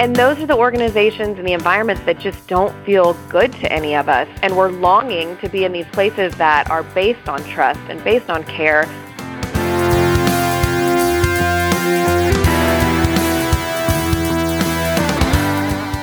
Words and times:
And 0.00 0.16
those 0.16 0.38
are 0.38 0.46
the 0.46 0.56
organizations 0.56 1.38
and 1.38 1.46
the 1.46 1.52
environments 1.52 2.02
that 2.06 2.18
just 2.18 2.48
don't 2.48 2.74
feel 2.86 3.12
good 3.28 3.52
to 3.52 3.70
any 3.70 3.94
of 3.94 4.08
us. 4.08 4.26
And 4.40 4.56
we're 4.56 4.70
longing 4.70 5.36
to 5.36 5.48
be 5.50 5.66
in 5.66 5.72
these 5.72 5.84
places 5.88 6.34
that 6.36 6.70
are 6.70 6.82
based 6.82 7.28
on 7.28 7.44
trust 7.44 7.80
and 7.90 8.02
based 8.02 8.30
on 8.30 8.42
care. 8.44 8.86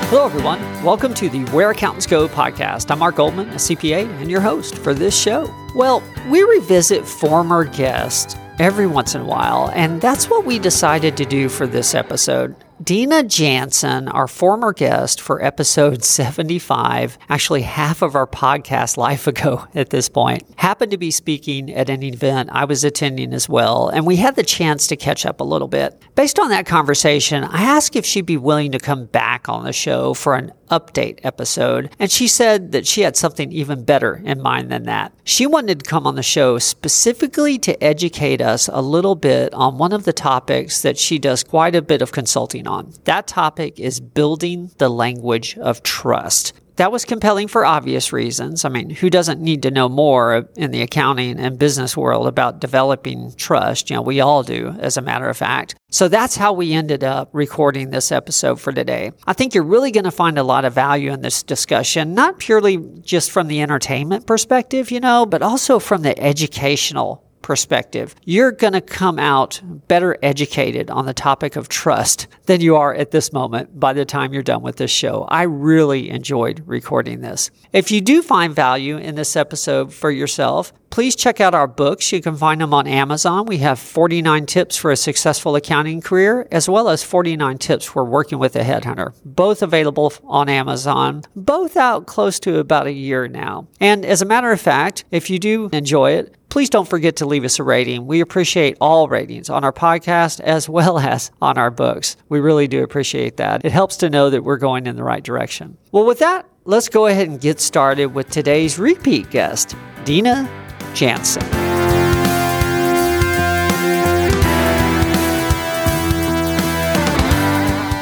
Hello, 0.10 0.26
everyone. 0.26 0.62
Welcome 0.84 1.16
to 1.16 1.28
the 1.28 1.44
Where 1.46 1.72
Accountants 1.72 2.06
Go 2.06 2.28
podcast. 2.28 2.92
I'm 2.92 3.00
Mark 3.00 3.16
Goldman, 3.16 3.50
a 3.50 3.56
CPA, 3.56 4.08
and 4.22 4.30
your 4.30 4.42
host 4.42 4.78
for 4.78 4.94
this 4.94 5.20
show. 5.20 5.52
Well, 5.74 6.04
we 6.30 6.44
revisit 6.44 7.04
former 7.04 7.64
guests 7.64 8.36
every 8.60 8.86
once 8.86 9.16
in 9.16 9.22
a 9.22 9.26
while, 9.26 9.72
and 9.74 10.00
that's 10.00 10.30
what 10.30 10.46
we 10.46 10.60
decided 10.60 11.18
to 11.18 11.26
do 11.26 11.50
for 11.50 11.66
this 11.66 11.96
episode. 11.96 12.56
Dina 12.84 13.24
Jansen, 13.24 14.08
our 14.08 14.28
former 14.28 14.72
guest 14.72 15.20
for 15.20 15.44
episode 15.44 16.04
75, 16.04 17.18
actually 17.28 17.64
half 17.64 18.04
of 18.04 18.14
our 18.14 18.28
podcast 18.28 18.98
life 18.98 19.26
ago 19.26 19.66
at 19.76 19.90
this 19.90 20.10
point, 20.10 20.44
happened 20.58 20.92
to 20.92 20.98
be 20.98 21.10
speaking 21.10 21.74
at 21.74 21.90
an 21.90 22.04
event 22.04 22.50
I 22.52 22.66
was 22.66 22.84
attending 22.84 23.34
as 23.34 23.50
well, 23.50 23.90
and 23.90 24.06
we 24.06 24.18
had 24.18 24.36
the 24.36 24.44
chance 24.44 24.86
to 24.88 24.96
catch 24.96 25.26
up 25.26 25.42
a 25.42 25.44
little 25.44 25.68
bit. 25.68 26.00
Based 26.14 26.38
on 26.38 26.50
that 26.50 26.68
conversation, 26.68 27.44
I 27.44 27.64
asked 27.64 27.96
if 27.96 28.06
she'd 28.06 28.28
be 28.28 28.38
willing 28.38 28.72
to 28.74 28.80
come 28.80 29.06
back 29.06 29.50
on 29.50 29.64
the 29.64 29.74
show 29.74 30.14
for 30.14 30.36
an 30.36 30.52
update 30.70 31.20
episode, 31.24 31.90
and 31.98 32.12
she 32.12 32.28
said 32.28 32.74
that 32.74 32.86
she 32.86 33.02
had 33.02 33.16
something 33.16 33.52
even 33.52 33.86
better 33.86 34.22
in 34.24 34.42
mind 34.42 34.70
than 34.70 34.84
that. 34.84 35.14
She 35.24 35.48
wanted 35.48 35.80
to 35.80 35.90
come 35.90 36.06
on 36.06 36.16
the 36.16 36.24
show 36.24 36.60
specifically 36.60 37.58
to 37.60 37.82
educate 37.84 38.42
us 38.42 38.70
a 38.72 38.82
little 38.82 39.16
bit 39.16 39.54
on 39.54 39.78
one 39.78 39.94
of 39.94 40.04
the 40.04 40.14
topics 40.14 40.82
that 40.82 40.98
she 40.98 41.18
does 41.18 41.44
quite 41.44 41.76
a 41.76 41.82
bit 41.82 42.02
of 42.02 42.12
consulting 42.12 42.67
on. 42.68 42.94
That 43.06 43.28
topic 43.28 43.80
is 43.80 44.00
building 44.00 44.72
the 44.78 44.90
language 44.90 45.58
of 45.58 45.84
trust. 45.84 46.54
That 46.78 46.92
was 46.92 47.06
compelling 47.06 47.48
for 47.48 47.66
obvious 47.66 48.14
reasons. 48.14 48.64
I 48.64 48.70
mean, 48.70 48.92
who 48.92 49.10
doesn't 49.10 49.42
need 49.42 49.64
to 49.64 49.72
know 49.72 49.90
more 49.90 50.48
in 50.56 50.70
the 50.70 50.84
accounting 50.84 51.40
and 51.40 51.58
business 51.58 51.98
world 51.98 52.28
about 52.28 52.62
developing 52.62 53.34
trust? 53.36 53.90
You 53.90 53.96
know, 53.96 54.04
we 54.04 54.22
all 54.22 54.44
do, 54.44 54.76
as 54.78 54.96
a 54.96 55.02
matter 55.02 55.28
of 55.28 55.36
fact. 55.36 55.74
So 55.90 56.08
that's 56.08 56.36
how 56.36 56.54
we 56.54 56.74
ended 56.74 57.04
up 57.04 57.30
recording 57.34 57.90
this 57.90 58.12
episode 58.12 58.62
for 58.62 58.72
today. 58.72 59.12
I 59.26 59.34
think 59.34 59.56
you're 59.56 59.64
really 59.64 59.90
going 59.90 60.04
to 60.04 60.12
find 60.12 60.38
a 60.38 60.44
lot 60.44 60.66
of 60.66 60.74
value 60.74 61.12
in 61.12 61.22
this 61.22 61.42
discussion, 61.42 62.14
not 62.14 62.38
purely 62.38 62.78
just 63.02 63.32
from 63.32 63.48
the 63.48 63.64
entertainment 63.64 64.28
perspective, 64.28 64.92
you 64.92 65.00
know, 65.00 65.26
but 65.26 65.42
also 65.42 65.80
from 65.80 66.04
the 66.04 66.20
educational 66.22 67.27
perspective, 67.48 68.14
you're 68.26 68.52
going 68.52 68.74
to 68.74 68.82
come 68.82 69.18
out 69.18 69.62
better 69.88 70.18
educated 70.22 70.90
on 70.90 71.06
the 71.06 71.14
topic 71.14 71.56
of 71.56 71.70
trust 71.70 72.28
than 72.46 72.60
you 72.60 72.76
are 72.76 72.94
at 72.94 73.12
this 73.12 73.32
moment 73.32 73.80
by 73.80 73.94
the 73.94 74.04
time 74.04 74.34
you're 74.34 74.44
done 74.44 74.62
with 74.62 74.76
this 74.76 74.92
show. 74.92 75.26
I 75.30 75.44
really 75.44 76.10
enjoyed 76.10 76.62
recording 76.66 77.22
this. 77.22 77.50
If 77.72 77.90
you 77.90 78.02
do 78.02 78.22
find 78.22 78.54
value 78.54 78.98
in 78.98 79.16
this 79.16 79.38
episode 79.38 79.94
for 79.94 80.12
yourself, 80.12 80.74
please 80.90 81.16
check 81.16 81.40
out 81.40 81.56
our 81.56 81.68
books. 81.68 82.12
You 82.12 82.22
can 82.22 82.36
find 82.36 82.60
them 82.60 82.74
on 82.74 82.86
Amazon. 82.86 83.46
We 83.46 83.60
have 83.60 83.80
49 83.80 84.46
tips 84.46 84.76
for 84.76 84.92
a 84.92 84.98
successful 84.98 85.56
accounting 85.56 86.02
career, 86.02 86.48
as 86.52 86.68
well 86.68 86.90
as 86.90 87.04
49 87.04 87.58
tips 87.60 87.86
for 87.86 88.04
working 88.04 88.40
with 88.40 88.58
a 88.58 88.64
headhunter. 88.64 89.14
Both 89.24 89.62
available 89.62 90.12
on 90.26 90.50
Amazon, 90.50 91.24
both 91.34 91.78
out 91.78 92.08
close 92.08 92.42
to 92.42 92.60
about 92.60 92.88
a 92.88 92.92
year 92.92 93.30
now. 93.30 93.68
And 93.80 94.06
as 94.06 94.22
a 94.22 94.26
matter 94.26 94.52
of 94.52 94.60
fact, 94.60 95.06
if 95.12 95.30
you 95.30 95.40
do 95.40 95.70
enjoy 95.72 96.12
it, 96.12 96.34
please 96.58 96.72
don't 96.72 96.90
forget 96.90 97.18
to 97.18 97.28
leave 97.28 97.44
us 97.44 97.60
a 97.60 97.64
rating. 97.64 98.08
We 98.08 98.20
appreciate 98.20 98.78
all 98.82 99.08
ratings 99.08 99.48
on 99.48 99.64
our 99.64 99.72
podcast 99.72 100.40
as 100.40 100.68
well 100.68 100.98
as 101.14 101.30
on 101.40 101.56
our 101.56 101.70
books. 101.70 102.18
We 102.30 102.40
really 102.40 102.68
do 102.68 102.82
appreciate 102.82 103.38
that. 103.38 103.64
It 103.64 103.72
helps 103.72 103.96
to 103.98 104.10
know 104.10 104.32
that 104.32 104.44
we're 104.44 104.58
going 104.58 104.88
in 104.88 104.96
the 104.96 105.04
right 105.04 105.24
direction. 105.24 105.78
Well, 105.92 106.08
with 106.08 106.18
that, 106.18 106.50
let's 106.66 106.90
go 106.90 107.06
ahead 107.06 107.28
and 107.28 107.40
get 107.40 107.60
started 107.60 108.08
with 108.08 108.32
today's 108.32 108.80
repeat 108.80 109.30
guest, 109.30 109.76
Dina 110.04 110.50
Jansen. 110.96 111.48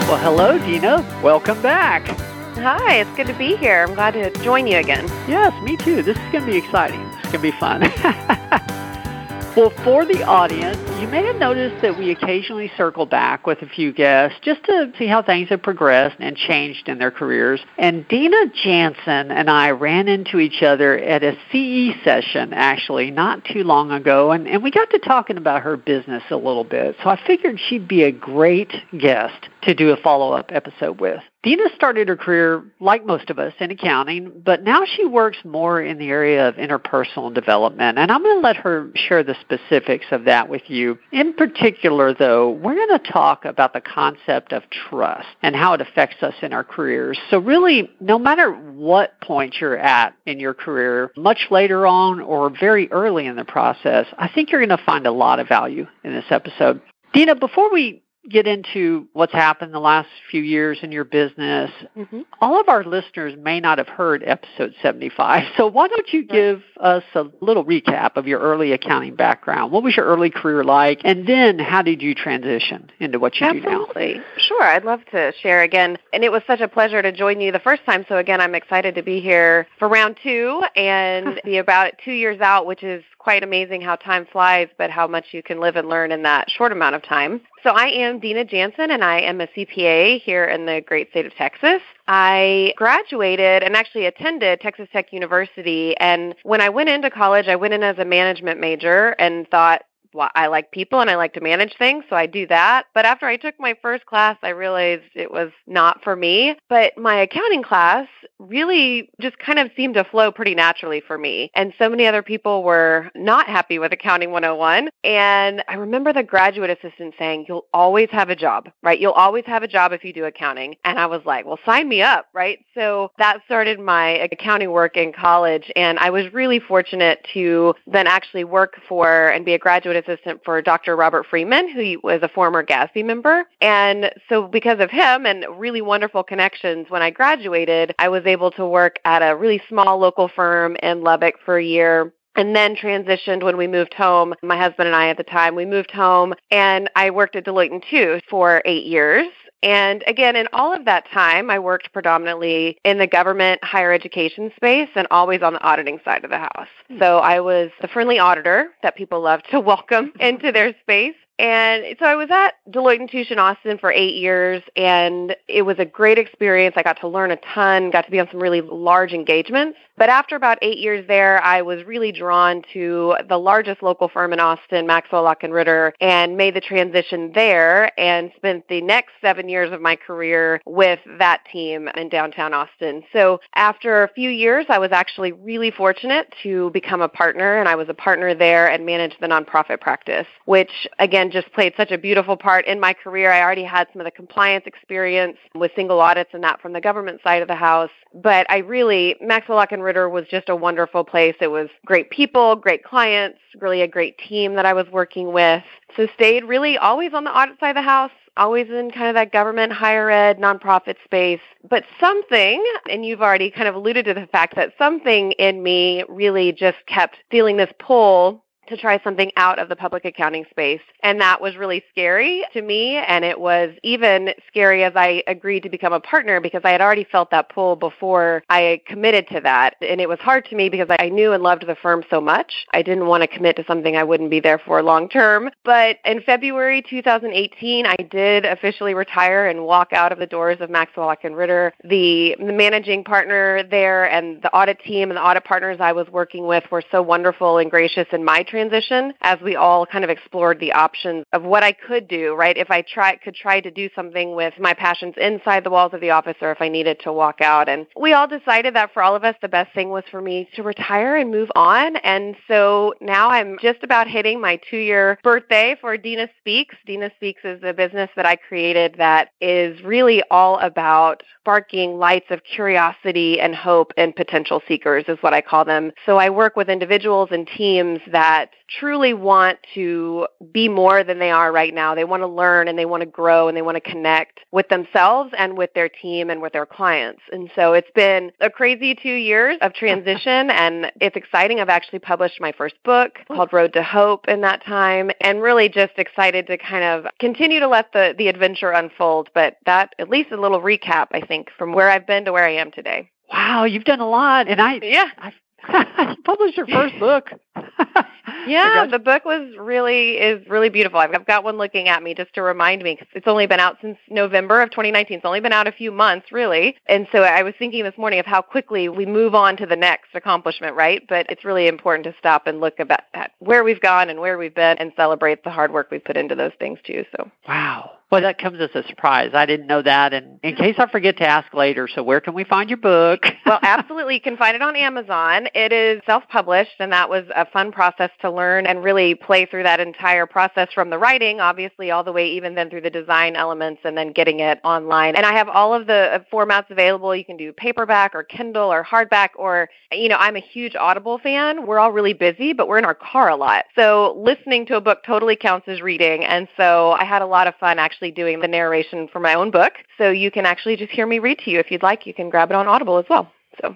Well, 0.08 0.18
hello, 0.18 0.58
Dina. 0.60 1.06
Welcome 1.22 1.62
back. 1.62 2.35
Hi, 2.60 3.00
it's 3.02 3.16
good 3.18 3.28
to 3.28 3.38
be 3.38 3.58
here. 3.58 3.84
I'm 3.86 3.94
glad 3.96 4.12
to 4.12 4.32
join 4.42 4.66
you 4.66 4.78
again. 4.78 5.06
Yes, 5.28 5.54
me 5.62 5.76
too. 5.76 6.02
This 6.02 6.16
is 6.16 6.32
going 6.32 6.46
to 6.46 6.52
be 6.52 6.58
exciting. 6.58 7.02
It's 7.02 7.30
going 7.30 7.34
to 7.34 7.40
be 7.40 7.52
fun. 7.52 7.82
well, 9.58 9.72
for 9.84 10.06
the 10.06 10.24
audience, 10.24 10.78
you 11.02 11.10
may 11.10 11.22
have 11.26 11.36
noticed 11.36 11.82
that 11.82 12.00
we 12.00 12.12
occasionally 12.12 12.72
circle 12.78 13.06
back 13.06 13.46
with 13.46 13.62
a 13.62 13.68
few 13.68 13.92
guests 13.92 14.40
just 14.42 14.64
to 14.64 14.90
see 14.98 15.06
how 15.06 15.22
things 15.22 15.50
have 15.50 15.62
progressed 15.64 16.16
and 16.20 16.38
changed 16.38 16.88
in 16.88 16.98
their 16.98 17.12
careers. 17.12 17.60
And 17.78 18.08
Dina 18.08 18.46
Jansen 18.64 19.32
and 19.32 19.50
I 19.50 19.72
ran 19.72 20.08
into 20.08 20.40
each 20.40 20.64
other 20.64 20.98
at 20.98 21.24
a 21.24 21.38
CE 21.52 22.02
session 22.06 22.54
actually 22.54 23.12
not 23.12 23.44
too 23.44 23.66
long 23.66 23.92
ago, 23.92 24.32
and, 24.32 24.48
and 24.48 24.64
we 24.64 24.72
got 24.72 24.90
to 24.92 25.00
talking 25.00 25.36
about 25.36 25.64
her 25.64 25.76
business 25.76 26.24
a 26.30 26.38
little 26.38 26.64
bit. 26.64 26.96
So 27.04 27.10
I 27.10 27.20
figured 27.28 27.60
she'd 27.68 27.90
be 27.90 28.04
a 28.04 28.14
great 28.14 28.72
guest 28.98 29.50
to 29.64 29.74
do 29.74 29.90
a 29.90 29.98
follow 29.98 30.32
up 30.32 30.52
episode 30.54 31.02
with. 31.02 31.22
Dina 31.46 31.66
started 31.76 32.08
her 32.08 32.16
career, 32.16 32.64
like 32.80 33.06
most 33.06 33.30
of 33.30 33.38
us, 33.38 33.54
in 33.60 33.70
accounting, 33.70 34.42
but 34.44 34.64
now 34.64 34.84
she 34.84 35.06
works 35.06 35.38
more 35.46 35.80
in 35.80 36.00
the 36.00 36.08
area 36.08 36.50
of 36.50 36.56
interpersonal 36.56 37.32
development. 37.32 38.00
And 38.00 38.12
I'm 38.12 38.24
going 38.24 38.38
to 38.38 38.42
let 38.42 38.56
her 38.58 38.90
share 38.96 39.24
the 39.24 39.36
specifics 39.42 40.08
of 40.10 40.26
that 40.26 40.50
with 40.50 40.64
you. 40.70 40.98
In 41.12 41.36
particular, 41.36 42.16
though, 42.16 42.50
we're 42.50 42.74
going 42.74 43.00
to 43.00 43.12
talk 43.12 43.46
about 43.46 43.74
the 43.74 43.82
concept 43.82 44.54
of 44.54 44.64
trust 44.72 45.28
and 45.44 45.56
how 45.56 45.74
it 45.74 45.82
affects 45.82 46.24
us 46.24 46.34
in 46.42 46.52
our 46.52 46.64
careers. 46.64 47.20
So, 47.30 47.38
really, 47.38 47.92
no 48.00 48.18
matter 48.18 48.52
what 48.52 49.22
point 49.22 49.58
you're 49.62 49.78
at 49.78 50.16
in 50.26 50.40
your 50.40 50.56
career, 50.56 51.12
much 51.16 51.46
later 51.52 51.86
on 51.86 52.22
or 52.22 52.50
very 52.50 52.92
early 52.92 53.28
in 53.28 53.36
the 53.36 53.46
process, 53.46 54.08
I 54.18 54.30
think 54.34 54.52
you're 54.52 54.66
going 54.66 54.76
to 54.76 54.84
find 54.84 55.06
a 55.06 55.12
lot 55.12 55.40
of 55.40 55.48
value 55.48 55.86
in 56.04 56.12
this 56.12 56.26
episode. 56.32 56.82
Dina, 57.14 57.36
before 57.36 57.72
we 57.72 58.02
get 58.30 58.48
into 58.48 59.08
what's 59.14 59.34
happened 59.34 59.74
the 59.74 59.80
last 59.80 60.10
few 60.30 60.42
years 60.42 60.80
in 60.82 60.92
your 60.92 61.04
business, 61.04 61.72
mm-hmm. 61.96 62.22
all 62.42 62.60
of 62.60 62.70
our 62.70 62.84
listeners 62.84 63.34
may 63.38 63.60
not 63.60 63.78
have 63.78 63.88
heard 63.88 64.24
episode 64.26 64.74
75. 64.82 65.44
So 65.58 65.68
why 65.68 65.88
don't 65.88 66.12
you 66.12 66.24
give 66.24 66.62
us 66.80 67.04
a 67.14 67.26
little 67.42 67.64
recap 67.64 68.18
of 68.18 68.28
your 68.28 68.40
early 68.40 68.72
accounting 68.72 69.16
background? 69.16 69.72
What 69.72 69.84
was 69.84 69.96
your 69.96 70.06
early 70.06 70.30
career 70.30 70.64
like? 70.64 71.02
And 71.04 71.28
then 71.28 71.60
how 71.60 71.82
did 71.82 72.02
you 72.02 72.14
transition 72.14 72.92
into 73.00 73.20
what 73.20 73.40
you 73.40 73.48
Absolutely. 73.48 73.70
do 73.70 73.78
now? 73.78 73.86
Absolutely. 73.88 74.24
Sure. 74.38 74.64
I'd 74.64 74.84
love 74.84 75.00
to 75.12 75.32
share 75.42 75.64
again. 75.64 75.98
And 76.14 76.24
it 76.24 76.32
was 76.32 76.42
such 76.48 76.62
a 76.62 76.68
pleasure 76.68 77.02
to 77.02 77.12
join 77.12 77.42
you 77.42 77.52
the 77.52 77.60
first 77.60 77.86
time. 77.86 78.06
So 78.08 78.18
again, 78.18 78.42
I'm 78.42 78.56
excited 78.56 78.96
to 78.96 79.04
be 79.04 79.22
here 79.22 79.68
for 79.80 79.88
round 79.88 80.18
two 80.22 80.62
and 80.76 81.40
be 81.44 81.58
about 81.58 81.94
two 82.04 82.12
years 82.12 82.42
out, 82.42 82.66
which 82.66 82.84
is 82.84 83.04
quite 83.26 83.44
amazing 83.44 83.82
how 83.82 83.96
time 83.96 84.24
flies, 84.32 84.68
but 84.78 84.92
how 84.92 85.08
much 85.08 85.26
you 85.32 85.42
can 85.42 85.60
live 85.60 85.76
and 85.76 85.90
learn 85.90 86.12
in 86.12 86.22
that 86.22 86.48
short 86.48 86.72
amount 86.72 86.94
of 86.94 87.02
time. 87.02 87.42
So 87.64 87.72
I 87.72 87.88
am 87.88 88.20
Dina 88.20 88.46
Jansen, 88.46 88.92
and 88.92 89.04
I 89.04 89.20
am 89.22 89.42
a 89.42 89.48
CPA 89.48 90.22
here 90.22 90.46
in 90.46 90.68
the 90.68 90.84
great 90.86 91.10
state 91.10 91.26
of 91.26 91.34
Texas. 91.34 91.82
I 92.08 92.72
graduated 92.78 93.64
and 93.64 93.76
actually 93.76 94.06
attended 94.06 94.62
Texas 94.62 94.88
Tech 94.94 95.12
University. 95.12 95.98
And 95.98 96.36
when 96.44 96.62
I 96.62 96.70
went 96.70 96.90
into 96.90 97.10
college, 97.10 97.48
I 97.48 97.56
went 97.56 97.74
in 97.74 97.82
as 97.82 97.98
a 97.98 98.06
management 98.06 98.60
major 98.60 99.16
and 99.18 99.50
thought, 99.50 99.82
well, 100.16 100.30
I 100.34 100.48
like 100.48 100.72
people 100.72 101.02
and 101.02 101.10
I 101.10 101.16
like 101.16 101.34
to 101.34 101.42
manage 101.42 101.76
things, 101.78 102.06
so 102.10 102.16
I 102.16 102.26
do 102.26 102.48
that. 102.48 102.86
But 102.94 103.06
after 103.06 103.26
I 103.26 103.38
took 103.38 103.56
my 103.60 103.76
first 103.82 104.06
class, 104.06 104.38
I 104.44 104.50
realized 104.50 105.04
it 105.14 105.32
was 105.32 105.52
not 105.68 106.04
for 106.04 106.16
me. 106.16 106.58
But 106.70 106.98
my 106.98 107.16
accounting 107.22 107.64
class 107.64 108.08
really 108.40 109.10
just 109.22 109.38
kind 109.40 109.60
of 109.60 109.70
seemed 109.76 109.96
to 109.96 110.04
flow 110.04 110.32
pretty 110.32 110.56
naturally 110.56 111.02
for 111.06 111.18
me. 111.18 111.50
And 111.56 111.74
so 111.80 111.90
many 111.90 112.06
other 112.06 112.22
people 112.22 112.64
were 112.64 113.10
not 113.16 113.48
happy 113.48 113.80
with 113.80 113.94
Accounting 113.94 114.32
101. 114.32 114.90
And 115.04 115.64
I 115.68 115.76
remember 115.76 116.14
the 116.14 116.24
graduate 116.24 116.70
assistant 116.70 117.16
saying, 117.18 117.46
You'll 117.48 117.66
always 117.74 118.10
have 118.12 118.30
a 118.30 118.36
job, 118.36 118.70
right? 118.84 119.00
You'll 119.00 119.14
always 119.14 119.46
have 119.46 119.64
a 119.64 119.68
job 119.68 119.92
if 119.94 120.04
you 120.04 120.14
do 120.14 120.26
accounting. 120.26 120.76
And 120.84 121.00
I 121.00 121.06
was 121.06 121.22
like, 121.26 121.46
Well, 121.46 121.60
sign 121.66 121.88
me 121.88 122.02
up, 122.02 122.28
right? 122.34 122.60
So 122.74 123.12
that 123.18 123.40
started 123.46 123.80
my 123.80 124.10
accounting 124.32 124.72
work 124.72 124.98
in 124.98 125.14
college. 125.14 125.72
And 125.76 126.00
I 126.00 126.10
was 126.10 126.32
really 126.34 126.60
fortunate 126.60 127.26
to 127.34 127.74
then 127.88 128.08
actually 128.08 128.44
work 128.44 128.76
for 128.88 129.30
and 129.30 129.46
be 129.46 129.54
a 129.54 129.60
graduate 129.60 129.96
assistant 130.08 130.42
for 130.44 130.62
Dr. 130.62 130.96
Robert 130.96 131.26
Freeman, 131.30 131.70
who 131.70 132.00
was 132.04 132.20
a 132.22 132.30
former 132.30 132.64
GASB 132.64 133.06
member. 133.06 133.46
And 133.62 134.12
so 134.30 134.48
because 134.48 134.80
of 134.80 134.90
him 134.90 135.26
and 135.26 135.46
really 135.58 135.82
wonderful 135.82 136.24
connections, 136.24 136.88
when 136.90 137.02
I 137.02 137.10
graduated, 137.12 137.94
I 138.00 138.10
was 138.10 138.25
able 138.28 138.52
to 138.52 138.66
work 138.66 139.00
at 139.06 139.20
a 139.20 139.36
really 139.36 139.62
small 139.68 139.98
local 139.98 140.28
firm 140.28 140.76
in 140.84 141.02
Lubbock 141.02 141.36
for 141.44 141.58
a 141.58 141.64
year 141.64 142.14
and 142.36 142.56
then 142.56 142.76
transitioned 142.76 143.44
when 143.44 143.58
we 143.58 143.68
moved 143.68 143.94
home. 143.94 144.34
My 144.44 144.58
husband 144.58 144.88
and 144.88 144.96
I 144.96 145.08
at 145.08 145.18
the 145.18 145.24
time, 145.24 145.56
we 145.56 145.66
moved 145.66 145.92
home 145.92 146.34
and 146.52 146.90
I 146.96 147.10
worked 147.10 147.36
at 147.36 147.46
Deloitte 147.46 147.84
& 147.90 147.90
Touche 147.90 148.22
for 148.30 148.62
eight 148.66 148.86
years. 148.86 149.28
And 149.64 150.04
again, 150.06 150.36
in 150.36 150.48
all 150.54 150.74
of 150.74 150.86
that 150.86 151.10
time, 151.12 151.50
I 151.50 151.58
worked 151.58 151.92
predominantly 151.92 152.78
in 152.84 153.00
the 153.00 153.08
government 153.08 153.64
higher 153.64 153.92
education 153.92 154.52
space 154.56 154.90
and 154.96 155.08
always 155.10 155.42
on 155.42 155.54
the 155.54 155.64
auditing 155.64 156.00
side 156.06 156.24
of 156.24 156.30
the 156.30 156.38
house. 156.38 156.68
Hmm. 156.88 157.00
So 157.00 157.18
I 157.18 157.40
was 157.40 157.72
the 157.82 157.88
friendly 157.88 158.20
auditor 158.20 158.68
that 158.84 158.96
people 158.96 159.22
love 159.22 159.42
to 159.50 159.60
welcome 159.62 160.14
into 160.20 160.52
their 160.52 160.76
space. 160.82 161.16
And 161.38 161.98
so 162.00 162.06
I 162.06 162.16
was 162.16 162.30
at 162.32 162.54
Deloitte 162.72 163.12
Touche 163.12 163.32
in 163.32 163.40
Austin 163.40 163.78
for 163.78 163.92
eight 163.92 164.16
years, 164.16 164.64
and 164.78 165.36
it 165.50 165.64
was 165.64 165.78
a 165.80 165.86
great 165.86 166.18
experience. 166.18 166.76
I 166.78 166.84
got 166.84 167.00
to 167.02 167.10
learn 167.10 167.32
a 167.32 167.38
ton, 167.54 167.92
got 167.92 168.06
to 168.06 168.12
be 168.12 168.20
on 168.20 168.28
some 168.32 168.42
really 168.42 168.62
large 168.62 169.12
engagements. 169.12 169.78
But 169.98 170.10
after 170.10 170.36
about 170.36 170.58
eight 170.62 170.78
years 170.78 171.06
there, 171.08 171.42
I 171.44 171.62
was 171.62 171.84
really 171.86 172.12
drawn 172.12 172.62
to 172.74 173.16
the 173.28 173.38
largest 173.38 173.82
local 173.82 174.08
firm 174.08 174.34
in 174.34 174.40
Austin, 174.40 174.86
Maxwell 174.86 175.24
Locke 175.24 175.44
and 175.44 175.54
Ritter, 175.54 175.94
and 176.02 176.38
made 176.38 176.54
the 176.54 176.62
transition 176.62 177.32
there 177.34 177.98
and 178.00 178.32
spent 178.36 178.68
the 178.68 178.82
next 178.82 179.12
seven 179.22 179.48
years 179.48 179.72
of 179.72 179.82
my 179.82 179.96
career 179.96 180.62
with 180.66 181.00
that 181.18 181.44
team 181.52 181.88
in 181.96 182.10
downtown 182.10 182.54
Austin. 182.54 183.04
So 183.14 183.40
after 183.56 184.04
a 184.04 184.10
few 184.10 184.30
years, 184.30 184.66
I 184.70 184.80
was 184.80 184.92
actually 184.92 185.32
really 185.32 185.72
fortunate 185.72 186.34
to 186.44 186.70
become 186.72 187.02
a 187.02 187.10
partner, 187.10 187.58
and 187.58 187.70
I 187.70 187.76
was 187.76 187.88
a 187.90 187.94
partner 187.94 188.34
there 188.34 188.70
and 188.70 188.86
managed 188.86 189.18
the 189.22 189.28
nonprofit 189.28 189.80
practice, 189.80 190.28
which 190.46 190.88
again 191.00 191.25
just 191.32 191.52
played 191.54 191.74
such 191.78 191.92
a 191.92 191.98
beautiful 191.98 192.38
part 192.38 192.66
in 192.66 192.80
my 192.80 192.94
career. 192.94 193.32
I 193.32 193.42
already 193.42 193.64
had 193.64 193.88
some 193.92 194.02
of 194.02 194.06
the 194.06 194.12
compliance 194.12 194.66
experience 194.66 195.38
with 195.54 195.72
single 195.76 196.00
audits 196.00 196.32
and 196.34 196.44
that 196.44 196.62
from 196.62 196.74
the 196.74 196.82
government 196.82 197.22
side 197.24 197.42
of 197.42 197.48
the 197.48 197.56
house. 197.56 197.92
But 198.14 198.46
I 198.50 198.58
really, 198.60 199.16
Maxwell 199.22 199.58
Locke 199.58 199.72
and 199.72 199.84
Ritter 199.84 200.10
was 200.10 200.26
just 200.30 200.50
a 200.50 200.56
wonderful 200.56 201.04
place. 201.04 201.36
It 201.42 201.52
was 201.52 201.70
great 201.86 202.10
people, 202.10 202.56
great 202.56 202.84
clients, 202.84 203.40
really 203.60 203.82
a 203.82 203.88
great 203.88 204.18
team 204.18 204.56
that 204.56 204.66
I 204.66 204.74
was 204.74 204.88
working 204.92 205.34
with. 205.34 205.64
So 205.96 206.08
stayed 206.16 206.46
really 206.46 206.78
always 206.78 207.14
on 207.14 207.24
the 207.24 207.38
audit 207.38 207.60
side 207.60 207.70
of 207.70 207.76
the 207.76 207.82
house, 207.82 208.12
always 208.38 208.70
in 208.70 208.92
kind 208.92 209.08
of 209.08 209.16
that 209.16 209.32
government, 209.32 209.72
higher 209.74 210.10
ed, 210.10 210.40
nonprofit 210.40 210.96
space. 211.04 211.42
But 211.70 211.84
something, 212.00 212.64
and 212.90 213.06
you've 213.06 213.22
already 213.22 213.50
kind 213.50 213.68
of 213.68 213.76
alluded 213.76 214.06
to 214.06 214.14
the 214.14 214.28
fact 214.28 214.56
that 214.56 214.74
something 214.78 215.34
in 215.34 215.64
me 215.64 216.04
really 216.08 216.52
just 216.52 216.78
kept 216.88 217.18
feeling 217.32 217.58
this 217.58 217.72
pull 217.80 218.45
to 218.68 218.78
try 218.78 219.00
something 219.04 219.32
out 219.38 219.60
of 219.60 219.70
the 219.70 219.76
public 219.76 220.06
accounting 220.06 220.46
space. 220.50 220.82
And 221.04 221.20
that 221.22 221.42
was 221.42 221.56
really 221.56 221.84
scary 221.92 222.44
to 222.54 222.62
me. 222.62 222.98
And 222.98 223.24
it 223.24 223.40
was 223.40 223.72
even 223.84 224.30
scary 224.48 224.84
as 224.84 224.94
I 224.96 225.24
agreed 225.28 225.64
to 225.64 225.70
become 225.70 225.94
a 225.94 226.00
partner 226.00 226.40
because 226.40 226.62
I 226.64 226.72
had 226.72 226.82
already 226.82 227.06
felt 227.12 227.32
that 227.32 227.50
pull 227.50 227.76
before 227.76 228.44
I 228.50 228.82
committed 228.86 229.28
to 229.30 229.42
that. 229.42 229.76
And 229.82 230.02
it 230.02 230.10
was 230.10 230.20
hard 230.20 230.46
to 230.46 230.56
me 230.56 230.70
because 230.70 230.88
I 231.00 231.10
knew 231.10 231.34
and 231.34 231.44
loved 231.44 231.68
the 231.68 231.76
firm 231.76 232.04
so 232.10 232.20
much. 232.20 232.66
I 232.74 232.82
didn't 232.82 233.08
want 233.08 233.22
to 233.22 233.28
commit 233.28 233.56
to 233.58 233.66
something 233.68 233.96
I 233.96 234.04
wouldn't 234.04 234.30
be 234.30 234.40
there 234.40 234.60
for 234.60 234.82
long 234.82 235.10
term. 235.10 235.50
But 235.64 235.98
in 236.06 236.22
February 236.22 236.84
2018, 236.90 237.86
I 237.86 237.96
did 237.96 238.46
officially 238.46 238.94
retire 238.94 239.48
and 239.48 239.66
walk 239.66 239.94
out 239.94 240.12
of 240.12 240.20
the 240.20 240.26
doors 240.26 240.58
of 240.60 240.70
Maxwell 240.70 241.08
Locke 241.08 241.24
and 241.24 241.36
Ritter. 241.36 241.74
The, 241.84 242.36
the 242.40 242.54
managing 242.54 243.04
partner 243.04 243.64
there 243.70 244.10
and 244.10 244.42
the 244.42 244.54
audit 244.54 244.80
team 244.80 245.10
and 245.10 245.18
the 245.18 245.24
audit 245.24 245.44
partners 245.44 245.78
I 245.80 245.92
was 245.92 246.08
working 246.10 246.48
with 246.48 246.64
were 246.72 246.84
so 246.92 247.02
wonderful 247.02 247.58
and 247.58 247.70
gracious 247.70 248.08
in 248.12 248.24
my 248.24 248.44
transition 248.56 249.14
as 249.22 249.38
we 249.42 249.58
all 249.58 249.86
kind 249.86 250.06
of 250.06 250.10
explored 250.10 250.62
the 250.62 250.72
options 250.72 251.26
of 251.34 251.44
what 251.44 251.62
I 251.62 251.74
could 251.74 252.08
do, 252.08 252.34
right? 252.36 252.58
If 252.58 252.72
I 252.72 252.82
try 252.82 253.18
could 253.18 253.36
try 253.36 253.60
to 253.60 253.70
do 253.70 253.90
something 253.94 254.34
with 254.34 254.54
my 254.60 254.74
passions 254.74 255.14
inside 255.18 255.66
the 255.66 255.70
walls 255.70 255.94
of 255.94 256.00
the 256.00 256.12
office 256.12 256.38
or 256.42 256.52
if 256.52 256.62
I 256.62 256.70
needed 256.70 257.02
to 257.02 257.12
walk 257.12 257.42
out. 257.42 257.68
And 257.68 257.86
we 258.00 258.14
all 258.14 258.28
decided 258.28 258.74
that 258.76 258.94
for 258.94 259.04
all 259.04 259.14
of 259.14 259.26
us 259.26 259.36
the 259.42 259.50
best 259.50 259.74
thing 259.74 259.90
was 259.90 260.06
for 260.10 260.22
me 260.22 260.48
to 260.56 260.64
retire 260.64 261.18
and 261.18 261.30
move 261.30 261.50
on. 261.54 261.98
And 261.98 262.38
so 262.48 262.94
now 263.02 263.30
I'm 263.30 263.58
just 263.62 263.84
about 263.84 264.08
hitting 264.08 264.40
my 264.40 264.58
2-year 264.72 265.20
birthday 265.22 265.76
for 265.82 265.98
Dina 265.98 266.30
Speaks. 266.40 266.76
Dina 266.86 267.12
Speaks 267.18 267.42
is 267.44 267.60
a 267.62 267.74
business 267.74 268.10
that 268.16 268.26
I 268.26 268.38
created 268.38 268.96
that 269.00 269.32
is 269.42 269.82
really 269.84 270.24
all 270.32 270.60
about 270.60 271.24
sparking 271.42 271.98
lights 271.98 272.28
of 272.30 272.42
curiosity 272.44 273.40
and 273.42 273.54
hope 273.54 273.92
in 273.98 274.14
potential 274.14 274.62
seekers 274.68 275.04
is 275.08 275.18
what 275.20 275.34
I 275.34 275.42
call 275.42 275.66
them. 275.66 275.92
So 276.06 276.18
I 276.18 276.30
work 276.30 276.56
with 276.56 276.70
individuals 276.70 277.30
and 277.32 277.48
teams 277.58 278.00
that 278.12 278.45
that 278.46 278.56
truly 278.80 279.14
want 279.14 279.58
to 279.74 280.28
be 280.52 280.68
more 280.70 281.04
than 281.04 281.20
they 281.20 281.32
are 281.32 281.52
right 281.52 281.74
now. 281.74 281.96
They 281.96 282.04
want 282.04 282.22
to 282.22 282.28
learn 282.28 282.68
and 282.68 282.78
they 282.78 282.86
want 282.86 283.02
to 283.02 283.08
grow 283.08 283.48
and 283.48 283.56
they 283.56 283.62
want 283.62 283.76
to 283.76 283.82
connect 283.82 284.40
with 284.52 284.68
themselves 284.70 285.32
and 285.38 285.58
with 285.58 285.74
their 285.74 285.90
team 285.90 286.30
and 286.30 286.42
with 286.42 286.54
their 286.54 286.66
clients. 286.66 287.22
And 287.32 287.50
so 287.56 287.74
it's 287.74 287.90
been 287.96 288.32
a 288.42 288.50
crazy 288.50 288.96
two 288.96 289.14
years 289.14 289.58
of 289.62 289.74
transition 289.74 290.50
and 290.50 290.92
it's 291.02 291.16
exciting. 291.16 291.60
I've 291.60 291.70
actually 291.70 292.00
published 292.00 292.40
my 292.40 292.52
first 292.52 292.76
book 292.84 293.20
called 293.28 293.54
Road 293.54 293.74
to 293.74 293.84
Hope 293.84 294.28
in 294.28 294.42
that 294.42 294.64
time 294.64 295.12
and 295.22 295.42
really 295.42 295.70
just 295.70 295.94
excited 295.98 296.48
to 296.48 296.58
kind 296.58 296.84
of 296.84 297.12
continue 297.20 297.60
to 297.60 297.68
let 297.68 297.92
the, 297.94 298.14
the 298.18 298.28
adventure 298.28 298.72
unfold. 298.72 299.30
But 299.34 299.58
that, 299.66 299.94
at 300.00 300.10
least 300.10 300.32
a 300.32 300.40
little 300.40 300.62
recap, 300.62 301.08
I 301.12 301.22
think, 301.22 301.50
from 301.58 301.74
where 301.74 301.90
I've 301.90 302.08
been 302.08 302.26
to 302.26 302.32
where 302.32 302.46
I 302.46 302.56
am 302.56 302.72
today. 302.72 303.10
Wow, 303.32 303.64
you've 303.64 303.86
done 303.86 304.02
a 304.02 304.08
lot, 304.08 304.48
and 304.48 304.62
I 304.62 304.80
yeah, 304.84 305.10
I 305.18 305.34
you 305.70 306.24
published 306.24 306.58
your 306.58 306.68
first 306.68 307.00
book. 307.00 307.32
yeah, 308.48 308.88
the 308.90 309.00
book 309.00 309.26
was 309.26 309.56
really 309.58 310.18
is 310.18 310.48
really 310.48 310.70
beautiful. 310.70 311.00
I've, 311.00 311.14
I've 311.14 311.26
got 311.26 311.44
one 311.44 311.58
looking 311.58 311.88
at 311.88 312.04
me 312.04 312.14
just 312.14 312.34
to 312.36 312.42
remind 312.42 312.84
me 312.84 312.96
because 312.96 313.08
it's 313.14 313.28
only 313.28 313.48
been 313.48 313.60
out 313.60 313.78
since 313.82 313.98
November 314.10 314.62
of 314.62 314.72
2019. 314.72 315.18
It's 315.18 315.26
only 315.26 315.40
been 315.40 315.54
out 315.54 315.68
a 315.68 315.72
few 315.72 315.92
months, 315.92 316.32
really. 316.32 316.76
And 316.88 317.08
so 317.12 317.20
I 317.24 317.44
was 317.44 317.54
thinking 317.58 317.84
this 317.84 317.98
morning 317.98 318.20
of 318.20 318.26
how 318.26 318.42
quickly 318.42 318.90
we 318.90 319.06
move 319.06 319.36
on 319.36 319.58
to 319.58 319.66
the 319.66 319.76
next 319.76 320.10
accomplishment, 320.14 320.76
right? 320.76 321.02
But 321.08 321.28
it's 321.30 321.46
really 321.46 321.68
important 321.68 322.06
to 322.06 322.16
stop 322.20 322.48
and 322.48 322.60
look 322.60 322.80
about 322.80 323.02
at 323.14 323.32
where 323.40 323.64
we've 323.64 323.82
gone 323.82 324.10
and 324.10 324.20
where 324.20 324.38
we've 324.38 324.56
been 324.56 324.78
and 324.78 324.92
celebrate 324.96 325.44
the 325.44 325.50
hard 325.50 325.72
work 325.72 325.90
we've 325.92 326.04
put 326.04 326.18
into 326.18 326.36
those 326.36 326.54
things 326.60 326.80
too. 326.86 327.06
So 327.16 327.30
wow. 327.48 327.92
Well, 328.16 328.22
that 328.22 328.38
comes 328.38 328.62
as 328.62 328.70
a 328.76 328.88
surprise. 328.88 329.32
I 329.34 329.46
didn't 329.46 329.68
know 329.68 329.82
that. 329.82 330.14
And 330.14 330.40
in 330.42 330.56
case 330.56 330.76
I 330.78 330.90
forget 330.90 331.18
to 331.18 331.28
ask 331.28 331.54
later, 331.54 331.90
so 331.94 332.02
where 332.02 332.22
can 332.22 332.34
we 332.34 332.46
find 332.46 332.70
your 332.70 332.78
book? 332.78 333.26
well, 333.46 333.60
absolutely. 333.62 334.14
You 334.14 334.22
can 334.22 334.38
find 334.38 334.56
it 334.56 334.62
on 334.62 334.74
Amazon. 334.78 335.50
It 335.54 335.74
is 335.74 336.02
self 336.06 336.24
published, 336.30 336.76
and 336.80 336.94
that 336.94 337.10
was 337.10 337.26
a 337.36 337.46
fun 337.46 337.74
process 337.74 338.12
to 338.22 338.32
learn 338.32 338.68
and 338.68 338.82
really 338.82 339.16
play 339.16 339.46
through 339.46 339.64
that 339.64 339.82
entire 339.82 340.26
process 340.26 340.70
from 340.74 340.92
the 340.92 340.98
writing, 340.98 341.42
obviously, 341.42 341.92
all 341.92 342.06
the 342.06 342.14
way 342.14 342.30
even 342.30 342.56
then 342.56 342.70
through 342.70 342.84
the 342.84 342.90
design 342.90 343.36
elements 343.36 343.82
and 343.84 343.98
then 343.98 344.14
getting 344.14 344.40
it 344.40 344.62
online. 344.64 345.18
And 345.18 345.26
I 345.26 345.34
have 345.34 345.50
all 345.50 345.74
of 345.74 345.86
the 345.86 346.14
uh, 346.14 346.20
formats 346.32 346.70
available. 346.70 347.14
You 347.14 347.26
can 347.26 347.36
do 347.36 347.52
paperback 347.52 348.16
or 348.16 348.24
Kindle 348.24 348.72
or 348.72 348.82
hardback, 348.82 349.32
or, 349.36 349.68
you 349.92 350.08
know, 350.08 350.18
I'm 350.18 350.38
a 350.38 350.42
huge 350.54 350.78
Audible 350.78 351.18
fan. 351.18 351.68
We're 351.68 351.80
all 351.80 351.92
really 351.92 352.14
busy, 352.14 352.54
but 352.54 352.70
we're 352.70 352.78
in 352.78 352.86
our 352.86 352.96
car 352.96 353.30
a 353.30 353.36
lot. 353.36 353.66
So 353.76 354.16
listening 354.18 354.66
to 354.68 354.78
a 354.78 354.82
book 354.82 355.04
totally 355.06 355.36
counts 355.36 355.68
as 355.68 355.82
reading. 355.82 356.24
And 356.24 356.48
so 356.56 356.92
I 356.94 357.04
had 357.04 357.22
a 357.22 357.28
lot 357.28 357.48
of 357.48 357.56
fun 357.56 357.78
actually 357.78 358.05
actually 358.06 358.24
doing 358.24 358.40
the 358.40 358.48
narration 358.48 359.08
for 359.08 359.20
my 359.20 359.34
own 359.34 359.52
book. 359.52 359.74
So 359.98 360.12
you 360.12 360.30
can 360.30 360.46
actually 360.46 360.76
just 360.76 360.92
hear 360.92 361.08
me 361.08 361.20
read 361.20 361.40
to 361.40 361.50
you 361.50 361.60
if 361.60 361.72
you'd 361.72 361.84
like. 361.84 362.06
You 362.06 362.14
can 362.14 362.30
grab 362.30 362.52
it 362.52 362.56
on 362.56 362.68
Audible 362.68 362.98
as 362.98 363.06
well. 363.10 363.32
So 363.62 363.76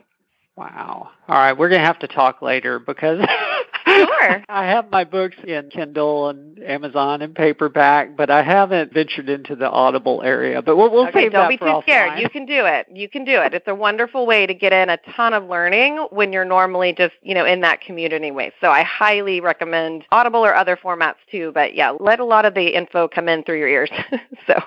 Wow. 0.56 1.10
All 1.28 1.38
right, 1.38 1.54
we're 1.54 1.70
going 1.70 1.80
to 1.80 1.88
have 1.88 2.00
to 2.00 2.08
talk 2.08 2.42
later 2.42 2.80
because 2.80 3.26
Sure. 4.06 4.44
I 4.50 4.66
have 4.66 4.90
my 4.92 5.04
books 5.04 5.38
in 5.46 5.70
Kindle 5.70 6.30
and 6.30 6.60
Amazon 6.60 7.22
and 7.22 7.34
paperback, 7.36 8.16
but 8.16 8.30
I 8.30 8.44
haven't 8.44 8.94
ventured 8.94 9.30
into 9.30 9.56
the 9.56 9.70
Audible 9.70 10.22
area. 10.24 10.62
But 10.62 10.78
we'll, 10.78 10.92
we'll 10.92 11.08
okay, 11.08 11.24
save 11.24 11.32
don't 11.32 11.44
that 11.44 11.50
be 11.50 11.58
for 11.58 11.66
too 11.66 11.82
scared. 11.84 12.12
offline. 12.12 12.22
You 12.22 12.30
can 12.30 12.46
do 12.46 12.66
it. 12.66 12.88
You 12.94 13.10
can 13.10 13.26
do 13.26 13.42
it. 13.42 13.54
It's 13.54 13.68
a 13.68 13.76
wonderful 13.76 14.26
way 14.26 14.46
to 14.46 14.54
get 14.54 14.74
in 14.74 14.90
a 14.90 14.98
ton 15.16 15.34
of 15.34 15.46
learning 15.46 16.08
when 16.12 16.34
you're 16.34 16.46
normally 16.46 16.94
just, 16.94 17.14
you 17.22 17.34
know, 17.34 17.46
in 17.46 17.62
that 17.62 17.82
commute 17.82 18.14
anyway. 18.14 18.52
So 18.62 18.70
I 18.70 18.84
highly 18.84 19.42
recommend 19.42 20.06
Audible 20.12 20.46
or 20.46 20.56
other 20.56 20.78
formats 20.78 21.16
too. 21.32 21.52
But 21.54 21.76
yeah, 21.76 21.94
let 22.00 22.20
a 22.20 22.26
lot 22.26 22.46
of 22.46 22.54
the 22.54 22.76
info 22.76 23.08
come 23.08 23.30
in 23.30 23.44
through 23.44 23.60
your 23.60 23.70
ears. 23.70 23.92
so 24.48 24.62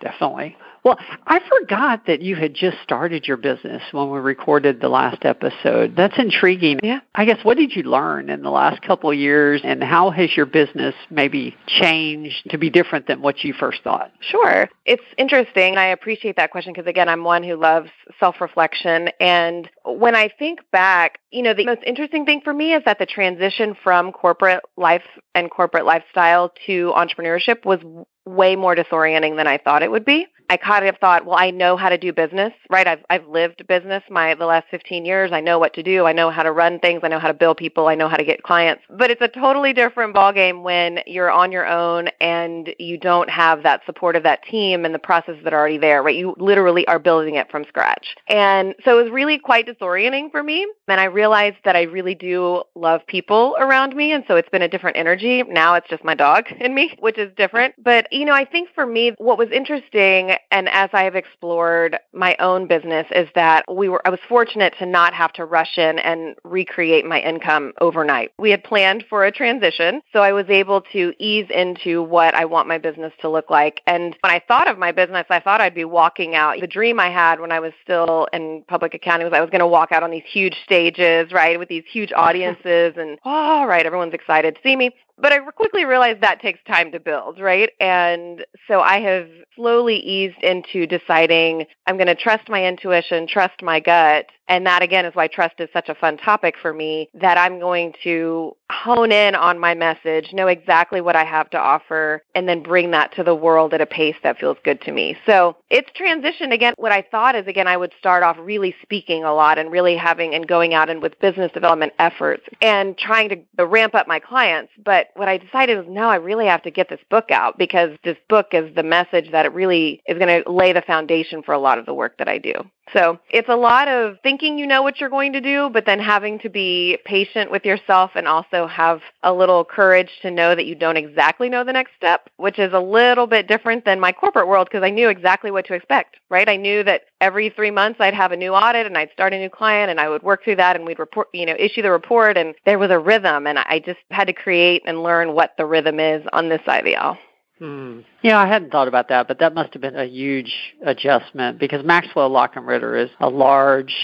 Definitely. 0.00 0.56
Well, 0.84 0.98
I 1.26 1.40
forgot 1.48 2.06
that 2.06 2.22
you 2.22 2.36
had 2.36 2.54
just 2.54 2.78
started 2.82 3.26
your 3.26 3.36
business 3.36 3.82
when 3.92 4.10
we 4.10 4.18
recorded 4.18 4.80
the 4.80 4.88
last 4.88 5.24
episode. 5.24 5.96
That's 5.96 6.18
intriguing. 6.18 6.80
Yeah. 6.82 7.00
I 7.14 7.24
guess 7.24 7.44
what 7.44 7.56
did 7.56 7.74
you 7.74 7.82
learn 7.82 8.30
in 8.30 8.42
the 8.42 8.50
last 8.50 8.82
couple 8.82 9.10
of 9.10 9.16
years 9.16 9.60
and 9.64 9.82
how 9.82 10.10
has 10.10 10.36
your 10.36 10.46
business 10.46 10.94
maybe 11.10 11.56
changed 11.66 12.50
to 12.50 12.58
be 12.58 12.70
different 12.70 13.06
than 13.06 13.22
what 13.22 13.42
you 13.44 13.52
first 13.52 13.82
thought? 13.82 14.12
Sure. 14.20 14.68
It's 14.84 15.02
interesting. 15.16 15.76
I 15.76 15.86
appreciate 15.86 16.36
that 16.36 16.50
question 16.50 16.72
because, 16.72 16.88
again, 16.88 17.08
I'm 17.08 17.24
one 17.24 17.42
who 17.42 17.56
loves 17.56 17.90
self 18.20 18.40
reflection. 18.40 19.10
And 19.20 19.68
when 19.84 20.14
I 20.14 20.28
think 20.38 20.60
back, 20.70 21.18
you 21.30 21.42
know, 21.42 21.54
the 21.54 21.66
most 21.66 21.82
interesting 21.84 22.24
thing 22.24 22.40
for 22.42 22.54
me 22.54 22.74
is 22.74 22.82
that 22.84 22.98
the 22.98 23.06
transition 23.06 23.76
from 23.82 24.12
corporate 24.12 24.62
life 24.76 25.02
and 25.34 25.50
corporate 25.50 25.84
lifestyle 25.84 26.52
to 26.66 26.92
entrepreneurship 26.96 27.64
was 27.64 27.80
way 28.24 28.56
more 28.56 28.76
disorienting 28.76 29.36
than 29.36 29.46
I 29.46 29.58
thought 29.58 29.82
it 29.82 29.90
would 29.90 30.04
be. 30.04 30.26
I 30.50 30.56
kind 30.68 30.86
of 30.86 30.98
thought, 30.98 31.24
well, 31.24 31.38
I 31.38 31.50
know 31.50 31.76
how 31.76 31.88
to 31.88 31.96
do 31.96 32.12
business, 32.12 32.52
right? 32.68 32.86
I've 32.86 33.04
I've 33.08 33.26
lived 33.26 33.66
business 33.66 34.02
my 34.10 34.34
the 34.34 34.44
last 34.44 34.66
15 34.70 35.04
years. 35.04 35.32
I 35.32 35.40
know 35.40 35.58
what 35.58 35.72
to 35.74 35.82
do. 35.82 36.04
I 36.04 36.12
know 36.12 36.30
how 36.30 36.42
to 36.42 36.52
run 36.52 36.78
things. 36.78 37.00
I 37.02 37.08
know 37.08 37.18
how 37.18 37.28
to 37.28 37.34
bill 37.34 37.54
people. 37.54 37.86
I 37.88 37.94
know 37.94 38.08
how 38.08 38.16
to 38.16 38.24
get 38.24 38.42
clients. 38.42 38.82
But 38.90 39.10
it's 39.10 39.22
a 39.22 39.28
totally 39.28 39.72
different 39.72 40.14
ballgame 40.14 40.62
when 40.62 41.00
you're 41.06 41.30
on 41.30 41.52
your 41.52 41.66
own 41.66 42.08
and 42.20 42.74
you 42.78 42.98
don't 42.98 43.30
have 43.30 43.62
that 43.62 43.80
support 43.86 44.14
of 44.14 44.22
that 44.24 44.42
team 44.44 44.84
and 44.84 44.94
the 44.94 44.98
processes 44.98 45.42
that 45.44 45.52
are 45.54 45.58
already 45.58 45.78
there, 45.78 46.02
right? 46.02 46.16
You 46.16 46.34
literally 46.38 46.86
are 46.86 46.98
building 46.98 47.36
it 47.36 47.50
from 47.50 47.64
scratch. 47.64 48.14
And 48.28 48.74
so 48.84 48.98
it 48.98 49.04
was 49.04 49.12
really 49.12 49.38
quite 49.38 49.66
disorienting 49.66 50.30
for 50.30 50.42
me. 50.42 50.66
And 50.86 51.00
I 51.00 51.04
realized 51.04 51.56
that 51.64 51.76
I 51.76 51.82
really 51.82 52.14
do 52.14 52.62
love 52.74 53.00
people 53.06 53.56
around 53.58 53.96
me. 53.96 54.12
And 54.12 54.24
so 54.28 54.36
it's 54.36 54.48
been 54.50 54.62
a 54.62 54.68
different 54.68 54.98
energy. 54.98 55.42
Now 55.44 55.74
it's 55.74 55.88
just 55.88 56.04
my 56.04 56.14
dog 56.14 56.44
in 56.60 56.74
me, 56.74 56.94
which 57.00 57.16
is 57.16 57.32
different. 57.36 57.74
But, 57.82 58.12
you 58.12 58.26
know, 58.26 58.34
I 58.34 58.44
think 58.44 58.68
for 58.74 58.84
me, 58.84 59.12
what 59.18 59.38
was 59.38 59.48
interesting 59.50 60.36
and 60.50 60.57
as 60.66 60.90
I 60.92 61.04
have 61.04 61.14
explored 61.14 61.98
my 62.12 62.34
own 62.40 62.66
business 62.66 63.06
is 63.12 63.28
that 63.34 63.64
we 63.72 63.88
were 63.88 64.00
I 64.06 64.10
was 64.10 64.20
fortunate 64.28 64.74
to 64.78 64.86
not 64.86 65.14
have 65.14 65.32
to 65.34 65.44
rush 65.44 65.76
in 65.76 65.98
and 65.98 66.34
recreate 66.44 67.04
my 67.04 67.20
income 67.20 67.72
overnight. 67.80 68.32
We 68.38 68.50
had 68.50 68.64
planned 68.64 69.04
for 69.08 69.24
a 69.24 69.30
transition, 69.30 70.00
so 70.12 70.20
I 70.20 70.32
was 70.32 70.46
able 70.48 70.80
to 70.92 71.12
ease 71.18 71.46
into 71.50 72.02
what 72.02 72.34
I 72.34 72.44
want 72.46 72.66
my 72.66 72.78
business 72.78 73.12
to 73.20 73.28
look 73.28 73.50
like. 73.50 73.82
And 73.86 74.16
when 74.22 74.32
I 74.32 74.42
thought 74.48 74.68
of 74.68 74.78
my 74.78 74.92
business, 74.92 75.26
I 75.30 75.40
thought 75.40 75.60
I'd 75.60 75.74
be 75.74 75.84
walking 75.84 76.34
out. 76.34 76.60
The 76.60 76.66
dream 76.66 76.98
I 76.98 77.10
had 77.10 77.40
when 77.40 77.52
I 77.52 77.60
was 77.60 77.72
still 77.82 78.26
in 78.32 78.64
public 78.66 78.94
accounting 78.94 79.26
was 79.26 79.34
I 79.34 79.40
was 79.40 79.50
going 79.50 79.60
to 79.60 79.66
walk 79.66 79.92
out 79.92 80.02
on 80.02 80.10
these 80.10 80.24
huge 80.30 80.56
stages, 80.64 81.30
right, 81.32 81.58
with 81.58 81.68
these 81.68 81.84
huge 81.90 82.12
audiences 82.12 82.94
and 82.96 83.18
oh, 83.24 83.64
right, 83.66 83.84
everyone's 83.84 84.14
excited 84.14 84.56
to 84.56 84.60
see 84.62 84.76
me 84.76 84.94
but 85.20 85.32
I 85.32 85.38
quickly 85.38 85.84
realized 85.84 86.20
that 86.22 86.40
takes 86.40 86.60
time 86.66 86.92
to 86.92 87.00
build, 87.00 87.40
right? 87.40 87.70
And 87.80 88.44
so 88.66 88.80
I 88.80 89.00
have 89.00 89.28
slowly 89.56 89.96
eased 89.96 90.42
into 90.42 90.86
deciding 90.86 91.66
I'm 91.86 91.96
going 91.96 92.06
to 92.06 92.14
trust 92.14 92.48
my 92.48 92.64
intuition, 92.64 93.26
trust 93.26 93.62
my 93.62 93.80
gut. 93.80 94.26
And 94.50 94.64
that 94.66 94.82
again 94.82 95.04
is 95.04 95.14
why 95.14 95.26
trust 95.26 95.56
is 95.58 95.68
such 95.74 95.90
a 95.90 95.94
fun 95.94 96.16
topic 96.16 96.54
for 96.60 96.72
me 96.72 97.10
that 97.12 97.36
I'm 97.36 97.60
going 97.60 97.92
to 98.04 98.56
hone 98.70 99.12
in 99.12 99.34
on 99.34 99.58
my 99.58 99.74
message, 99.74 100.32
know 100.32 100.46
exactly 100.46 101.00
what 101.02 101.16
I 101.16 101.24
have 101.24 101.50
to 101.50 101.58
offer, 101.58 102.22
and 102.34 102.48
then 102.48 102.62
bring 102.62 102.90
that 102.92 103.14
to 103.16 103.24
the 103.24 103.34
world 103.34 103.74
at 103.74 103.82
a 103.82 103.86
pace 103.86 104.16
that 104.22 104.38
feels 104.38 104.56
good 104.64 104.80
to 104.82 104.92
me. 104.92 105.18
So 105.26 105.56
it's 105.68 105.90
transitioned 105.98 106.54
again. 106.54 106.72
What 106.76 106.92
I 106.92 107.02
thought 107.02 107.34
is 107.34 107.46
again, 107.46 107.66
I 107.66 107.76
would 107.76 107.92
start 107.98 108.22
off 108.22 108.36
really 108.40 108.74
speaking 108.80 109.24
a 109.24 109.34
lot 109.34 109.58
and 109.58 109.70
really 109.70 109.96
having 109.96 110.34
and 110.34 110.46
going 110.46 110.72
out 110.72 110.88
and 110.88 111.02
with 111.02 111.18
business 111.20 111.52
development 111.52 111.92
efforts 111.98 112.44
and 112.62 112.96
trying 112.96 113.46
to 113.58 113.66
ramp 113.66 113.94
up 113.94 114.08
my 114.08 114.18
clients. 114.18 114.72
But 114.82 115.07
what 115.14 115.28
I 115.28 115.38
decided 115.38 115.76
was 115.78 115.86
no, 115.88 116.08
I 116.08 116.16
really 116.16 116.46
have 116.46 116.62
to 116.62 116.70
get 116.70 116.88
this 116.88 117.00
book 117.10 117.30
out 117.30 117.58
because 117.58 117.90
this 118.04 118.16
book 118.28 118.48
is 118.52 118.74
the 118.74 118.82
message 118.82 119.30
that 119.32 119.46
it 119.46 119.52
really 119.52 120.02
is 120.06 120.18
going 120.18 120.42
to 120.42 120.50
lay 120.50 120.72
the 120.72 120.82
foundation 120.82 121.42
for 121.42 121.52
a 121.52 121.58
lot 121.58 121.78
of 121.78 121.86
the 121.86 121.94
work 121.94 122.18
that 122.18 122.28
I 122.28 122.38
do. 122.38 122.52
So 122.92 123.18
it's 123.30 123.48
a 123.48 123.56
lot 123.56 123.88
of 123.88 124.16
thinking 124.22 124.58
you 124.58 124.66
know 124.66 124.82
what 124.82 125.00
you're 125.00 125.10
going 125.10 125.32
to 125.34 125.40
do, 125.40 125.68
but 125.70 125.84
then 125.84 125.98
having 125.98 126.38
to 126.40 126.48
be 126.48 126.98
patient 127.04 127.50
with 127.50 127.64
yourself 127.64 128.12
and 128.14 128.26
also 128.26 128.66
have 128.66 129.00
a 129.22 129.32
little 129.32 129.64
courage 129.64 130.10
to 130.22 130.30
know 130.30 130.54
that 130.54 130.66
you 130.66 130.74
don't 130.74 130.96
exactly 130.96 131.48
know 131.48 131.64
the 131.64 131.72
next 131.72 131.92
step, 131.96 132.30
which 132.36 132.58
is 132.58 132.72
a 132.72 132.80
little 132.80 133.26
bit 133.26 133.46
different 133.46 133.84
than 133.84 134.00
my 134.00 134.12
corporate 134.12 134.48
world 134.48 134.68
because 134.70 134.84
I 134.84 134.90
knew 134.90 135.08
exactly 135.08 135.50
what 135.50 135.66
to 135.66 135.74
expect, 135.74 136.16
right? 136.30 136.48
I 136.48 136.56
knew 136.56 136.82
that 136.84 137.02
every 137.20 137.50
three 137.50 137.70
months 137.70 138.00
I'd 138.00 138.14
have 138.14 138.32
a 138.32 138.36
new 138.36 138.52
audit 138.52 138.86
and 138.86 138.96
I'd 138.96 139.10
start 139.12 139.32
a 139.32 139.38
new 139.38 139.50
client 139.50 139.90
and 139.90 140.00
I 140.00 140.08
would 140.08 140.22
work 140.22 140.44
through 140.44 140.56
that 140.56 140.76
and 140.76 140.84
we'd 140.84 140.98
report, 140.98 141.28
you 141.32 141.46
know, 141.46 141.56
issue 141.58 141.82
the 141.82 141.90
report 141.90 142.36
and 142.36 142.54
there 142.64 142.78
was 142.78 142.90
a 142.90 142.98
rhythm 142.98 143.46
and 143.46 143.58
I 143.58 143.80
just 143.84 143.98
had 144.10 144.26
to 144.26 144.32
create 144.32 144.82
and 144.86 145.02
learn 145.02 145.34
what 145.34 145.54
the 145.58 145.66
rhythm 145.66 146.00
is 146.00 146.24
on 146.32 146.48
this 146.48 146.60
side 146.64 146.80
of 146.80 146.84
the 146.84 146.96
aisle. 146.96 147.18
Hmm. 147.58 148.00
Yeah, 148.22 148.38
I 148.38 148.46
hadn't 148.46 148.70
thought 148.70 148.88
about 148.88 149.08
that, 149.08 149.26
but 149.26 149.40
that 149.40 149.54
must 149.54 149.72
have 149.72 149.82
been 149.82 149.96
a 149.96 150.04
huge 150.04 150.54
adjustment 150.84 151.58
because 151.58 151.84
Maxwell 151.84 152.28
Locke 152.28 152.54
and 152.54 152.66
Ritter 152.66 152.96
is 152.96 153.10
a 153.20 153.28
large, 153.28 153.94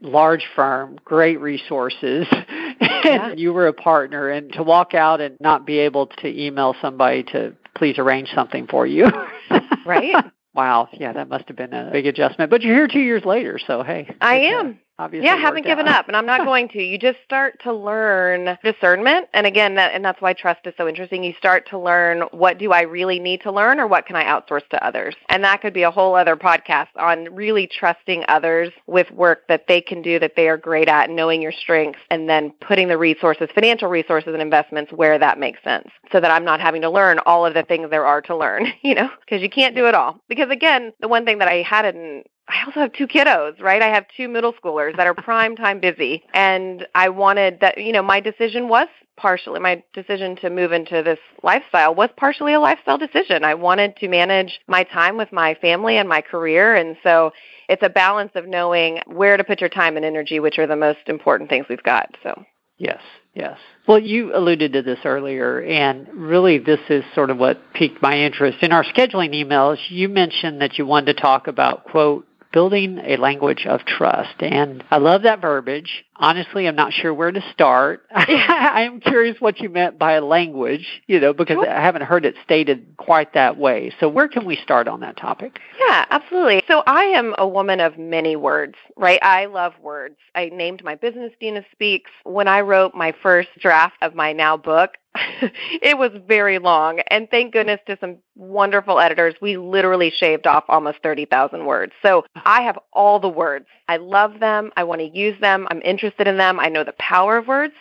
large 0.00 0.44
firm, 0.56 0.98
great 1.04 1.40
resources, 1.40 2.26
yeah. 2.80 3.30
and 3.30 3.38
you 3.38 3.52
were 3.52 3.68
a 3.68 3.72
partner, 3.72 4.30
and 4.30 4.52
to 4.54 4.64
walk 4.64 4.94
out 4.94 5.20
and 5.20 5.36
not 5.38 5.64
be 5.64 5.78
able 5.78 6.08
to 6.08 6.26
email 6.28 6.74
somebody 6.82 7.22
to 7.22 7.54
please 7.76 7.98
arrange 7.98 8.30
something 8.34 8.66
for 8.66 8.84
you, 8.84 9.06
right? 9.86 10.24
Wow, 10.54 10.88
yeah, 10.92 11.12
that 11.12 11.28
must 11.28 11.48
have 11.48 11.56
been 11.56 11.74
a 11.74 11.88
uh, 11.88 11.90
big 11.90 12.06
adjustment. 12.06 12.50
But 12.50 12.62
you're 12.62 12.76
here 12.76 12.88
two 12.88 13.00
years 13.00 13.24
later, 13.24 13.58
so 13.58 13.82
hey. 13.82 14.08
I 14.20 14.36
am 14.36 14.78
obviously 14.98 15.26
yeah 15.26 15.36
haven't 15.36 15.64
given 15.64 15.88
up 15.88 16.06
and 16.08 16.16
i'm 16.16 16.26
not 16.26 16.44
going 16.44 16.68
to. 16.68 16.82
You 16.82 16.98
just 16.98 17.18
start 17.24 17.60
to 17.62 17.72
learn 17.72 18.56
discernment 18.62 19.28
and 19.32 19.46
again 19.46 19.74
that 19.76 19.92
and 19.94 20.04
that's 20.04 20.20
why 20.20 20.32
trust 20.32 20.60
is 20.66 20.74
so 20.76 20.88
interesting. 20.88 21.24
You 21.24 21.34
start 21.38 21.68
to 21.70 21.78
learn 21.78 22.22
what 22.32 22.58
do 22.58 22.72
i 22.72 22.82
really 22.82 23.18
need 23.18 23.42
to 23.42 23.52
learn 23.52 23.80
or 23.80 23.86
what 23.86 24.06
can 24.06 24.16
i 24.16 24.24
outsource 24.24 24.66
to 24.70 24.86
others? 24.86 25.14
And 25.28 25.42
that 25.44 25.60
could 25.60 25.72
be 25.74 25.82
a 25.82 25.90
whole 25.90 26.14
other 26.14 26.36
podcast 26.36 26.88
on 26.96 27.34
really 27.34 27.66
trusting 27.66 28.24
others 28.28 28.72
with 28.86 29.10
work 29.10 29.46
that 29.48 29.66
they 29.68 29.80
can 29.80 30.02
do 30.02 30.18
that 30.18 30.32
they 30.36 30.48
are 30.48 30.56
great 30.56 30.88
at 30.88 31.10
knowing 31.10 31.42
your 31.42 31.52
strengths 31.52 32.00
and 32.10 32.28
then 32.28 32.52
putting 32.60 32.88
the 32.88 32.98
resources 32.98 33.48
financial 33.54 33.88
resources 33.88 34.32
and 34.32 34.42
investments 34.42 34.92
where 34.92 35.18
that 35.18 35.38
makes 35.38 35.62
sense 35.62 35.88
so 36.12 36.20
that 36.20 36.30
i'm 36.30 36.44
not 36.44 36.60
having 36.60 36.82
to 36.82 36.90
learn 36.90 37.18
all 37.26 37.46
of 37.46 37.54
the 37.54 37.62
things 37.62 37.90
there 37.90 38.06
are 38.06 38.20
to 38.20 38.36
learn 38.36 38.66
you 38.82 38.94
know 38.94 39.08
because 39.20 39.42
you 39.42 39.50
can't 39.50 39.74
do 39.74 39.86
it 39.86 39.94
all. 39.94 40.20
Because 40.28 40.50
again 40.50 40.92
the 41.00 41.08
one 41.08 41.24
thing 41.24 41.38
that 41.38 41.48
i 41.48 41.62
hadn't 41.62 42.26
I 42.48 42.64
also 42.66 42.80
have 42.80 42.92
two 42.92 43.06
kiddos, 43.06 43.60
right? 43.60 43.80
I 43.80 43.88
have 43.88 44.04
two 44.16 44.28
middle 44.28 44.52
schoolers 44.52 44.96
that 44.96 45.06
are 45.06 45.14
prime 45.14 45.56
time 45.56 45.80
busy. 45.80 46.22
And 46.34 46.86
I 46.94 47.08
wanted 47.08 47.60
that, 47.60 47.78
you 47.78 47.92
know, 47.92 48.02
my 48.02 48.20
decision 48.20 48.68
was 48.68 48.88
partially, 49.16 49.60
my 49.60 49.82
decision 49.94 50.36
to 50.36 50.50
move 50.50 50.72
into 50.72 51.02
this 51.02 51.18
lifestyle 51.42 51.94
was 51.94 52.10
partially 52.16 52.52
a 52.52 52.60
lifestyle 52.60 52.98
decision. 52.98 53.44
I 53.44 53.54
wanted 53.54 53.96
to 53.96 54.08
manage 54.08 54.60
my 54.66 54.84
time 54.84 55.16
with 55.16 55.32
my 55.32 55.54
family 55.54 55.96
and 55.96 56.08
my 56.08 56.20
career. 56.20 56.74
And 56.74 56.96
so 57.02 57.32
it's 57.68 57.82
a 57.82 57.88
balance 57.88 58.32
of 58.34 58.46
knowing 58.46 59.00
where 59.06 59.36
to 59.36 59.44
put 59.44 59.60
your 59.60 59.70
time 59.70 59.96
and 59.96 60.04
energy, 60.04 60.38
which 60.38 60.58
are 60.58 60.66
the 60.66 60.76
most 60.76 61.00
important 61.06 61.48
things 61.48 61.66
we've 61.70 61.82
got. 61.82 62.14
So. 62.22 62.44
Yes, 62.76 63.00
yes. 63.34 63.58
Well, 63.86 64.00
you 64.00 64.36
alluded 64.36 64.72
to 64.72 64.82
this 64.82 64.98
earlier, 65.04 65.62
and 65.62 66.08
really 66.12 66.58
this 66.58 66.80
is 66.88 67.04
sort 67.14 67.30
of 67.30 67.38
what 67.38 67.72
piqued 67.72 68.02
my 68.02 68.18
interest. 68.18 68.58
In 68.62 68.72
our 68.72 68.84
scheduling 68.84 69.32
emails, 69.32 69.78
you 69.88 70.08
mentioned 70.08 70.60
that 70.60 70.76
you 70.76 70.84
wanted 70.84 71.14
to 71.14 71.22
talk 71.22 71.46
about, 71.46 71.84
quote, 71.84 72.26
building 72.54 73.00
a 73.04 73.16
language 73.16 73.66
of 73.66 73.84
trust. 73.84 74.40
And 74.40 74.84
I 74.88 74.98
love 74.98 75.22
that 75.22 75.42
verbiage. 75.42 76.04
Honestly, 76.16 76.68
I'm 76.68 76.76
not 76.76 76.92
sure 76.92 77.12
where 77.12 77.32
to 77.32 77.42
start. 77.52 78.06
I 78.14 78.82
am 78.82 79.00
curious 79.00 79.40
what 79.40 79.58
you 79.58 79.68
meant 79.68 79.98
by 79.98 80.20
language, 80.20 81.02
you 81.08 81.18
know, 81.18 81.32
because 81.32 81.58
I 81.68 81.80
haven't 81.80 82.02
heard 82.02 82.24
it 82.24 82.36
stated 82.44 82.94
quite 82.96 83.34
that 83.34 83.58
way. 83.58 83.92
So 83.98 84.08
where 84.08 84.28
can 84.28 84.46
we 84.46 84.54
start 84.54 84.86
on 84.86 85.00
that 85.00 85.16
topic? 85.16 85.58
Yeah, 85.80 86.04
absolutely. 86.10 86.62
So 86.68 86.84
I 86.86 87.02
am 87.06 87.34
a 87.38 87.48
woman 87.48 87.80
of 87.80 87.98
many 87.98 88.36
words, 88.36 88.76
right? 88.96 89.18
I 89.20 89.46
love 89.46 89.72
words. 89.82 90.16
I 90.36 90.50
named 90.52 90.84
my 90.84 90.94
business 90.94 91.32
Dina 91.40 91.64
Speaks. 91.72 92.12
When 92.22 92.46
I 92.46 92.60
wrote 92.60 92.94
my 92.94 93.12
first 93.20 93.48
draft 93.60 93.96
of 94.00 94.14
my 94.14 94.32
now 94.32 94.56
book, 94.56 94.92
it 95.82 95.96
was 95.96 96.10
very 96.26 96.58
long. 96.58 97.00
And 97.08 97.28
thank 97.30 97.52
goodness 97.52 97.80
to 97.86 97.96
some 98.00 98.16
wonderful 98.34 98.98
editors, 98.98 99.34
we 99.40 99.56
literally 99.56 100.10
shaved 100.10 100.46
off 100.46 100.64
almost 100.68 100.98
30,000 101.02 101.66
words. 101.66 101.92
So 102.02 102.24
I 102.44 102.62
have 102.62 102.78
all 102.92 103.20
the 103.20 103.28
words. 103.28 103.66
I 103.88 103.98
love 103.98 104.40
them. 104.40 104.72
I 104.76 104.84
want 104.84 105.00
to 105.00 105.18
use 105.18 105.38
them. 105.40 105.68
I'm 105.70 105.82
interested 105.82 106.26
in 106.26 106.36
them. 106.36 106.58
I 106.58 106.68
know 106.68 106.84
the 106.84 106.94
power 106.98 107.36
of 107.36 107.46
words. 107.46 107.74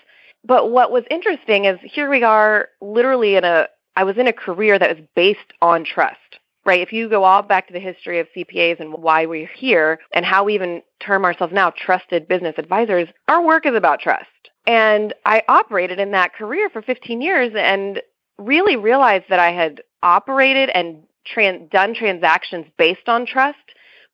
But 0.45 0.71
what 0.71 0.91
was 0.91 1.03
interesting 1.09 1.65
is 1.65 1.79
here 1.83 2.09
we 2.09 2.23
are 2.23 2.69
literally 2.81 3.35
in 3.35 3.45
a, 3.45 3.67
I 3.95 4.03
was 4.03 4.17
in 4.17 4.27
a 4.27 4.33
career 4.33 4.77
that 4.77 4.97
was 4.97 5.05
based 5.15 5.39
on 5.61 5.85
trust. 5.85 6.17
Right. 6.65 6.79
If 6.79 6.93
you 6.93 7.09
go 7.09 7.25
all 7.25 7.41
back 7.41 7.67
to 7.67 7.73
the 7.73 7.79
history 7.79 8.19
of 8.19 8.27
CPAs 8.33 8.79
and 8.79 8.93
why 8.93 9.25
we're 9.25 9.49
here 9.53 9.99
and 10.13 10.25
how 10.25 10.45
we 10.45 10.55
even 10.55 10.81
term 11.01 11.25
ourselves 11.25 11.51
now 11.51 11.71
trusted 11.71 12.25
business 12.29 12.55
advisors, 12.57 13.09
our 13.27 13.45
work 13.45 13.65
is 13.65 13.75
about 13.75 13.99
trust. 13.99 14.27
And 14.65 15.13
I 15.25 15.43
operated 15.47 15.99
in 15.99 16.11
that 16.11 16.33
career 16.33 16.69
for 16.69 16.81
15 16.81 17.21
years 17.21 17.51
and 17.55 18.01
really 18.37 18.75
realized 18.75 19.25
that 19.29 19.39
I 19.39 19.51
had 19.51 19.81
operated 20.01 20.69
and 20.69 21.03
tran- 21.25 21.69
done 21.69 21.93
transactions 21.93 22.65
based 22.77 23.07
on 23.07 23.25
trust, 23.25 23.57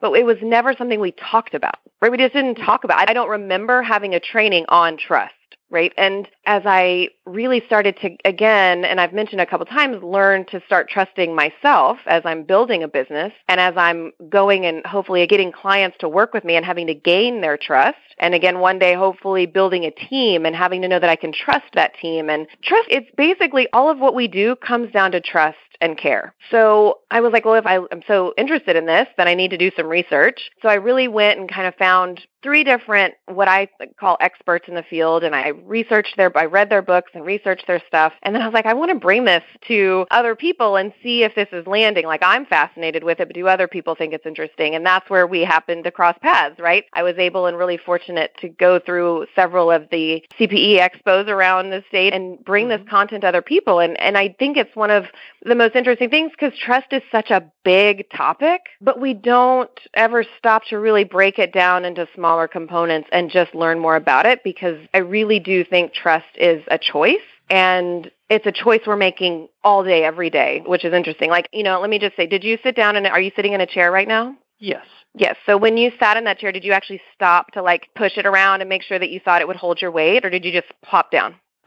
but 0.02 0.12
it 0.14 0.26
was 0.26 0.38
never 0.42 0.74
something 0.74 1.00
we 1.00 1.12
talked 1.12 1.54
about. 1.54 1.80
Right? 2.02 2.12
We 2.12 2.18
just 2.18 2.34
didn't 2.34 2.56
talk 2.56 2.84
about. 2.84 3.02
It. 3.04 3.10
I 3.10 3.14
don't 3.14 3.30
remember 3.30 3.82
having 3.82 4.16
a 4.16 4.20
training 4.20 4.66
on 4.70 4.98
trust 4.98 5.34
right? 5.70 5.94
And 5.98 6.28
as 6.46 6.64
I 6.66 7.10
really 7.26 7.62
started 7.66 7.98
to, 8.02 8.18
again, 8.26 8.86
and 8.86 9.00
I've 9.00 9.14
mentioned 9.14 9.42
a 9.42 9.46
couple 9.46 9.66
times, 9.66 10.04
learn 10.04 10.46
to 10.48 10.62
start 10.66 10.90
trusting 10.90 11.36
myself 11.36 11.98
as 12.06 12.24
I'm 12.26 12.44
building 12.44 12.84
a 12.84 12.88
business 12.88 13.32
and 13.48 13.60
as 13.60 13.76
I'm 13.78 14.12
going 14.30 14.66
and 14.66 14.86
hopefully 14.86 15.26
getting 15.28 15.52
clients 15.52 15.98
to 16.00 16.10
work 16.10 16.34
with 16.34 16.44
me 16.44 16.56
and 16.56 16.66
having 16.66 16.88
to 16.88 16.96
gain 16.96 17.42
their 17.42 17.58
trust. 17.58 17.98
And 18.18 18.34
again, 18.34 18.60
one 18.60 18.80
day, 18.80 18.96
hopefully 18.96 19.46
building 19.46 19.86
a 19.86 19.92
team 19.92 20.46
and 20.46 20.56
having 20.56 20.82
to 20.82 20.88
know 20.88 21.00
that 21.00 21.10
I 21.10 21.16
can 21.16 21.32
trust 21.32 21.66
that 21.76 21.94
team. 22.02 22.30
And 22.30 22.48
trust, 22.64 22.88
it's 22.90 23.10
basically 23.16 23.68
all 23.72 23.90
of 23.90 24.00
what 24.00 24.16
we 24.16 24.28
do 24.28 24.56
comes 24.56 24.92
down 24.92 25.12
to 25.12 25.22
trust 25.22 25.58
and 25.82 25.98
care. 25.98 26.34
So 26.52 27.00
I 27.12 27.22
was 27.22 27.32
like, 27.32 27.46
well, 27.46 27.56
if 27.56 27.66
I, 27.66 27.76
am 27.76 28.02
so 28.08 28.34
interested 28.38 28.76
in 28.76 28.86
this, 28.86 29.08
then 29.18 29.28
I 29.28 29.34
need 29.34 29.52
to 29.52 29.58
do 29.58 29.72
some 29.78 29.88
research. 29.88 30.50
So 30.62 30.70
I 30.70 30.76
really 30.76 31.08
went 31.08 31.40
and 31.40 31.50
kind 31.50 31.68
of 31.68 31.76
found 31.76 32.22
three 32.42 32.64
different 32.64 33.14
what 33.28 33.48
I 33.48 33.68
call 34.00 34.18
experts 34.22 34.68
in 34.68 34.76
the 34.76 34.84
field 34.84 35.24
and 35.24 35.36
I 35.36 35.50
researched 35.50 36.16
their 36.18 36.36
I 36.38 36.46
read 36.46 36.70
their 36.70 36.82
books 36.82 37.12
and 37.14 37.26
researched 37.26 37.68
their 37.68 37.82
stuff 37.88 38.14
and 38.24 38.34
then 38.34 38.42
I 38.42 38.46
was 38.46 38.54
like 38.54 38.66
I 38.66 38.74
want 38.74 38.92
to 38.92 38.96
bring 38.96 39.26
this 39.26 39.44
to 39.68 40.06
other 40.12 40.36
people 40.36 40.78
and 40.78 40.94
see 41.04 41.24
if 41.24 41.36
this 41.36 41.50
is 41.52 41.68
landing. 41.68 42.06
Like 42.06 42.24
I'm 42.24 42.46
fascinated 42.46 43.04
with 43.04 43.20
it 43.20 43.28
but 43.28 43.36
do 43.36 43.48
other 43.48 43.68
people 43.68 43.96
think 43.96 44.14
it's 44.14 44.26
interesting? 44.26 44.76
And 44.76 44.86
that's 44.86 45.10
where 45.10 45.28
we 45.28 45.42
happened 45.42 45.84
to 45.84 45.92
cross 45.92 46.16
paths 46.22 46.60
right? 46.60 46.86
I 46.94 47.04
was 47.04 47.16
able 47.18 47.46
and 47.46 47.58
really 47.58 47.78
fortunate 47.78 48.32
to 48.40 48.50
go 48.50 48.80
through 48.80 49.28
several 49.36 49.70
of 49.72 49.90
the 49.92 50.24
CPE 50.40 50.80
expos 50.80 51.28
around 51.28 51.72
the 51.72 51.84
state 51.88 52.14
and 52.14 52.44
bring 52.44 52.70
this 52.70 52.80
mm-hmm. 52.80 52.90
content 52.90 53.22
to 53.22 53.28
other 53.28 53.42
people 53.42 53.80
and 53.80 54.00
and 54.00 54.18
I 54.18 54.36
think 54.40 54.58
it's 54.58 54.76
one 54.76 54.92
of 54.92 55.06
the 55.44 55.56
most 55.56 55.76
interesting 55.76 56.10
things 56.10 56.32
cuz 56.40 56.58
trust 56.58 56.94
is 56.94 57.02
such 57.12 57.32
a 57.32 57.44
big 57.66 58.10
topic 58.10 58.62
but 58.82 59.00
we 59.00 59.14
don't 59.14 59.70
ever 59.94 60.24
stop 60.38 60.64
to 60.66 60.80
really 60.80 61.04
break 61.04 61.38
it 61.38 61.52
down 61.52 61.86
into 61.86 62.08
small 62.16 62.29
smaller 62.30 62.48
components 62.48 63.10
and 63.12 63.32
just 63.32 63.56
learn 63.56 63.80
more 63.80 63.96
about 63.96 64.28
it 64.28 64.44
because 64.44 64.78
I 64.94 65.00
really 65.00 65.40
do 65.40 65.64
think 65.64 65.94
trust 65.94 66.28
is 66.36 66.64
a 66.70 66.78
choice. 66.78 67.18
And 67.50 68.12
it's 68.30 68.46
a 68.46 68.52
choice 68.52 68.82
we're 68.86 68.96
making 68.96 69.50
all 69.64 69.84
day, 69.84 70.04
every 70.04 70.30
day, 70.30 70.62
which 70.68 70.86
is 70.86 70.94
interesting. 70.94 71.32
Like, 71.32 71.50
you 71.52 71.64
know, 71.64 71.82
let 71.82 71.90
me 71.90 71.98
just 71.98 72.16
say, 72.16 72.28
did 72.28 72.44
you 72.44 72.60
sit 72.62 72.76
down 72.76 72.96
and 72.96 73.08
are 73.08 73.20
you 73.20 73.32
sitting 73.36 73.54
in 73.54 73.62
a 73.62 73.66
chair 73.66 73.92
right 73.92 74.08
now? 74.08 74.36
Yes. 74.60 74.86
Yes. 75.16 75.36
So 75.48 75.58
when 75.58 75.76
you 75.76 75.92
sat 76.00 76.18
in 76.18 76.26
that 76.26 76.38
chair, 76.38 76.52
did 76.52 76.64
you 76.64 76.72
actually 76.72 77.02
stop 77.16 77.52
to 77.54 77.64
like 77.64 77.88
push 77.96 78.18
it 78.18 78.28
around 78.28 78.62
and 78.62 78.70
make 78.70 78.84
sure 78.84 79.00
that 79.00 79.10
you 79.10 79.20
thought 79.20 79.42
it 79.42 79.48
would 79.48 79.58
hold 79.58 79.82
your 79.82 79.90
weight, 79.90 80.24
or 80.24 80.30
did 80.30 80.46
you 80.46 80.52
just 80.52 80.72
plop 80.84 81.10
down? 81.10 81.34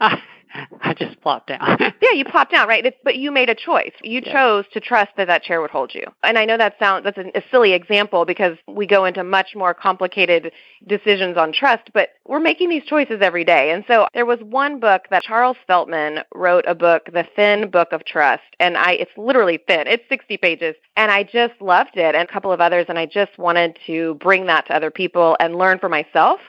I 0.81 0.93
just 0.93 1.19
plopped 1.21 1.47
down. 1.47 1.59
yeah, 1.79 2.11
you 2.13 2.25
plopped 2.25 2.51
down, 2.51 2.67
right? 2.67 2.85
It's, 2.85 2.97
but 3.03 3.15
you 3.15 3.31
made 3.31 3.49
a 3.49 3.55
choice. 3.55 3.91
You 4.03 4.21
Yeah. 4.23 4.33
chose 4.33 4.65
to 4.73 4.79
trust 4.79 5.11
that 5.17 5.27
that 5.27 5.43
chair 5.43 5.61
would 5.61 5.71
hold 5.71 5.93
you. 5.93 6.03
And 6.23 6.37
I 6.37 6.45
know 6.45 6.57
that 6.57 6.75
sounds 6.79 7.03
that's 7.03 7.17
a 7.17 7.43
silly 7.51 7.73
example 7.73 8.25
because 8.25 8.57
we 8.67 8.85
go 8.85 9.05
into 9.05 9.23
much 9.23 9.55
more 9.55 9.73
complicated 9.73 10.51
decisions 10.87 11.37
on 11.37 11.51
trust, 11.53 11.91
but 11.93 12.09
we're 12.25 12.39
making 12.39 12.69
these 12.69 12.85
choices 12.85 13.19
every 13.21 13.43
day. 13.43 13.71
And 13.71 13.83
so 13.87 14.07
there 14.13 14.25
was 14.25 14.39
one 14.41 14.79
book 14.79 15.03
that 15.09 15.23
Charles 15.23 15.57
Feltman 15.67 16.23
wrote 16.35 16.65
a 16.67 16.75
book, 16.75 17.03
The 17.11 17.25
Thin 17.35 17.69
Book 17.69 17.89
of 17.91 18.05
Trust, 18.05 18.43
and 18.59 18.77
I 18.77 18.91
it's 18.93 19.11
literally 19.17 19.59
thin. 19.67 19.87
It's 19.87 20.07
60 20.09 20.37
pages, 20.37 20.75
and 20.95 21.11
I 21.11 21.23
just 21.23 21.59
loved 21.59 21.95
it 21.97 22.15
and 22.15 22.27
a 22.29 22.31
couple 22.31 22.51
of 22.51 22.61
others 22.61 22.85
and 22.89 22.99
I 22.99 23.05
just 23.05 23.37
wanted 23.37 23.77
to 23.87 24.15
bring 24.15 24.45
that 24.47 24.67
to 24.67 24.75
other 24.75 24.91
people 24.91 25.35
and 25.39 25.55
learn 25.55 25.79
for 25.79 25.89
myself 25.89 26.39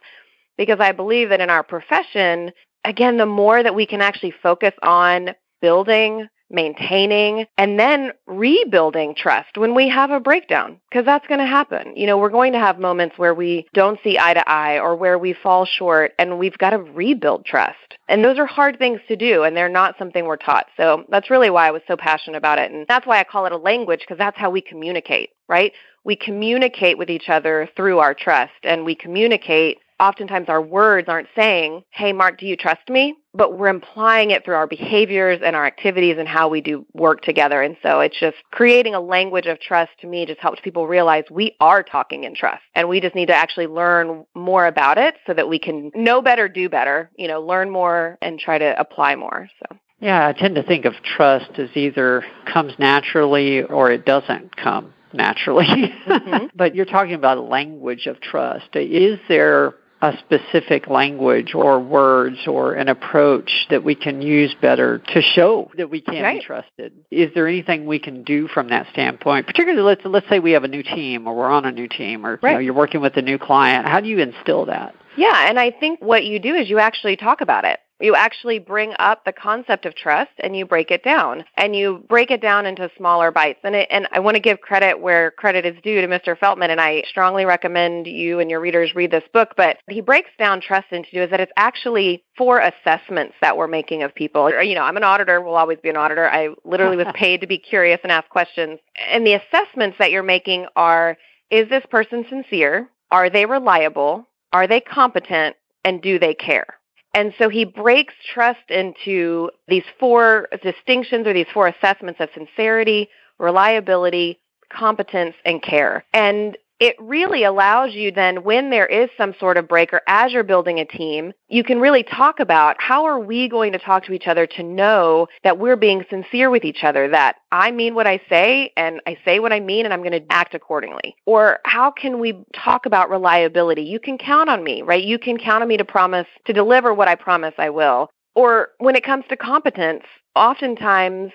because 0.56 0.78
I 0.80 0.92
believe 0.92 1.30
that 1.30 1.40
in 1.40 1.50
our 1.50 1.62
profession 1.62 2.52
again, 2.84 3.16
the 3.16 3.26
more 3.26 3.62
that 3.62 3.74
we 3.74 3.86
can 3.86 4.00
actually 4.00 4.34
focus 4.42 4.72
on 4.82 5.30
building, 5.60 6.28
maintaining, 6.50 7.46
and 7.56 7.80
then 7.80 8.12
rebuilding 8.26 9.14
trust 9.14 9.56
when 9.56 9.74
we 9.74 9.88
have 9.88 10.10
a 10.10 10.20
breakdown, 10.20 10.78
because 10.90 11.04
that's 11.04 11.26
going 11.26 11.40
to 11.40 11.46
happen. 11.46 11.96
You 11.96 12.06
know, 12.06 12.18
we're 12.18 12.28
going 12.28 12.52
to 12.52 12.58
have 12.58 12.78
moments 12.78 13.18
where 13.18 13.34
we 13.34 13.66
don't 13.72 13.98
see 14.04 14.18
eye 14.18 14.34
to 14.34 14.48
eye 14.48 14.78
or 14.78 14.94
where 14.94 15.18
we 15.18 15.32
fall 15.32 15.64
short, 15.64 16.12
and 16.18 16.38
we've 16.38 16.58
got 16.58 16.70
to 16.70 16.78
rebuild 16.78 17.46
trust. 17.46 17.96
And 18.08 18.22
those 18.22 18.38
are 18.38 18.46
hard 18.46 18.78
things 18.78 19.00
to 19.08 19.16
do, 19.16 19.42
and 19.42 19.56
they're 19.56 19.68
not 19.70 19.96
something 19.98 20.26
we're 20.26 20.36
taught. 20.36 20.66
So 20.76 21.04
that's 21.08 21.30
really 21.30 21.50
why 21.50 21.66
I 21.66 21.70
was 21.70 21.82
so 21.88 21.96
passionate 21.96 22.36
about 22.36 22.58
it. 22.58 22.70
And 22.70 22.86
that's 22.86 23.06
why 23.06 23.18
I 23.18 23.24
call 23.24 23.46
it 23.46 23.52
a 23.52 23.56
language, 23.56 24.00
because 24.00 24.18
that's 24.18 24.38
how 24.38 24.50
we 24.50 24.60
communicate, 24.60 25.30
right? 25.48 25.72
We 26.04 26.14
communicate 26.14 26.98
with 26.98 27.08
each 27.08 27.30
other 27.30 27.68
through 27.74 28.00
our 28.00 28.14
trust, 28.14 28.52
and 28.62 28.84
we 28.84 28.94
communicate 28.94 29.78
oftentimes 30.04 30.48
our 30.48 30.60
words 30.60 31.08
aren't 31.08 31.28
saying, 31.34 31.82
Hey, 31.90 32.12
Mark, 32.12 32.38
do 32.38 32.46
you 32.46 32.56
trust 32.56 32.88
me? 32.88 33.14
But 33.32 33.58
we're 33.58 33.68
implying 33.68 34.30
it 34.30 34.44
through 34.44 34.54
our 34.54 34.66
behaviors 34.66 35.40
and 35.44 35.56
our 35.56 35.66
activities 35.66 36.16
and 36.18 36.28
how 36.28 36.48
we 36.48 36.60
do 36.60 36.86
work 36.92 37.22
together. 37.22 37.62
And 37.62 37.76
so 37.82 38.00
it's 38.00 38.18
just 38.18 38.36
creating 38.52 38.94
a 38.94 39.00
language 39.00 39.46
of 39.46 39.58
trust 39.60 39.90
to 40.02 40.06
me 40.06 40.26
just 40.26 40.40
helps 40.40 40.60
people 40.60 40.86
realize 40.86 41.24
we 41.30 41.56
are 41.60 41.82
talking 41.82 42.24
in 42.24 42.34
trust 42.34 42.62
and 42.74 42.88
we 42.88 43.00
just 43.00 43.14
need 43.14 43.26
to 43.26 43.34
actually 43.34 43.66
learn 43.66 44.24
more 44.34 44.66
about 44.66 44.98
it 44.98 45.16
so 45.26 45.34
that 45.34 45.48
we 45.48 45.58
can 45.58 45.90
know 45.94 46.22
better, 46.22 46.48
do 46.48 46.68
better, 46.68 47.10
you 47.16 47.26
know, 47.26 47.40
learn 47.40 47.70
more 47.70 48.18
and 48.22 48.38
try 48.38 48.58
to 48.58 48.78
apply 48.78 49.16
more. 49.16 49.48
So. 49.60 49.76
Yeah, 50.00 50.28
I 50.28 50.32
tend 50.32 50.56
to 50.56 50.62
think 50.62 50.84
of 50.84 50.94
trust 51.02 51.58
as 51.58 51.70
either 51.74 52.24
comes 52.52 52.74
naturally 52.78 53.62
or 53.62 53.90
it 53.90 54.04
doesn't 54.04 54.54
come 54.54 54.92
naturally. 55.14 55.94
Mhm. 56.06 56.50
but 56.54 56.74
you're 56.74 56.84
talking 56.84 57.14
about 57.14 57.38
a 57.38 57.42
language 57.42 58.06
of 58.06 58.20
trust. 58.20 58.66
Is 58.74 59.18
there 59.28 59.74
a 60.04 60.18
specific 60.18 60.86
language 60.86 61.54
or 61.54 61.80
words 61.80 62.46
or 62.46 62.74
an 62.74 62.88
approach 62.88 63.66
that 63.70 63.82
we 63.82 63.94
can 63.94 64.20
use 64.20 64.54
better 64.60 64.98
to 64.98 65.22
show 65.22 65.70
that 65.78 65.88
we 65.88 66.02
can 66.02 66.22
Right. 66.22 66.40
be 66.40 66.44
trusted? 66.44 66.92
Is 67.10 67.32
there 67.34 67.48
anything 67.48 67.86
we 67.86 67.98
can 67.98 68.22
do 68.22 68.46
from 68.46 68.68
that 68.68 68.86
standpoint? 68.92 69.46
Particularly, 69.46 69.82
let's 69.82 70.04
let's 70.04 70.28
say 70.28 70.40
we 70.40 70.52
have 70.52 70.64
a 70.64 70.68
new 70.68 70.82
team 70.82 71.26
or 71.26 71.34
we're 71.34 71.48
on 71.50 71.64
a 71.64 71.72
new 71.72 71.88
team 71.88 72.26
or 72.26 72.38
you 72.42 72.50
know, 72.50 72.58
you're 72.58 72.74
working 72.74 73.00
with 73.00 73.16
a 73.16 73.22
new 73.22 73.38
client. 73.38 73.86
How 73.86 74.00
do 74.00 74.08
you 74.08 74.18
instill 74.18 74.66
that? 74.66 74.94
Yeah, 75.16 75.48
and 75.48 75.58
I 75.58 75.70
think 75.70 76.00
what 76.02 76.24
you 76.24 76.38
do 76.38 76.54
is 76.54 76.68
you 76.68 76.78
actually 76.78 77.16
talk 77.16 77.40
about 77.40 77.64
it. 77.64 77.78
You 78.04 78.14
actually 78.14 78.58
bring 78.58 78.92
up 78.98 79.24
the 79.24 79.32
concept 79.32 79.86
of 79.86 79.94
trust 79.94 80.32
and 80.40 80.54
you 80.54 80.66
break 80.66 80.90
it 80.90 81.02
down. 81.02 81.42
And 81.56 81.74
you 81.74 82.04
break 82.06 82.30
it 82.30 82.42
down 82.42 82.66
into 82.66 82.90
smaller 82.98 83.30
bites. 83.30 83.60
And 83.64 83.74
it, 83.74 83.88
and 83.90 84.06
I 84.12 84.20
want 84.20 84.34
to 84.34 84.40
give 84.40 84.60
credit 84.60 85.00
where 85.00 85.30
credit 85.30 85.64
is 85.64 85.74
due 85.82 86.02
to 86.02 86.06
Mr. 86.06 86.38
Feltman 86.38 86.68
and 86.68 86.82
I 86.82 87.02
strongly 87.08 87.46
recommend 87.46 88.06
you 88.06 88.40
and 88.40 88.50
your 88.50 88.60
readers 88.60 88.94
read 88.94 89.10
this 89.10 89.24
book, 89.32 89.54
but 89.56 89.78
he 89.88 90.02
breaks 90.02 90.28
down 90.38 90.60
trust 90.60 90.88
into 90.92 91.22
is 91.22 91.30
that 91.30 91.40
it's 91.40 91.52
actually 91.56 92.22
four 92.36 92.60
assessments 92.60 93.36
that 93.40 93.56
we're 93.56 93.68
making 93.68 94.02
of 94.02 94.14
people. 94.14 94.50
You 94.62 94.74
know, 94.74 94.82
I'm 94.82 94.98
an 94.98 95.04
auditor, 95.04 95.40
will 95.40 95.54
always 95.54 95.78
be 95.82 95.88
an 95.88 95.96
auditor. 95.96 96.28
I 96.28 96.50
literally 96.62 96.98
was 96.98 97.06
paid 97.14 97.40
to 97.40 97.46
be 97.46 97.56
curious 97.56 98.00
and 98.02 98.12
ask 98.12 98.28
questions. 98.28 98.80
And 99.10 99.26
the 99.26 99.34
assessments 99.34 99.96
that 99.98 100.10
you're 100.10 100.22
making 100.22 100.66
are 100.76 101.16
is 101.50 101.70
this 101.70 101.84
person 101.90 102.26
sincere? 102.28 102.90
Are 103.10 103.30
they 103.30 103.46
reliable? 103.46 104.28
Are 104.52 104.66
they 104.66 104.80
competent? 104.80 105.56
And 105.86 106.02
do 106.02 106.18
they 106.18 106.34
care? 106.34 106.66
And 107.14 107.32
so 107.38 107.48
he 107.48 107.64
breaks 107.64 108.12
trust 108.34 108.70
into 108.70 109.50
these 109.68 109.84
four 110.00 110.48
distinctions 110.62 111.26
or 111.26 111.32
these 111.32 111.46
four 111.54 111.68
assessments 111.68 112.20
of 112.20 112.28
sincerity, 112.34 113.08
reliability, 113.38 114.40
competence, 114.68 115.36
and 115.44 115.62
care. 115.62 116.04
And 116.12 116.58
it 116.80 116.96
really 116.98 117.44
allows 117.44 117.94
you 117.94 118.10
then 118.10 118.42
when 118.42 118.70
there 118.70 118.86
is 118.86 119.08
some 119.16 119.34
sort 119.38 119.56
of 119.56 119.68
break 119.68 119.92
or 119.92 120.02
as 120.08 120.32
you're 120.32 120.42
building 120.42 120.80
a 120.80 120.84
team, 120.84 121.32
you 121.48 121.62
can 121.62 121.80
really 121.80 122.02
talk 122.02 122.40
about 122.40 122.76
how 122.80 123.04
are 123.04 123.18
we 123.18 123.48
going 123.48 123.72
to 123.72 123.78
talk 123.78 124.04
to 124.04 124.12
each 124.12 124.26
other 124.26 124.46
to 124.46 124.62
know 124.62 125.28
that 125.44 125.58
we're 125.58 125.76
being 125.76 126.04
sincere 126.10 126.50
with 126.50 126.64
each 126.64 126.82
other, 126.82 127.08
that 127.08 127.36
I 127.52 127.70
mean 127.70 127.94
what 127.94 128.06
I 128.06 128.20
say 128.28 128.72
and 128.76 129.00
I 129.06 129.16
say 129.24 129.38
what 129.38 129.52
I 129.52 129.60
mean 129.60 129.84
and 129.84 129.94
I'm 129.94 130.02
going 130.02 130.12
to 130.12 130.32
act 130.32 130.54
accordingly. 130.54 131.14
Or 131.26 131.60
how 131.64 131.90
can 131.90 132.18
we 132.18 132.44
talk 132.54 132.86
about 132.86 133.08
reliability? 133.08 133.82
You 133.82 134.00
can 134.00 134.18
count 134.18 134.48
on 134.50 134.64
me, 134.64 134.82
right? 134.82 135.02
You 135.02 135.18
can 135.18 135.38
count 135.38 135.62
on 135.62 135.68
me 135.68 135.76
to 135.76 135.84
promise 135.84 136.26
to 136.46 136.52
deliver 136.52 136.92
what 136.92 137.08
I 137.08 137.14
promise 137.14 137.54
I 137.56 137.70
will. 137.70 138.10
Or 138.34 138.70
when 138.78 138.96
it 138.96 139.04
comes 139.04 139.24
to 139.28 139.36
competence, 139.36 140.02
oftentimes 140.34 141.30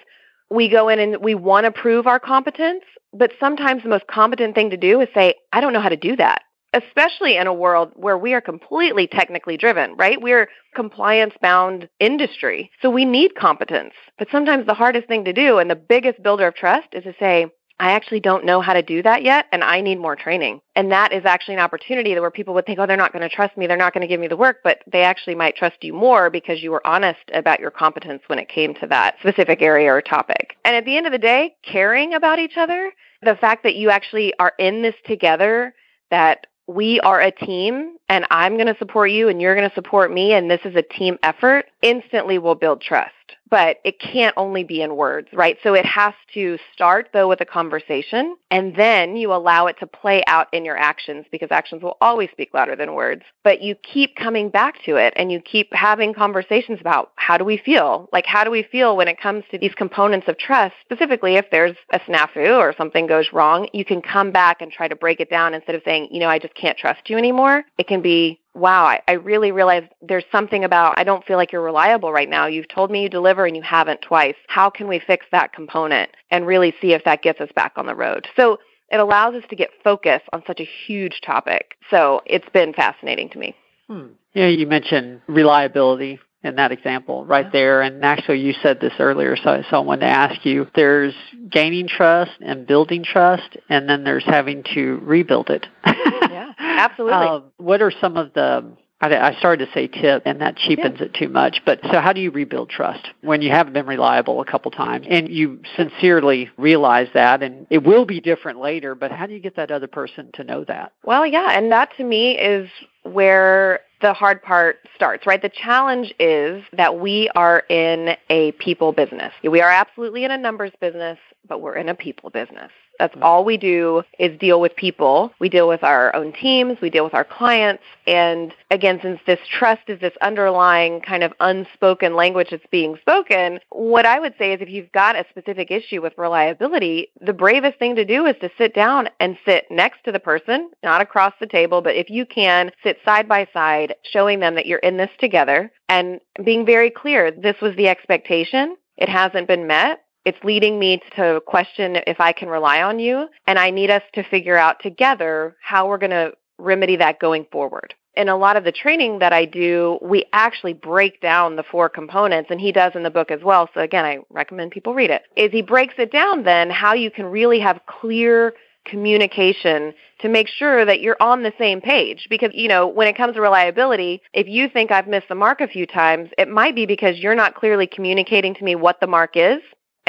we 0.50 0.68
go 0.68 0.90
in 0.90 1.00
and 1.00 1.18
we 1.22 1.36
want 1.36 1.66
to 1.66 1.72
prove 1.72 2.08
our 2.08 2.20
competence, 2.20 2.84
but 3.14 3.32
sometimes 3.40 3.84
the 3.84 3.90
most 3.90 4.08
competent 4.08 4.56
thing 4.56 4.70
to 4.70 4.78
do 4.78 5.02
is 5.02 5.10
say, 5.14 5.36
I 5.52 5.62
don't 5.62 5.74
know 5.74 5.82
how 5.82 5.90
to 5.90 5.98
do 5.98 6.16
that. 6.18 6.44
Especially 6.74 7.36
in 7.36 7.48
a 7.48 7.54
world 7.54 7.92
where 7.96 8.18
we 8.18 8.36
are 8.36 8.42
completely 8.42 9.08
technically 9.08 9.58
driven, 9.58 9.96
right? 9.96 10.22
We're 10.22 10.50
compliance 10.76 11.34
bound 11.42 11.90
industry. 12.00 12.70
So 12.82 12.92
we 12.92 13.06
need 13.06 13.34
competence. 13.34 13.94
But 14.20 14.28
sometimes 14.32 14.68
the 14.68 14.76
hardest 14.76 15.08
thing 15.08 15.26
to 15.26 15.34
do 15.34 15.58
and 15.58 15.70
the 15.70 15.76
biggest 15.76 16.22
builder 16.22 16.48
of 16.48 16.54
trust 16.54 16.90
is 16.92 17.04
to 17.06 17.14
say, 17.20 17.48
I 17.80 17.92
actually 17.92 18.20
don't 18.20 18.46
know 18.46 18.60
how 18.60 18.74
to 18.74 18.82
do 18.82 19.02
that 19.04 19.24
yet, 19.24 19.46
and 19.52 19.64
I 19.64 19.80
need 19.80 20.00
more 20.00 20.16
training. 20.16 20.62
And 20.76 20.92
that 20.92 21.14
is 21.14 21.24
actually 21.26 21.54
an 21.56 21.62
opportunity 21.62 22.18
where 22.20 22.30
people 22.30 22.54
would 22.54 22.66
think, 22.66 22.78
oh, 22.80 22.86
they're 22.86 22.98
not 22.98 23.14
going 23.14 23.28
to 23.28 23.34
trust 23.34 23.56
me, 23.58 23.68
they're 23.68 23.78
not 23.78 23.94
going 23.94 24.02
to 24.02 24.08
give 24.08 24.20
me 24.20 24.28
the 24.28 24.36
work, 24.36 24.58
but 24.64 24.80
they 24.92 25.04
actually 25.04 25.36
might 25.36 25.56
trust 25.56 25.78
you 25.82 25.94
more 25.94 26.30
because 26.30 26.62
you 26.62 26.72
were 26.72 26.86
honest 26.86 27.20
about 27.34 27.60
your 27.60 27.72
competence 27.72 28.22
when 28.28 28.38
it 28.38 28.50
came 28.50 28.74
to 28.76 28.88
that 28.88 29.16
specific 29.20 29.62
area 29.62 29.92
or 29.92 30.02
topic. 30.02 30.58
And 30.66 30.76
at 30.76 30.86
the 30.86 30.98
end 30.98 31.06
of 31.06 31.14
the 31.14 31.18
day, 31.18 31.56
caring 31.64 32.14
about 32.14 32.40
each 32.40 32.58
other, 32.58 32.92
the 33.22 33.36
fact 33.36 33.64
that 33.64 33.76
you 33.76 33.90
actually 33.90 34.34
are 34.40 34.54
in 34.60 34.82
this 34.82 34.96
together, 35.06 35.74
that 36.12 36.48
we 36.68 37.00
are 37.00 37.20
a 37.20 37.32
team 37.32 37.96
and 38.10 38.26
I'm 38.30 38.56
going 38.56 38.68
to 38.68 38.78
support 38.78 39.10
you 39.10 39.28
and 39.28 39.42
you're 39.42 39.56
going 39.56 39.68
to 39.68 39.76
support 39.76 40.14
me 40.14 40.34
and 40.34 40.52
this 40.52 40.62
is 40.66 40.76
a 40.76 40.84
team 40.84 41.18
effort, 41.24 41.66
instantly 41.82 42.38
will 42.38 42.56
build 42.56 42.82
trust. 42.82 43.14
But 43.50 43.78
it 43.84 44.00
can't 44.00 44.34
only 44.38 44.64
be 44.64 44.82
in 44.82 44.96
words, 44.96 45.28
right? 45.34 45.58
So 45.64 45.74
it 45.74 45.86
has 45.86 46.14
to 46.34 46.58
start 46.74 47.10
though 47.14 47.28
with 47.28 47.42
a 47.42 47.46
conversation 47.46 48.36
and 48.52 48.76
then 48.76 49.16
you 49.16 49.34
allow 49.34 49.68
it 49.68 49.78
to 49.80 49.88
play 49.88 50.24
out 50.28 50.48
in 50.54 50.66
your 50.66 50.78
actions 50.78 51.26
because 51.32 51.50
actions 51.52 51.82
will 51.82 51.98
always 52.02 52.30
speak 52.32 52.54
louder 52.54 52.76
than 52.76 52.94
words. 52.94 53.24
But 53.44 53.62
you 53.62 53.76
keep 53.76 54.16
coming 54.16 54.50
back 54.50 54.76
to 54.86 54.96
it 54.96 55.14
and 55.16 55.32
you 55.32 55.42
keep 55.42 55.74
having 55.74 56.14
conversations 56.14 56.80
about 56.80 57.12
how 57.16 57.38
do 57.38 57.44
we 57.44 57.58
feel? 57.58 58.10
Like 58.12 58.26
how 58.26 58.44
do 58.44 58.52
we 58.52 58.64
feel 58.64 58.96
when 58.96 59.08
it 59.08 59.20
comes 59.20 59.44
to 59.52 59.58
these 59.58 59.74
components 59.76 60.28
of 60.28 60.38
trust? 60.38 60.76
Specifically 60.82 61.36
if 61.36 61.46
there's 61.52 61.76
a 61.92 62.00
snafu 62.00 62.58
or 62.58 62.74
something 62.78 63.08
goes 63.08 63.34
wrong, 63.34 63.68
you 63.74 63.86
can 63.86 64.02
come 64.02 64.32
back 64.32 64.62
and 64.62 64.72
try 64.72 64.88
to 64.88 64.96
break 64.96 65.20
it 65.20 65.30
down 65.30 65.54
instead 65.54 65.76
of 65.76 65.82
saying, 65.86 66.10
you 66.12 66.20
know, 66.20 66.30
I 66.30 66.40
just 66.40 66.56
can't 66.56 66.78
trust 66.78 67.10
you 67.10 67.18
anymore. 67.18 67.64
It 67.78 67.88
can 67.88 68.02
be 68.02 68.40
wow, 68.60 68.86
I, 68.86 69.02
I 69.08 69.14
really 69.14 69.52
realize 69.52 69.84
there's 70.02 70.26
something 70.32 70.64
about 70.64 70.98
I 70.98 71.04
don't 71.04 71.26
feel 71.26 71.38
like 71.38 71.52
you're 71.52 71.62
reliable 71.62 72.12
right 72.12 72.30
now. 72.30 72.46
You've 72.46 72.68
told 72.68 72.92
me 72.92 73.04
you 73.04 73.10
deliver 73.10 73.46
and 73.46 73.56
you 73.56 73.62
haven't 73.62 74.02
twice. 74.02 74.36
How 74.48 74.70
can 74.70 74.88
we 74.88 75.00
fix 75.00 75.26
that 75.32 75.54
component 75.54 76.12
and 76.30 76.46
really 76.46 76.74
see 76.82 76.94
if 76.94 77.04
that 77.06 77.22
gets 77.22 77.40
us 77.40 77.50
back 77.56 77.74
on 77.76 77.86
the 77.86 77.96
road? 77.96 78.28
So 78.36 78.60
it 78.92 79.00
allows 79.00 79.36
us 79.36 79.44
to 79.50 79.56
get 79.56 79.70
focus 79.84 80.22
on 80.34 80.44
such 80.46 80.60
a 80.60 80.70
huge 80.88 81.22
topic. 81.22 81.76
So 81.90 82.22
it's 82.26 82.50
been 82.50 82.74
fascinating 82.74 83.30
to 83.30 83.40
me. 83.40 83.56
Hmm. 83.88 84.08
Yeah, 84.34 84.48
you 84.48 84.68
mentioned 84.68 85.22
reliability 85.28 86.20
in 86.44 86.56
that 86.56 86.72
example 86.72 87.26
right 87.26 87.52
there. 87.52 87.82
And 87.82 88.04
actually, 88.04 88.40
you 88.40 88.54
said 88.62 88.80
this 88.80 88.94
earlier, 89.00 89.36
so, 89.36 89.62
so 89.70 89.78
I 89.78 89.80
wanted 89.80 90.02
to 90.02 90.08
ask 90.08 90.46
you 90.46 90.68
there's 90.76 91.14
gaining 91.50 91.88
trust 91.88 92.32
and 92.42 92.66
building 92.66 93.04
trust, 93.04 93.58
and 93.70 93.90
then 93.90 94.04
there's 94.04 94.26
having 94.26 94.64
to 94.74 95.00
rebuild 95.04 95.50
it. 95.50 95.66
Yeah, 95.86 96.54
absolutely. 96.58 97.10
Um, 97.30 97.44
what 97.58 97.82
are 97.82 97.92
some 98.00 98.18
of 98.18 98.34
the 98.34 98.72
I, 99.02 99.16
I 99.16 99.36
started 99.36 99.66
to 99.66 99.72
say 99.72 99.88
tip, 99.88 100.24
and 100.26 100.42
that 100.42 100.58
cheapens 100.58 101.00
it 101.02 101.14
too 101.14 101.30
much. 101.30 101.62
But 101.66 101.80
so, 101.92 102.00
how 102.00 102.14
do 102.14 102.22
you 102.22 102.32
rebuild 102.32 102.70
trust 102.70 103.08
when 103.22 103.42
you 103.42 103.50
haven't 103.50 103.74
been 103.74 103.86
reliable 103.86 104.42
a 104.42 104.46
couple 104.46 104.72
times, 104.72 105.08
and 105.10 105.30
you 105.30 105.62
sincerely 105.76 106.50
realize 106.58 107.08
that, 107.14 107.42
and 107.42 107.66
it 107.70 107.84
will 107.84 108.06
be 108.06 108.20
different 108.20 108.60
later? 108.60 108.96
But 108.96 109.12
how 109.12 109.26
do 109.26 109.34
you 109.34 109.40
get 109.40 109.56
that 109.56 109.72
other 109.72 109.88
person 109.88 110.30
to 110.34 110.44
know 110.44 110.64
that? 110.66 110.92
Well, 111.04 111.26
yeah, 111.26 111.58
and 111.58 111.72
that 111.72 111.90
to 111.98 112.04
me 112.04 112.38
is 112.38 112.70
where 113.04 113.80
the 114.02 114.14
hard 114.14 114.42
part 114.42 114.80
starts, 114.96 115.26
right? 115.26 115.42
The 115.42 115.50
challenge 115.50 116.14
is 116.20 116.64
that 116.74 117.00
we 117.00 117.30
are 117.36 117.64
in 117.70 118.16
a 118.30 118.52
people 118.54 118.92
business. 118.92 119.34
We 119.44 119.62
are 119.62 119.70
absolutely 119.70 120.24
in 120.24 120.32
a 120.32 120.38
numbers 120.38 120.72
business, 120.80 121.18
but 121.48 121.62
we're 121.62 121.76
in 121.76 121.90
a 121.90 121.96
people 121.96 122.30
business. 122.30 122.72
That's 123.00 123.14
mm-hmm. 123.14 123.24
all 123.24 123.46
we 123.46 123.58
do 123.58 124.04
is 124.20 124.38
deal 124.38 124.62
with 124.62 124.76
people. 124.76 125.32
We 125.40 125.50
deal 125.50 125.68
with 125.68 125.84
our 125.84 126.16
own 126.16 126.34
teams, 126.34 126.78
we 126.82 126.90
deal 126.90 127.04
with 127.04 127.14
our 127.14 127.24
clients. 127.24 127.84
And 128.06 128.54
again, 128.70 129.00
since 129.02 129.20
this 129.26 129.40
trust 129.50 129.84
is 129.88 130.00
this 130.00 130.14
underlying 130.22 131.02
kind 131.02 131.24
of 131.24 131.34
unspoken 131.40 132.16
language 132.16 132.50
that's 132.52 132.66
being 132.72 132.98
spoken, 133.02 133.60
what 133.70 134.06
I 134.06 134.20
would 134.20 134.36
say 134.38 134.54
is 134.54 134.62
if 134.62 134.70
you've 134.70 134.92
got 134.92 135.16
a 135.16 135.26
specific 135.30 135.72
issue 135.72 136.02
with 136.02 136.14
reliability, 136.18 137.08
the 137.22 137.34
bravest 137.34 137.80
thing 137.80 137.96
to 137.96 138.06
do 138.06 138.26
is 138.26 138.36
to 138.42 138.50
sit 138.58 138.76
down 138.76 139.10
and 139.20 139.38
sit 139.46 139.66
next 139.72 140.04
to 140.06 140.12
the 140.12 140.20
person, 140.20 140.70
not 140.84 141.02
across 141.02 141.34
the 141.40 141.48
table, 141.48 141.82
but 141.82 141.96
if 141.96 142.10
you 142.10 142.26
can, 142.26 142.72
sit 142.84 142.98
side 143.06 143.28
by 143.28 143.48
side, 143.54 143.96
showing 144.04 144.40
them 144.40 144.56
that 144.56 144.66
you're 144.66 144.80
in 144.80 144.98
this 144.98 145.10
together 145.20 145.72
and 145.88 146.20
being 146.44 146.66
very 146.66 146.90
clear 146.90 147.32
this 147.32 147.60
was 147.62 147.76
the 147.76 147.88
expectation. 147.88 148.76
It 148.98 149.10
hasn't 149.10 149.48
been 149.48 149.68
met 149.68 150.04
it's 150.26 150.44
leading 150.44 150.80
me 150.80 151.02
to 151.16 151.42
question 151.46 151.98
if 152.08 152.20
I 152.20 152.32
can 152.32 152.50
rely 152.50 152.82
on 152.82 153.00
you, 153.00 153.28
and 153.48 153.58
I 153.58 153.70
need 153.70 153.90
us 153.90 154.04
to 154.14 154.24
figure 154.24 154.58
out 154.58 154.82
together 154.82 155.56
how 155.62 155.88
we're 155.88 155.98
going 155.98 156.12
to 156.12 156.34
remedy 156.58 156.98
that 156.98 157.20
going 157.20 157.46
forward. 157.52 157.94
In 158.16 158.28
a 158.28 158.36
lot 158.36 158.58
of 158.58 158.66
the 158.66 158.72
training 158.72 159.20
that 159.20 159.32
I 159.32 159.46
do, 159.46 159.98
we 160.02 160.26
actually 160.34 160.74
break 160.74 161.22
down 161.22 161.56
the 161.56 161.64
four 161.64 161.88
components, 161.88 162.50
and 162.52 162.60
he 162.60 162.72
does 162.72 162.94
in 162.96 163.04
the 163.04 163.10
book 163.10 163.32
as 163.32 163.42
well. 163.44 163.70
So, 163.74 163.80
again, 163.80 164.04
I 164.04 164.20
recommend 164.30 164.72
people 164.72 164.94
read 164.94 165.10
it. 165.10 165.24
Is 165.38 165.52
he 165.52 165.62
breaks 165.62 165.94
it 165.98 166.12
down 166.12 166.44
then 166.44 166.70
how 166.70 166.94
you 166.94 167.12
can 167.12 167.26
really 167.26 167.60
have 167.62 167.80
clear 167.88 168.54
communication 168.86 169.94
to 170.20 170.30
make 170.30 170.48
sure 170.48 170.84
that 170.84 171.00
you're 171.00 171.18
on 171.22 171.44
the 171.44 171.54
same 171.58 171.80
page. 171.80 172.28
Because, 172.30 172.50
you 172.54 172.68
know, 172.68 172.88
when 172.88 173.08
it 173.08 173.16
comes 173.16 173.36
to 173.36 173.42
reliability, 173.42 174.22
if 174.34 174.48
you 174.48 174.68
think 174.68 174.92
I've 174.92 175.08
missed 175.08 175.30
the 175.30 175.36
mark 175.36 175.62
a 175.62 175.68
few 175.68 175.86
times, 175.86 176.30
it 176.38 176.50
might 176.50 176.76
be 176.76 176.86
because 176.86 177.20
you're 177.20 177.36
not 177.36 177.56
clearly 177.56 177.88
communicating 177.88 178.56
to 178.56 178.64
me 178.64 178.76
what 178.76 179.00
the 179.00 179.08
mark 179.08 179.32
is 179.36 179.60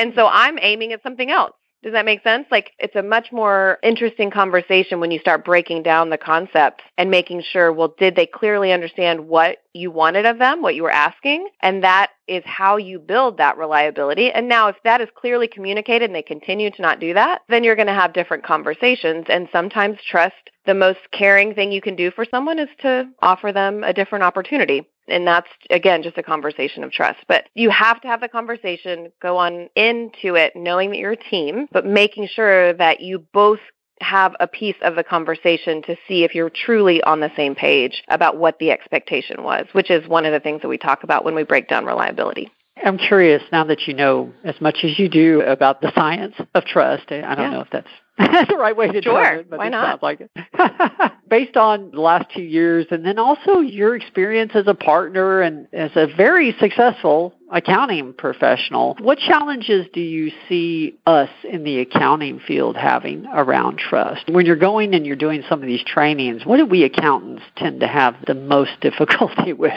and 0.01 0.13
so 0.15 0.27
I'm 0.27 0.59
aiming 0.61 0.93
at 0.93 1.03
something 1.03 1.31
else. 1.31 1.53
Does 1.83 1.93
that 1.95 2.05
make 2.05 2.23
sense? 2.23 2.47
Like 2.51 2.73
it's 2.79 2.95
a 2.95 3.03
much 3.03 3.33
more 3.33 3.79
interesting 3.83 4.31
conversation 4.31 5.01
when 5.01 5.11
you 5.11 5.19
start 5.19 5.47
breaking 5.47 5.83
down 5.83 6.11
the 6.11 6.19
concepts 6.19 6.85
and 6.99 7.11
making 7.11 7.43
sure, 7.43 7.73
well, 7.73 7.95
did 7.99 8.17
they 8.17 8.27
clearly 8.27 8.71
understand 8.71 9.29
what 9.29 9.59
you 9.73 9.91
wanted 9.91 10.27
of 10.27 10.39
them, 10.39 10.61
what 10.61 10.75
you 10.75 10.83
were 10.83 10.91
asking? 10.91 11.49
And 11.63 11.83
that 11.83 12.11
is 12.29 12.43
how 12.45 12.77
you 12.77 12.99
build 12.99 13.39
that 13.39 13.57
reliability. 13.57 14.31
And 14.31 14.47
now 14.47 14.69
if 14.69 14.77
that 14.85 15.01
is 15.01 15.09
clearly 15.17 15.49
communicated 15.49 16.05
and 16.05 16.15
they 16.15 16.23
continue 16.23 16.71
to 16.71 16.83
not 16.83 17.01
do 17.01 17.15
that, 17.15 17.43
then 17.49 17.65
you're 17.65 17.77
going 17.77 17.87
to 17.87 17.95
have 17.95 18.13
different 18.13 18.45
conversations. 18.45 19.25
And 19.31 19.49
sometimes 19.51 19.99
trust, 20.07 20.51
the 20.67 20.75
most 20.75 21.01
caring 21.13 21.55
thing 21.55 21.73
you 21.73 21.81
can 21.81 21.97
do 21.97 22.11
for 22.11 22.27
someone 22.31 22.59
is 22.59 22.69
to 22.81 23.09
offer 23.23 23.53
them 23.53 23.85
a 23.85 23.95
different 23.95 24.25
opportunity. 24.25 24.87
And 25.11 25.27
that's, 25.27 25.49
again, 25.71 26.03
just 26.03 26.19
a 26.19 26.23
conversation 26.23 26.85
of 26.85 26.93
trust. 26.93 27.19
But 27.29 27.47
you 27.55 27.71
have 27.71 28.01
to 28.03 28.09
have 28.09 28.21
the 28.21 28.29
conversation, 28.29 29.13
go 29.21 29.37
on 29.37 29.69
into 29.75 30.35
it 30.37 30.55
knowing 30.55 30.91
that 30.91 30.99
you're 30.99 31.13
a 31.13 31.17
team, 31.17 31.67
but 31.73 31.87
making 31.87 32.29
sure 32.29 32.73
that 32.75 33.01
you 33.01 33.25
both 33.33 33.61
have 34.01 34.35
a 34.41 34.47
piece 34.47 34.77
of 34.83 34.97
the 34.97 35.05
conversation 35.05 35.83
to 35.83 35.97
see 36.09 36.25
if 36.25 36.35
you're 36.35 36.51
truly 36.51 37.03
on 37.03 37.21
the 37.21 37.31
same 37.37 37.55
page 37.55 38.03
about 38.09 38.37
what 38.37 38.59
the 38.59 38.71
expectation 38.71 39.43
was, 39.43 39.67
which 39.73 39.91
is 39.91 40.09
one 40.09 40.25
of 40.25 40.33
the 40.33 40.41
things 40.41 40.63
that 40.63 40.69
we 40.69 40.79
talk 40.79 41.03
about 41.03 41.25
when 41.25 41.35
we 41.35 41.43
break 41.43 41.69
down 41.69 41.85
reliability. 41.85 42.51
I'm 42.83 42.97
curious 42.97 43.43
now 43.53 43.65
that 43.65 43.87
you 43.87 43.95
know 43.95 44.33
as 44.43 44.59
much 44.61 44.79
as 44.85 44.99
you 44.99 45.09
do 45.09 45.43
about 45.43 45.83
the 45.83 45.93
science 45.95 46.35
of 46.55 46.65
trust. 46.65 47.05
I 47.11 47.35
don't 47.35 47.39
yeah. 47.39 47.51
know 47.51 47.61
if 47.61 47.69
that's 47.71 47.89
the 48.21 48.57
right 48.57 48.77
way 48.77 48.89
to 48.89 49.03
sure. 49.03 49.35
do 49.35 49.41
it, 49.41 49.51
but 49.51 49.59
Why 49.59 49.69
it 49.69 49.71
not? 49.71 50.03
like 50.03 50.21
it. 50.21 50.31
Based 51.29 51.57
on 51.57 51.91
the 51.93 52.01
last 52.01 52.27
two 52.35 52.43
years, 52.43 52.87
and 52.91 53.05
then 53.05 53.19
also 53.19 53.61
your 53.61 53.95
experience 53.97 54.53
as 54.55 54.67
a 54.67 54.75
partner 54.75 55.41
and 55.41 55.67
as 55.73 55.91
a 55.95 56.07
very 56.07 56.55
successful 56.59 57.35
accounting 57.53 58.13
professional, 58.13 58.97
what 59.01 59.19
challenges 59.19 59.87
do 59.93 60.01
you 60.01 60.31
see 60.49 60.99
us 61.07 61.31
in 61.49 61.65
the 61.65 61.81
accounting 61.81 62.41
field 62.41 62.77
having 62.77 63.27
around 63.27 63.79
trust? 63.79 64.29
When 64.29 64.45
you're 64.47 64.57
going 64.57 64.95
and 64.95 65.07
you're 65.07 65.17
doing 65.17 65.43
some 65.49 65.61
of 65.63 65.67
these 65.67 65.85
trainings, 65.85 66.45
what 66.45 66.57
do 66.59 66.67
we 66.67 66.85
accountants 66.85 67.43
tend 67.57 67.81
to 67.81 67.87
have 67.87 68.17
the 68.27 68.35
most 68.35 68.73
difficulty 68.81 69.53
with? 69.53 69.73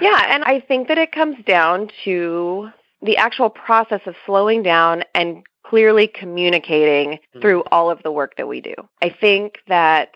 yeah, 0.00 0.22
and 0.28 0.44
I 0.44 0.62
think 0.66 0.88
that 0.88 0.98
it 0.98 1.12
comes 1.12 1.36
down 1.46 1.88
to 2.04 2.70
the 3.02 3.18
actual 3.18 3.50
process 3.50 4.00
of 4.06 4.14
slowing 4.24 4.62
down 4.62 5.04
and 5.14 5.44
clearly 5.64 6.06
communicating 6.06 7.12
mm-hmm. 7.12 7.40
through 7.40 7.62
all 7.70 7.90
of 7.90 8.02
the 8.02 8.12
work 8.12 8.36
that 8.36 8.48
we 8.48 8.60
do. 8.60 8.74
I 9.02 9.08
think 9.08 9.58
that 9.68 10.10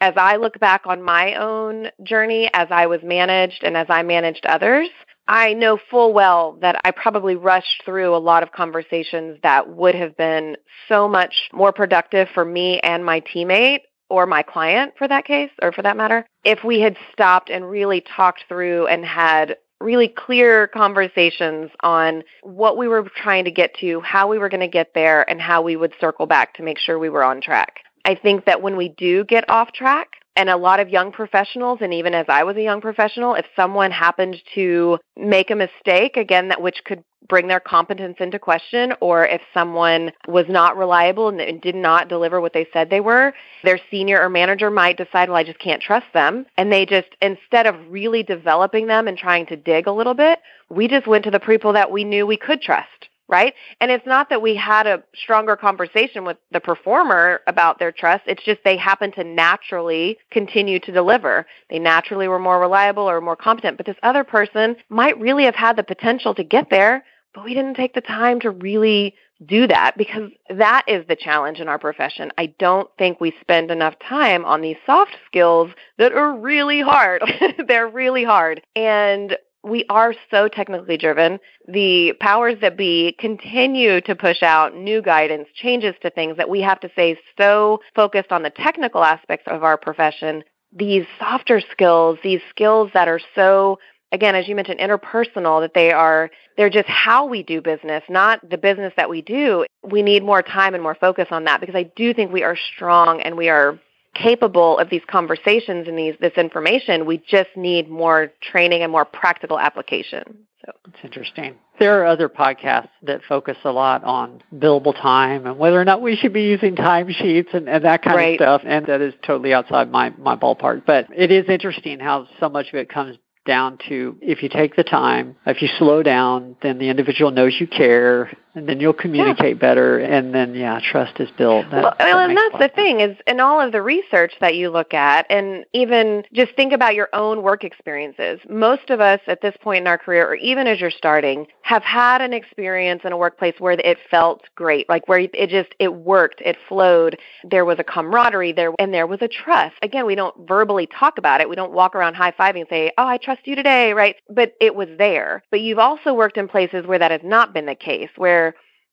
as 0.00 0.14
I 0.16 0.36
look 0.36 0.58
back 0.60 0.82
on 0.86 1.02
my 1.02 1.34
own 1.34 1.88
journey 2.02 2.50
as 2.54 2.68
I 2.70 2.86
was 2.86 3.00
managed 3.02 3.64
and 3.64 3.76
as 3.76 3.86
I 3.88 4.02
managed 4.02 4.46
others, 4.46 4.88
I 5.26 5.52
know 5.52 5.78
full 5.90 6.14
well 6.14 6.56
that 6.62 6.80
I 6.84 6.90
probably 6.90 7.36
rushed 7.36 7.82
through 7.84 8.14
a 8.14 8.18
lot 8.18 8.42
of 8.42 8.52
conversations 8.52 9.38
that 9.42 9.68
would 9.68 9.94
have 9.94 10.16
been 10.16 10.56
so 10.88 11.06
much 11.06 11.50
more 11.52 11.72
productive 11.72 12.28
for 12.32 12.44
me 12.44 12.80
and 12.80 13.04
my 13.04 13.20
teammate 13.20 13.80
or 14.08 14.24
my 14.24 14.42
client 14.42 14.94
for 14.96 15.06
that 15.06 15.26
case 15.26 15.50
or 15.60 15.70
for 15.70 15.82
that 15.82 15.96
matter 15.96 16.26
if 16.44 16.64
we 16.64 16.80
had 16.80 16.96
stopped 17.12 17.50
and 17.50 17.68
really 17.68 18.00
talked 18.00 18.44
through 18.48 18.86
and 18.86 19.04
had 19.04 19.56
really 19.80 20.08
clear 20.08 20.66
conversations 20.68 21.70
on 21.80 22.24
what 22.42 22.76
we 22.76 22.88
were 22.88 23.08
trying 23.16 23.44
to 23.44 23.50
get 23.50 23.74
to, 23.76 24.00
how 24.00 24.28
we 24.28 24.38
were 24.38 24.48
going 24.48 24.60
to 24.60 24.68
get 24.68 24.94
there, 24.94 25.28
and 25.30 25.40
how 25.40 25.62
we 25.62 25.76
would 25.76 25.92
circle 26.00 26.26
back 26.26 26.54
to 26.54 26.62
make 26.62 26.78
sure 26.78 26.98
we 26.98 27.08
were 27.08 27.24
on 27.24 27.40
track. 27.40 27.80
I 28.04 28.14
think 28.14 28.46
that 28.46 28.62
when 28.62 28.76
we 28.76 28.88
do 28.88 29.24
get 29.24 29.48
off 29.50 29.72
track, 29.72 30.08
and 30.38 30.48
a 30.48 30.56
lot 30.56 30.78
of 30.78 30.88
young 30.88 31.10
professionals, 31.10 31.80
and 31.82 31.92
even 31.92 32.14
as 32.14 32.26
I 32.28 32.44
was 32.44 32.56
a 32.56 32.62
young 32.62 32.80
professional, 32.80 33.34
if 33.34 33.44
someone 33.56 33.90
happened 33.90 34.36
to 34.54 34.98
make 35.16 35.50
a 35.50 35.56
mistake, 35.56 36.16
again, 36.16 36.46
that 36.48 36.62
which 36.62 36.80
could 36.84 37.02
bring 37.28 37.48
their 37.48 37.58
competence 37.58 38.18
into 38.20 38.38
question, 38.38 38.94
or 39.00 39.26
if 39.26 39.40
someone 39.52 40.12
was 40.28 40.46
not 40.48 40.76
reliable 40.76 41.28
and 41.28 41.60
did 41.60 41.74
not 41.74 42.08
deliver 42.08 42.40
what 42.40 42.52
they 42.52 42.68
said 42.72 42.88
they 42.88 43.00
were, 43.00 43.34
their 43.64 43.80
senior 43.90 44.22
or 44.22 44.30
manager 44.30 44.70
might 44.70 44.96
decide, 44.96 45.28
well, 45.28 45.36
I 45.36 45.42
just 45.42 45.58
can't 45.58 45.82
trust 45.82 46.06
them. 46.14 46.46
And 46.56 46.72
they 46.72 46.86
just, 46.86 47.08
instead 47.20 47.66
of 47.66 47.74
really 47.90 48.22
developing 48.22 48.86
them 48.86 49.08
and 49.08 49.18
trying 49.18 49.44
to 49.46 49.56
dig 49.56 49.88
a 49.88 49.92
little 49.92 50.14
bit, 50.14 50.38
we 50.70 50.86
just 50.86 51.08
went 51.08 51.24
to 51.24 51.32
the 51.32 51.40
people 51.40 51.72
that 51.72 51.90
we 51.90 52.04
knew 52.04 52.24
we 52.24 52.36
could 52.36 52.62
trust 52.62 53.08
right? 53.28 53.54
And 53.80 53.90
it's 53.90 54.06
not 54.06 54.30
that 54.30 54.42
we 54.42 54.56
had 54.56 54.86
a 54.86 55.02
stronger 55.14 55.56
conversation 55.56 56.24
with 56.24 56.38
the 56.50 56.60
performer 56.60 57.40
about 57.46 57.78
their 57.78 57.92
trust. 57.92 58.24
It's 58.26 58.42
just 58.42 58.60
they 58.64 58.76
happen 58.76 59.12
to 59.12 59.24
naturally 59.24 60.18
continue 60.30 60.80
to 60.80 60.92
deliver. 60.92 61.46
They 61.70 61.78
naturally 61.78 62.28
were 62.28 62.38
more 62.38 62.58
reliable 62.58 63.08
or 63.08 63.20
more 63.20 63.36
competent. 63.36 63.76
But 63.76 63.86
this 63.86 63.96
other 64.02 64.24
person 64.24 64.76
might 64.88 65.20
really 65.20 65.44
have 65.44 65.54
had 65.54 65.76
the 65.76 65.82
potential 65.82 66.34
to 66.34 66.42
get 66.44 66.70
there, 66.70 67.04
but 67.34 67.44
we 67.44 67.54
didn't 67.54 67.74
take 67.74 67.94
the 67.94 68.00
time 68.00 68.40
to 68.40 68.50
really 68.50 69.14
do 69.46 69.66
that 69.68 69.96
because 69.96 70.30
that 70.50 70.84
is 70.88 71.06
the 71.06 71.14
challenge 71.14 71.60
in 71.60 71.68
our 71.68 71.78
profession. 71.78 72.32
I 72.36 72.46
don't 72.58 72.90
think 72.98 73.20
we 73.20 73.32
spend 73.40 73.70
enough 73.70 73.94
time 74.08 74.44
on 74.44 74.60
these 74.60 74.76
soft 74.84 75.16
skills 75.26 75.70
that 75.96 76.12
are 76.12 76.36
really 76.36 76.80
hard. 76.80 77.22
They're 77.68 77.88
really 77.88 78.24
hard. 78.24 78.62
And 78.74 79.36
we 79.64 79.84
are 79.88 80.14
so 80.30 80.48
technically 80.48 80.96
driven. 80.96 81.38
The 81.66 82.14
powers 82.20 82.56
that 82.60 82.76
be 82.76 83.16
continue 83.18 84.00
to 84.02 84.14
push 84.14 84.42
out 84.42 84.74
new 84.74 85.02
guidance, 85.02 85.48
changes 85.54 85.94
to 86.02 86.10
things 86.10 86.36
that 86.36 86.48
we 86.48 86.60
have 86.62 86.80
to 86.80 86.90
say 86.94 87.18
so 87.36 87.80
focused 87.94 88.32
on 88.32 88.42
the 88.42 88.50
technical 88.50 89.04
aspects 89.04 89.46
of 89.48 89.64
our 89.64 89.76
profession. 89.76 90.44
These 90.72 91.06
softer 91.18 91.60
skills, 91.72 92.18
these 92.22 92.40
skills 92.50 92.90
that 92.94 93.08
are 93.08 93.20
so 93.34 93.78
again 94.12 94.34
as 94.34 94.48
you 94.48 94.54
mentioned 94.54 94.80
interpersonal 94.80 95.60
that 95.60 95.74
they 95.74 95.92
are 95.92 96.30
they're 96.56 96.70
just 96.70 96.88
how 96.88 97.26
we 97.26 97.42
do 97.42 97.60
business 97.60 98.02
not 98.08 98.40
the 98.48 98.56
business 98.56 98.92
that 98.96 99.10
we 99.10 99.20
do 99.20 99.66
we 99.82 100.02
need 100.02 100.22
more 100.22 100.42
time 100.42 100.72
and 100.74 100.82
more 100.82 100.94
focus 100.94 101.28
on 101.30 101.44
that 101.44 101.60
because 101.60 101.74
i 101.74 101.82
do 101.94 102.14
think 102.14 102.32
we 102.32 102.42
are 102.42 102.56
strong 102.74 103.20
and 103.20 103.36
we 103.36 103.48
are 103.48 103.78
capable 104.22 104.78
of 104.78 104.90
these 104.90 105.02
conversations 105.06 105.88
and 105.88 105.98
these 105.98 106.14
this 106.20 106.34
information. 106.36 107.06
We 107.06 107.18
just 107.18 107.50
need 107.56 107.88
more 107.88 108.32
training 108.40 108.82
and 108.82 108.92
more 108.92 109.04
practical 109.04 109.58
application. 109.58 110.46
So 110.64 110.72
it's 110.88 110.98
interesting. 111.04 111.54
There 111.78 112.02
are 112.02 112.06
other 112.06 112.28
podcasts 112.28 112.90
that 113.04 113.20
focus 113.28 113.56
a 113.64 113.70
lot 113.70 114.02
on 114.02 114.42
billable 114.52 114.94
time 115.00 115.46
and 115.46 115.56
whether 115.56 115.80
or 115.80 115.84
not 115.84 116.02
we 116.02 116.16
should 116.16 116.32
be 116.32 116.42
using 116.42 116.74
timesheets 116.74 117.54
and, 117.54 117.68
and 117.68 117.84
that 117.84 118.02
kind 118.02 118.16
right. 118.16 118.40
of 118.40 118.60
stuff. 118.60 118.62
And 118.66 118.86
that 118.86 119.00
is 119.00 119.14
totally 119.24 119.54
outside 119.54 119.90
my, 119.90 120.10
my 120.18 120.34
ballpark. 120.34 120.84
But 120.84 121.06
it 121.16 121.30
is 121.30 121.48
interesting 121.48 122.00
how 122.00 122.26
so 122.40 122.48
much 122.48 122.68
of 122.68 122.74
it 122.74 122.88
comes 122.88 123.16
down 123.46 123.78
to 123.88 124.18
if 124.20 124.42
you 124.42 124.48
take 124.48 124.76
the 124.76 124.84
time, 124.84 125.36
if 125.46 125.62
you 125.62 125.68
slow 125.78 126.02
down, 126.02 126.56
then 126.62 126.78
the 126.78 126.90
individual 126.90 127.30
knows 127.30 127.56
you 127.58 127.66
care 127.66 128.30
and 128.58 128.68
then 128.68 128.80
you'll 128.80 128.92
communicate 128.92 129.56
yeah. 129.56 129.60
better, 129.60 129.98
and 129.98 130.34
then 130.34 130.54
yeah, 130.54 130.80
trust 130.80 131.20
is 131.20 131.30
built. 131.38 131.70
That, 131.70 131.82
well, 131.82 131.94
that 131.98 132.28
and 132.28 132.36
that's 132.36 132.58
the 132.58 132.74
thing 132.74 133.00
is 133.00 133.16
in 133.26 133.38
all 133.40 133.60
of 133.60 133.72
the 133.72 133.80
research 133.80 134.32
that 134.40 134.56
you 134.56 134.68
look 134.70 134.92
at, 134.92 135.26
and 135.30 135.64
even 135.72 136.24
just 136.32 136.54
think 136.56 136.72
about 136.72 136.94
your 136.94 137.08
own 137.12 137.42
work 137.42 137.62
experiences. 137.62 138.40
Most 138.48 138.90
of 138.90 139.00
us 139.00 139.20
at 139.28 139.40
this 139.40 139.54
point 139.62 139.82
in 139.82 139.86
our 139.86 139.96
career, 139.96 140.26
or 140.26 140.34
even 140.34 140.66
as 140.66 140.80
you're 140.80 140.90
starting, 140.90 141.46
have 141.62 141.84
had 141.84 142.20
an 142.20 142.32
experience 142.32 143.02
in 143.04 143.12
a 143.12 143.16
workplace 143.16 143.54
where 143.58 143.72
it 143.72 143.98
felt 144.10 144.42
great, 144.56 144.88
like 144.88 145.06
where 145.08 145.20
it 145.20 145.48
just 145.48 145.74
it 145.78 145.94
worked, 145.94 146.40
it 146.40 146.56
flowed. 146.68 147.16
There 147.48 147.64
was 147.64 147.78
a 147.78 147.84
camaraderie 147.84 148.52
there, 148.52 148.72
and 148.78 148.92
there 148.92 149.06
was 149.06 149.22
a 149.22 149.28
trust. 149.28 149.76
Again, 149.82 150.04
we 150.04 150.16
don't 150.16 150.48
verbally 150.48 150.88
talk 150.88 151.18
about 151.18 151.40
it. 151.40 151.48
We 151.48 151.56
don't 151.56 151.72
walk 151.72 151.94
around 151.94 152.14
high 152.14 152.32
fiving 152.32 152.60
and 152.60 152.68
say, 152.68 152.90
"Oh, 152.98 153.06
I 153.06 153.18
trust 153.18 153.46
you 153.46 153.54
today," 153.54 153.92
right? 153.92 154.16
But 154.28 154.54
it 154.60 154.74
was 154.74 154.88
there. 154.98 155.44
But 155.50 155.60
you've 155.60 155.78
also 155.78 156.12
worked 156.12 156.36
in 156.36 156.48
places 156.48 156.86
where 156.86 156.98
that 156.98 157.12
has 157.12 157.20
not 157.22 157.54
been 157.54 157.66
the 157.66 157.74
case, 157.76 158.10
where 158.16 158.47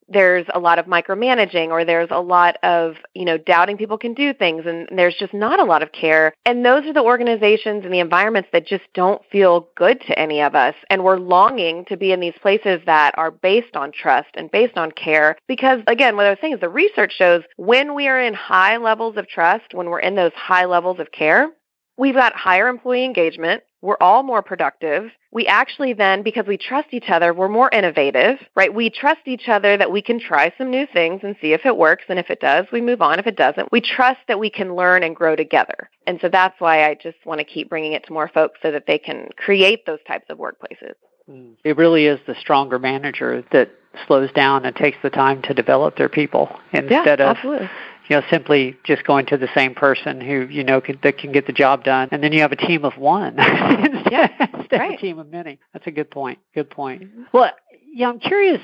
there's 0.08 0.46
a 0.54 0.60
lot 0.60 0.80
of 0.80 0.86
micromanaging 0.86 1.70
or 1.70 1.84
there's 1.84 2.10
a 2.12 2.20
lot 2.20 2.58
of 2.64 2.96
you 3.14 3.26
know 3.26 3.38
doubting 3.38 3.78
people 3.78 3.98
can 3.98 4.14
do 4.14 4.34
things 4.34 4.66
and 4.66 4.88
there's 4.96 5.16
just 5.16 5.34
not 5.34 5.60
a 5.60 5.64
lot 5.64 5.82
of 5.84 5.92
care. 5.92 6.34
And 6.46 6.66
those 6.66 6.86
are 6.86 6.94
the 6.94 7.02
organizations 7.02 7.86
and 7.86 7.94
the 7.94 8.00
environments 8.00 8.50
that 8.54 8.68
just 8.68 8.84
don't 8.94 9.22
feel 9.32 9.70
good 9.76 10.02
to 10.02 10.18
any 10.20 10.42
of 10.42 10.56
us. 10.56 10.76
And 10.90 11.04
we're 11.04 11.18
longing 11.18 11.86
to 11.86 11.98
be 11.98 12.12
in 12.12 12.20
these 12.20 12.38
places 12.42 12.82
that 12.86 13.18
are 13.18 13.32
based 13.32 13.76
on 13.76 13.92
trust 13.92 14.30
and 14.36 14.52
based 14.52 14.78
on 14.78 14.92
care 14.92 15.38
because 15.48 15.82
again 15.88 16.16
what 16.16 16.26
i 16.26 16.30
was 16.30 16.38
saying 16.42 16.54
is 16.54 16.60
the 16.60 16.70
research 16.70 17.14
shows 17.18 17.44
when 17.58 17.96
we 17.96 18.08
are 18.08 18.20
in 18.20 18.34
high 18.34 18.78
levels 18.78 19.18
of 19.18 19.28
trust 19.28 19.74
when 19.74 19.90
we're 19.90 20.00
in 20.00 20.16
those 20.16 20.32
high 20.34 20.66
levels 20.66 21.00
of 21.00 21.12
care 21.12 21.50
we've 21.98 22.16
got 22.16 22.34
higher 22.34 22.68
employee 22.68 23.06
engagement. 23.06 23.64
We're 23.82 23.98
all 24.02 24.24
more 24.24 24.42
productive. 24.42 25.12
We 25.36 25.48
actually 25.48 25.92
then, 25.92 26.24
because 26.24 26.46
we 26.48 26.58
trust 26.58 26.88
each 26.94 27.10
other, 27.10 27.34
we're 27.34 27.50
more 27.50 27.70
innovative, 27.70 28.38
right? 28.56 28.74
We 28.74 28.90
trust 28.90 29.20
each 29.26 29.50
other 29.50 29.76
that 29.76 29.92
we 29.92 30.02
can 30.02 30.18
try 30.18 30.54
some 30.58 30.72
new 30.72 30.88
things 30.94 31.20
and 31.24 31.36
see 31.42 31.52
if 31.52 31.66
it 31.66 31.76
works. 31.76 32.06
And 32.08 32.18
if 32.18 32.30
it 32.30 32.40
does, 32.40 32.68
we 32.72 32.80
move 32.80 33.02
on. 33.02 33.20
If 33.20 33.28
it 33.28 33.36
doesn't, 33.36 33.70
we 33.70 33.82
trust 33.82 34.22
that 34.30 34.40
we 34.40 34.50
can 34.50 34.78
learn 34.78 35.04
and 35.04 35.14
grow 35.14 35.36
together. 35.36 35.90
And 36.08 36.20
so 36.22 36.30
that's 36.30 36.56
why 36.62 36.90
I 36.90 36.94
just 36.94 37.18
want 37.26 37.40
to 37.40 37.44
keep 37.44 37.70
bringing 37.70 37.92
it 37.92 38.06
to 38.06 38.14
more 38.14 38.30
folks 38.30 38.60
so 38.62 38.72
that 38.72 38.86
they 38.88 38.98
can 38.98 39.28
create 39.36 39.86
those 39.86 40.00
types 40.08 40.26
of 40.30 40.38
workplaces. 40.38 40.94
Mm. 41.30 41.56
It 41.66 41.76
really 41.76 42.06
is 42.06 42.22
the 42.26 42.36
stronger 42.40 42.80
manager 42.80 43.44
that 43.52 43.72
slows 44.08 44.32
down 44.32 44.66
and 44.66 44.74
takes 44.74 45.00
the 45.04 45.10
time 45.10 45.42
to 45.42 45.54
develop 45.54 45.98
their 45.98 46.08
people 46.08 46.48
instead 46.72 47.20
yeah, 47.20 47.32
of 47.32 47.36
absolutely 47.36 47.70
you 48.08 48.16
know, 48.16 48.24
simply 48.30 48.78
just 48.84 49.04
going 49.06 49.26
to 49.28 49.38
the 49.38 49.50
same 49.56 49.74
person 49.74 50.22
who 50.22 50.48
you 50.50 50.64
know 50.64 50.82
can, 50.82 51.00
that 51.04 51.18
can 51.18 51.32
get 51.32 51.48
the 51.48 51.54
job 51.54 51.84
done, 51.84 52.10
and 52.12 52.24
then 52.24 52.32
you 52.32 52.42
have 52.42 52.52
a 52.52 52.56
team 52.56 52.86
of 52.86 52.98
one 52.98 53.40
instead, 53.40 54.12
yeah, 54.12 54.48
instead 54.54 54.80
right. 54.80 54.94
of 54.94 54.98
a 54.98 55.02
team 55.02 55.20
of 55.20 55.30
many. 55.30 55.60
That's 55.74 55.88
a 55.88 55.92
good 55.92 56.12
point. 56.12 56.40
Good 56.54 56.70
point. 56.70 57.04
Mm-hmm. 57.04 57.24
Well, 57.34 57.52
yeah, 57.94 58.10
I'm 58.10 58.20
curious. 58.20 58.62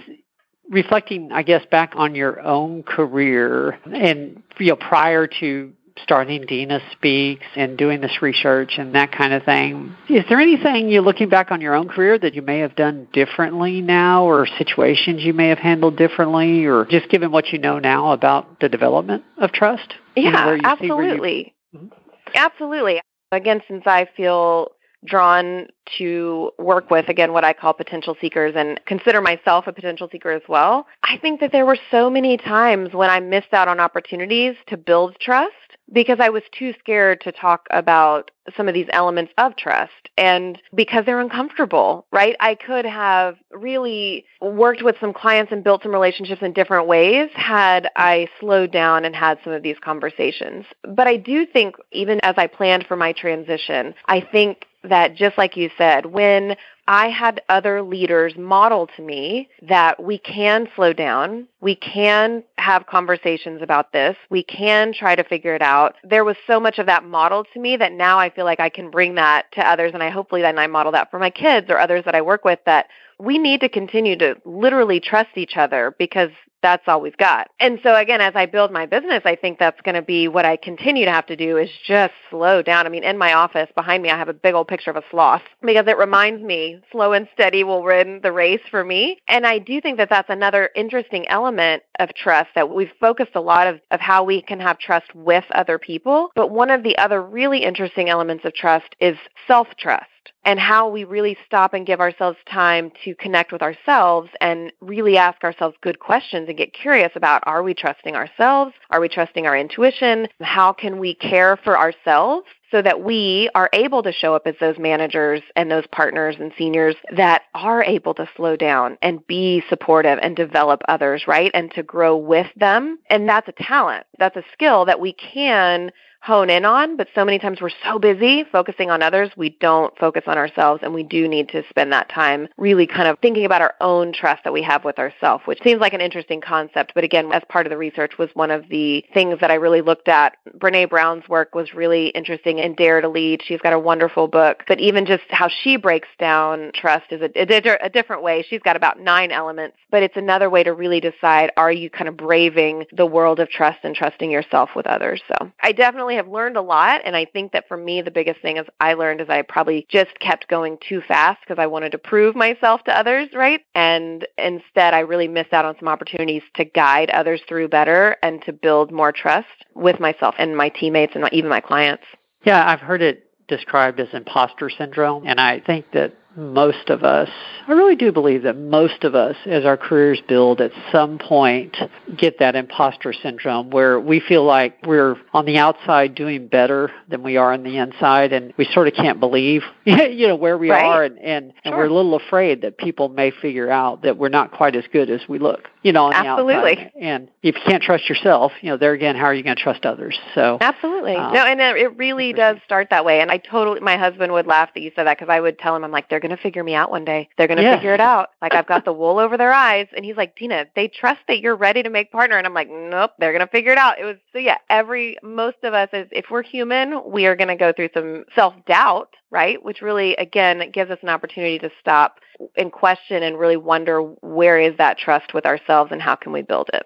Reflecting, 0.70 1.32
I 1.34 1.44
guess, 1.44 1.66
back 1.70 1.94
on 1.96 2.16
your 2.16 2.40
own 2.40 2.84
career 2.84 3.78
and 3.92 4.42
you 4.58 4.68
know 4.68 4.76
prior 4.78 5.28
to 5.28 5.74
starting 6.04 6.46
Dina 6.46 6.80
Speaks 6.92 7.46
and 7.56 7.78
doing 7.78 8.02
this 8.02 8.22
research 8.22 8.74
and 8.78 8.96
that 8.96 9.12
kind 9.12 9.34
of 9.34 9.44
thing. 9.44 9.96
Is 10.10 10.24
there 10.30 10.40
anything 10.40 10.90
you're 10.90 11.02
looking 11.02 11.30
back 11.30 11.52
on 11.52 11.62
your 11.62 11.76
own 11.76 11.88
career 11.88 12.18
that 12.20 12.34
you 12.34 12.42
may 12.42 12.60
have 12.60 12.76
done 12.76 13.08
differently 13.14 13.82
now 13.82 14.24
or 14.24 14.48
situations 14.58 15.22
you 15.24 15.34
may 15.34 15.50
have 15.50 15.60
handled 15.60 15.98
differently 15.98 16.66
or 16.66 16.86
just 16.86 17.10
given 17.10 17.32
what 17.32 17.48
you 17.50 17.60
know 17.60 17.80
now 17.80 18.12
about 18.12 18.60
the 18.60 18.70
development 18.70 19.24
of 19.38 19.52
trust? 19.52 19.94
Yeah, 20.16 20.58
absolutely. 20.64 21.54
You... 21.72 21.80
Mm-hmm. 21.80 21.88
Absolutely. 22.36 23.02
Again, 23.32 23.62
since 23.68 23.84
I 23.86 24.08
feel 24.16 24.72
drawn 25.06 25.68
to 25.98 26.52
work 26.60 26.92
with 26.92 27.10
again 27.10 27.34
what 27.34 27.44
I 27.44 27.54
call 27.54 27.74
potential 27.74 28.16
seekers 28.22 28.54
and 28.56 28.80
consider 28.86 29.20
myself 29.20 29.66
a 29.68 29.74
potential 29.74 30.08
seeker 30.12 30.32
as 30.32 30.44
well. 30.48 30.86
I 31.04 31.18
think 31.18 31.40
that 31.40 31.52
there 31.52 31.66
were 31.66 31.78
so 31.90 32.10
many 32.10 32.38
times 32.38 32.94
when 32.94 33.10
I 33.10 33.20
missed 33.20 33.54
out 33.54 33.68
on 33.68 33.80
opportunities 33.80 34.56
to 34.68 34.78
build 34.78 35.18
trust 35.20 35.56
because 35.92 36.20
I 36.20 36.30
was 36.30 36.44
too 36.58 36.74
scared 36.80 37.22
to 37.22 37.32
talk 37.32 37.68
about 37.72 38.32
some 38.56 38.68
of 38.68 38.74
these 38.74 38.88
elements 38.92 39.32
of 39.38 39.56
trust 39.56 40.10
and 40.18 40.60
because 40.74 41.06
they're 41.06 41.20
uncomfortable, 41.20 42.06
right? 42.12 42.36
I 42.40 42.56
could 42.56 42.86
have 42.86 43.38
really 43.52 44.26
worked 44.42 44.84
with 44.84 44.96
some 45.00 45.14
clients 45.14 45.52
and 45.52 45.64
built 45.64 45.84
some 45.84 45.92
relationships 45.92 46.42
in 46.42 46.54
different 46.54 46.88
ways 46.88 47.30
had 47.34 47.90
I 47.96 48.28
slowed 48.40 48.72
down 48.72 49.06
and 49.06 49.16
had 49.16 49.38
some 49.44 49.54
of 49.54 49.64
these 49.64 49.78
conversations. 49.84 50.66
But 50.84 51.08
I 51.08 51.18
do 51.18 51.46
think, 51.46 51.76
even 51.92 52.20
as 52.24 52.36
I 52.38 52.48
planned 52.48 52.88
for 52.88 52.96
my 52.96 53.14
transition, 53.14 53.94
I 54.08 54.22
think 54.22 54.66
that 54.84 55.16
just 55.16 55.38
like 55.38 55.56
you 55.56 55.70
said, 55.78 56.08
when 56.08 56.56
I 56.88 57.10
had 57.10 57.42
other 57.48 57.82
leaders 57.82 58.36
model 58.36 58.88
to 58.96 59.02
me 59.02 59.50
that 59.62 60.04
we 60.04 60.18
can 60.18 60.68
slow 60.76 60.94
down, 60.94 61.48
we 61.62 61.76
can 61.76 62.44
have 62.58 62.88
conversations 62.88 63.62
about 63.62 63.94
this, 63.94 64.18
we 64.30 64.44
can 64.44 64.92
try 64.94 65.16
to 65.16 65.24
figure 65.24 65.54
it 65.54 65.62
out. 65.62 65.96
There 66.04 66.26
was 66.26 66.36
so 66.48 66.60
much 66.60 66.80
of 66.80 66.88
that 66.88 67.06
model 67.06 67.46
to 67.54 67.60
me 67.60 67.78
that 67.78 67.94
now 67.94 68.18
I 68.18 68.30
feel 68.30 68.46
like 68.46 68.60
I 68.60 68.70
can 68.70 68.90
bring 68.90 69.16
that 69.16 69.52
to 69.54 69.68
others, 69.68 69.92
and 69.94 70.02
I 70.02 70.10
hopefully 70.10 70.42
then 70.42 70.58
I 70.58 70.68
model 70.68 70.92
that 70.94 71.12
for 71.12 71.20
my 71.20 71.30
kids 71.30 71.68
or 71.70 71.80
others 71.80 72.04
that 72.06 72.16
I 72.16 72.22
work 72.22 72.44
with 72.44 72.60
that 72.66 72.88
we 73.20 73.38
need 73.38 73.62
to 73.62 73.70
continue 73.70 74.18
to 74.18 74.36
literally 74.46 75.00
trust 75.00 75.30
each 75.38 75.56
other 75.56 75.96
because 76.00 76.32
that's 76.62 76.84
all 76.88 77.02
we've 77.02 77.18
got. 77.18 77.50
And 77.60 77.80
so 77.84 77.96
again, 77.96 78.22
as 78.22 78.34
I 78.36 78.46
build 78.46 78.72
my 78.72 78.86
business, 78.86 79.22
I 79.26 79.36
think 79.36 79.60
that's 79.60 79.80
going 79.82 79.96
to 79.96 80.02
be 80.02 80.28
what 80.28 80.46
I 80.46 80.58
continue 80.58 81.06
to 81.06 81.12
have 81.12 81.26
to 81.28 81.36
do 81.36 81.58
is 81.58 81.70
just 81.86 82.14
slow 82.30 82.62
down. 82.62 82.86
I 82.86 82.90
mean, 82.90 83.04
in 83.04 83.18
my 83.18 83.34
office 83.34 83.70
behind 83.76 84.04
me, 84.04 84.10
I 84.10 84.18
have 84.18 84.30
a 84.30 84.34
big 84.34 84.54
old 84.54 84.68
picture 84.68 84.92
of 84.92 84.98
a 84.98 85.04
sloth 85.10 85.42
because 85.62 85.88
it 85.88 85.98
reminds 85.98 86.42
me 86.44 86.82
slow 86.92 87.14
and 87.14 87.28
steady 87.34 87.64
will 87.64 87.84
win 87.84 88.20
the 88.24 88.32
race 88.32 88.62
for 88.70 88.84
me. 88.84 89.20
And 89.28 89.46
I 89.46 89.60
do 89.60 89.82
think 89.82 89.98
that 89.98 90.10
that's 90.10 90.30
another 90.30 90.70
interesting 90.76 91.28
element 91.28 91.84
of 92.00 92.14
trust 92.14 92.50
that 92.56 92.70
we've 92.70 92.92
focused 93.00 93.36
a 93.36 93.42
lot 93.42 93.68
of, 93.68 93.80
of 93.92 94.00
how 94.00 94.24
we 94.24 94.42
can 94.42 94.60
have 94.60 94.80
trust 94.80 95.14
with 95.16 95.46
other 95.54 95.78
people. 95.78 96.30
But 96.36 96.52
one 96.52 96.70
of 96.70 96.84
the 96.84 96.98
other 96.98 97.22
really 97.22 97.64
interesting 97.64 98.10
elements 98.10 98.46
of 98.46 98.54
trust 98.54 98.96
is 99.00 99.18
self-trust 99.48 100.08
and 100.44 100.60
how 100.60 100.90
we 100.90 101.04
really 101.04 101.38
stop 101.46 101.74
and 101.74 101.86
give 101.86 102.00
ourselves 102.00 102.38
time 102.52 102.92
to 103.06 103.16
connect 103.16 103.52
with 103.52 103.62
ourselves 103.62 104.30
and 104.40 104.72
really 104.82 105.18
ask 105.18 105.44
ourselves 105.44 105.76
good 105.82 106.00
questions 106.00 106.48
and 106.50 106.58
get 106.58 106.74
curious 106.74 107.12
about 107.16 107.44
are 107.46 107.64
we 107.64 107.74
trusting 107.74 108.16
ourselves? 108.16 108.74
Are 108.90 109.00
we 109.00 109.10
trusting 109.10 109.46
our 109.46 109.58
intuition? 109.58 110.28
How 110.42 110.74
can 110.74 111.00
we 111.00 111.14
care 111.16 111.58
for 111.58 111.78
ourselves 111.78 112.48
so 112.72 112.82
that 112.82 113.04
we 113.04 113.50
are 113.54 113.70
able 113.74 114.02
to 114.02 114.14
show 114.14 114.34
up 114.34 114.48
as 114.48 114.56
those 114.60 114.80
managers 114.80 115.42
and 115.56 115.70
those 115.70 115.86
partners 115.92 116.38
and 116.40 116.54
seniors 116.58 116.96
that 117.16 117.44
are 117.54 117.84
able 117.84 118.14
to 118.14 118.28
slow 118.36 118.56
down 118.56 118.98
and 119.02 119.26
be 119.28 119.62
supportive 119.70 120.18
and 120.22 120.36
develop 120.36 120.82
others, 120.88 121.26
right? 121.28 121.52
And 121.54 121.70
to 121.72 121.84
grow 121.84 122.16
with 122.16 122.48
them. 122.56 122.98
And 123.10 123.28
that's 123.28 123.50
a 123.50 123.64
talent. 123.64 124.06
That's 124.18 124.38
a 124.38 124.44
skill 124.54 124.86
that 124.86 125.02
we 125.02 125.14
can 125.14 125.92
hone 126.22 126.50
in 126.50 126.66
on, 126.66 126.98
but 126.98 127.08
so 127.16 127.26
many 127.26 127.40
times 127.40 127.60
we're 127.60 127.70
so 127.84 127.98
busy 127.98 128.44
focusing 128.52 128.92
on 128.92 129.02
others, 129.02 129.30
we 129.36 129.50
don't 129.60 129.98
focus 129.98 130.24
on 130.28 130.38
ourselves, 130.38 130.82
and 130.84 130.94
we 130.94 131.04
do 131.04 131.28
need 131.28 131.50
to 131.50 131.64
spend 131.70 131.92
that 131.92 132.10
time 132.10 132.48
really 132.58 132.86
kind 132.86 133.08
of 133.08 133.18
thinking 133.20 133.46
about 133.46 133.62
our 133.62 133.74
own 133.82 134.14
trust 134.14 134.44
that 134.44 134.54
we 134.54 134.62
have 134.62 134.86
with 134.86 135.00
ourselves, 135.00 135.44
which 135.46 135.62
seems 135.64 135.82
like 135.82 135.94
an 135.94 136.02
interesting 136.02 136.40
concept, 136.40 136.92
but 136.94 137.04
again, 137.04 137.32
as 137.32 137.42
part 137.50 137.66
of 137.66 137.72
the 137.72 137.78
research 137.78 138.18
was 138.20 138.30
one 138.36 138.52
of 138.52 138.68
the 138.70 139.04
things 139.14 139.40
that 139.42 139.50
I 139.50 139.56
really 139.56 139.82
looked 139.82 140.08
at. 140.08 140.38
Brene 140.60 140.90
Brown's 140.90 141.28
work 141.28 141.56
was 141.56 141.74
really 141.74 142.10
interesting 142.10 142.60
in 142.60 142.76
Dare 142.76 143.02
to 143.02 143.10
Lead. 143.10 143.42
She's 143.44 143.62
got 143.62 143.74
a 143.74 143.80
wonderful 143.80 144.28
book, 144.28 144.64
but 144.68 144.80
even 144.80 145.06
just 145.06 145.24
how 145.30 145.50
she 145.64 145.76
breaks 145.76 146.10
down 146.20 146.72
trust 146.76 147.06
is 147.12 147.22
a, 147.22 147.32
a, 147.36 147.78
a 147.86 147.90
different 147.90 148.22
way. 148.22 148.46
She's 148.48 148.62
got 148.62 148.76
about 148.76 149.00
nine 149.00 149.32
elements, 149.32 149.78
but 149.90 150.04
it's 150.04 150.18
another 150.18 150.50
way 150.50 150.64
to 150.64 150.74
really 150.74 151.00
decide 151.00 151.52
are 151.58 151.72
you 151.72 151.90
kind 151.90 152.08
of 152.08 152.16
braving 152.16 152.86
the 152.92 153.06
world 153.06 153.40
of 153.40 153.50
trust 153.50 153.80
and 153.84 153.96
trusting 153.96 154.30
yourself 154.30 154.70
with 154.76 154.86
others. 154.86 155.22
So 155.28 155.52
I 155.62 155.72
definitely 155.72 156.11
definitely 156.12 156.32
have 156.32 156.34
learned 156.34 156.58
a 156.58 156.62
lot. 156.62 157.02
And 157.06 157.16
I 157.16 157.26
think 157.26 157.54
that 157.54 157.68
for 157.68 157.78
me, 157.78 158.02
the 158.02 158.12
biggest 158.12 158.42
thing 158.42 158.58
is 158.58 158.66
I 158.80 158.94
learned 158.94 159.22
is 159.22 159.30
I 159.30 159.42
probably 159.44 159.86
just 159.90 160.12
kept 160.20 160.48
going 160.48 160.78
too 160.88 161.02
fast 161.08 161.40
because 161.42 161.62
I 161.62 161.68
wanted 161.68 161.92
to 161.94 161.98
prove 161.98 162.36
myself 162.36 162.84
to 162.86 162.98
others, 162.98 163.30
right? 163.34 163.62
And 163.76 164.28
instead, 164.38 164.94
I 164.94 165.00
really 165.00 165.28
missed 165.28 165.54
out 165.54 165.66
on 165.66 165.76
some 165.80 165.88
opportunities 165.88 166.44
to 166.56 166.66
guide 166.66 167.10
others 167.12 167.42
through 167.48 167.70
better 167.70 168.18
and 168.22 168.42
to 168.44 168.54
build 168.54 168.92
more 168.92 169.12
trust 169.12 169.48
with 169.74 170.00
myself 170.00 170.36
and 170.38 170.56
my 170.56 170.70
teammates 170.70 171.14
and 171.16 171.28
even 171.32 171.50
my 171.50 171.62
clients. 171.62 172.04
Yeah, 172.44 172.68
I've 172.68 172.80
heard 172.80 173.02
it 173.02 173.26
described 173.48 174.00
as 174.00 174.08
imposter 174.14 174.70
syndrome. 174.70 175.26
And 175.26 175.40
I 175.40 175.60
think 175.60 175.86
that 175.94 176.14
most 176.36 176.90
of 176.90 177.04
us, 177.04 177.30
I 177.68 177.74
really 177.74 177.96
do 177.96 178.12
believe 178.12 178.44
that 178.44 178.58
most 178.58 179.04
of 179.04 179.16
us, 179.16 179.36
as 179.46 179.66
our 179.66 179.78
careers 179.78 180.22
build, 180.28 180.62
at 180.62 180.72
some 180.92 181.20
point 181.20 181.76
get 182.18 182.40
that 182.40 182.56
imposter 182.56 183.14
syndrome 183.14 183.70
where 183.70 184.00
we 184.00 184.20
feel 184.20 184.44
like 184.44 184.78
we're 184.86 185.18
on 185.34 185.46
the 185.46 185.58
outside 185.58 186.16
doing 186.16 186.48
better 186.48 186.90
than 187.10 187.22
we 187.22 187.38
are 187.38 187.52
on 187.52 187.64
the 187.64 187.78
inside, 187.78 188.32
and 188.32 188.54
we 188.58 188.66
sort 188.74 188.88
of 188.88 188.94
can't 188.94 189.20
believe, 189.20 189.64
you 189.86 190.28
know, 190.28 190.36
where 190.36 190.58
we 190.58 190.70
right. 190.70 190.86
are, 190.86 191.04
and 191.04 191.20
and, 191.20 191.52
sure. 191.52 191.62
and 191.66 191.76
we're 191.76 191.86
a 191.86 191.94
little 191.94 192.16
afraid 192.16 192.62
that 192.62 192.78
people 192.78 193.10
may 193.10 193.32
figure 193.32 193.70
out 193.70 194.04
that 194.04 194.18
we're 194.18 194.30
not 194.30 194.52
quite 194.52 194.76
as 194.76 194.86
good 194.92 195.10
as 195.10 195.22
we 195.28 195.38
look, 195.38 195.68
you 195.84 195.92
know, 195.92 196.06
on 196.06 196.14
absolutely. 196.14 196.76
the 196.76 196.82
outside. 196.82 196.92
And 197.00 197.30
if 197.44 197.56
you 197.56 197.62
can't 197.66 197.84
trust 197.84 198.08
yourself, 198.08 198.54
you 198.62 198.70
know, 198.70 198.78
there 198.78 198.94
again, 198.94 199.16
how 199.16 199.26
are 199.26 199.34
you 199.34 199.44
going 199.44 199.58
to 199.58 199.62
trust 199.62 199.86
others? 199.86 200.18
So 200.34 200.58
absolutely, 200.62 201.16
um, 201.16 201.34
no, 201.34 201.46
and 201.46 201.60
it 201.60 201.98
really 201.98 202.32
does 202.32 202.58
start 202.66 202.90
that 202.92 203.04
way. 203.04 203.20
And 203.20 203.30
I 203.30 203.38
totally, 203.38 203.82
my 203.82 203.98
husband 203.98 204.32
would 204.32 204.48
laugh 204.48 204.70
that 204.74 204.82
you 204.82 204.92
said 204.96 205.08
that 205.08 205.18
because 205.18 205.32
I 205.32 205.40
would 205.40 205.60
tell 205.60 205.76
him, 205.76 205.84
I'm 205.84 205.92
like, 205.92 206.10
they're 206.10 206.21
going 206.22 206.36
to 206.36 206.42
figure 206.42 206.64
me 206.64 206.74
out 206.74 206.90
one 206.90 207.04
day. 207.04 207.28
They're 207.38 207.48
going 207.48 207.58
to 207.58 207.64
yeah. 207.64 207.76
figure 207.76 207.94
it 207.94 208.00
out. 208.00 208.30
Like 208.42 208.54
I've 208.54 208.68
got 208.68 208.86
the 208.86 208.94
wool 208.94 209.20
over 209.20 209.38
their 209.38 209.52
eyes. 209.52 209.88
And 209.96 210.06
he's 210.06 210.16
like, 210.16 210.38
Dina, 210.38 210.68
they 210.76 210.88
trust 210.88 211.20
that 211.28 211.42
you're 211.42 211.56
ready 211.56 211.84
to 211.84 211.90
make 211.90 212.12
partner. 212.12 212.38
And 212.38 212.48
I'm 212.48 212.54
like, 212.54 212.70
nope, 212.70 213.12
they're 213.20 213.34
going 213.34 213.46
to 213.46 213.52
figure 213.52 213.72
it 213.72 213.78
out. 213.78 214.00
It 214.00 214.06
was, 214.06 214.16
so 214.32 214.40
yeah, 214.40 214.58
every, 214.70 215.18
most 215.24 215.58
of 215.64 215.74
us, 215.74 215.90
is, 215.92 216.08
if 216.12 216.26
we're 216.32 216.44
human, 216.44 217.02
we 217.06 217.26
are 217.26 217.36
going 217.36 217.50
to 217.50 217.56
go 217.56 217.74
through 217.74 217.90
some 217.94 218.26
self 218.36 218.54
doubt, 218.66 219.10
right? 219.30 219.64
Which 219.64 219.82
really, 219.82 220.16
again, 220.16 220.72
gives 220.72 220.92
us 220.92 221.00
an 221.02 221.10
opportunity 221.10 221.60
to 221.60 221.70
stop 221.80 222.20
and 222.56 222.72
question 222.72 223.24
and 223.24 223.38
really 223.38 223.58
wonder 223.58 224.02
where 224.02 224.60
is 224.60 224.78
that 224.78 224.98
trust 224.98 225.34
with 225.34 225.46
ourselves 225.46 225.92
and 225.92 226.02
how 226.02 226.16
can 226.16 226.32
we 226.32 226.42
build 226.42 226.70
it. 226.74 226.84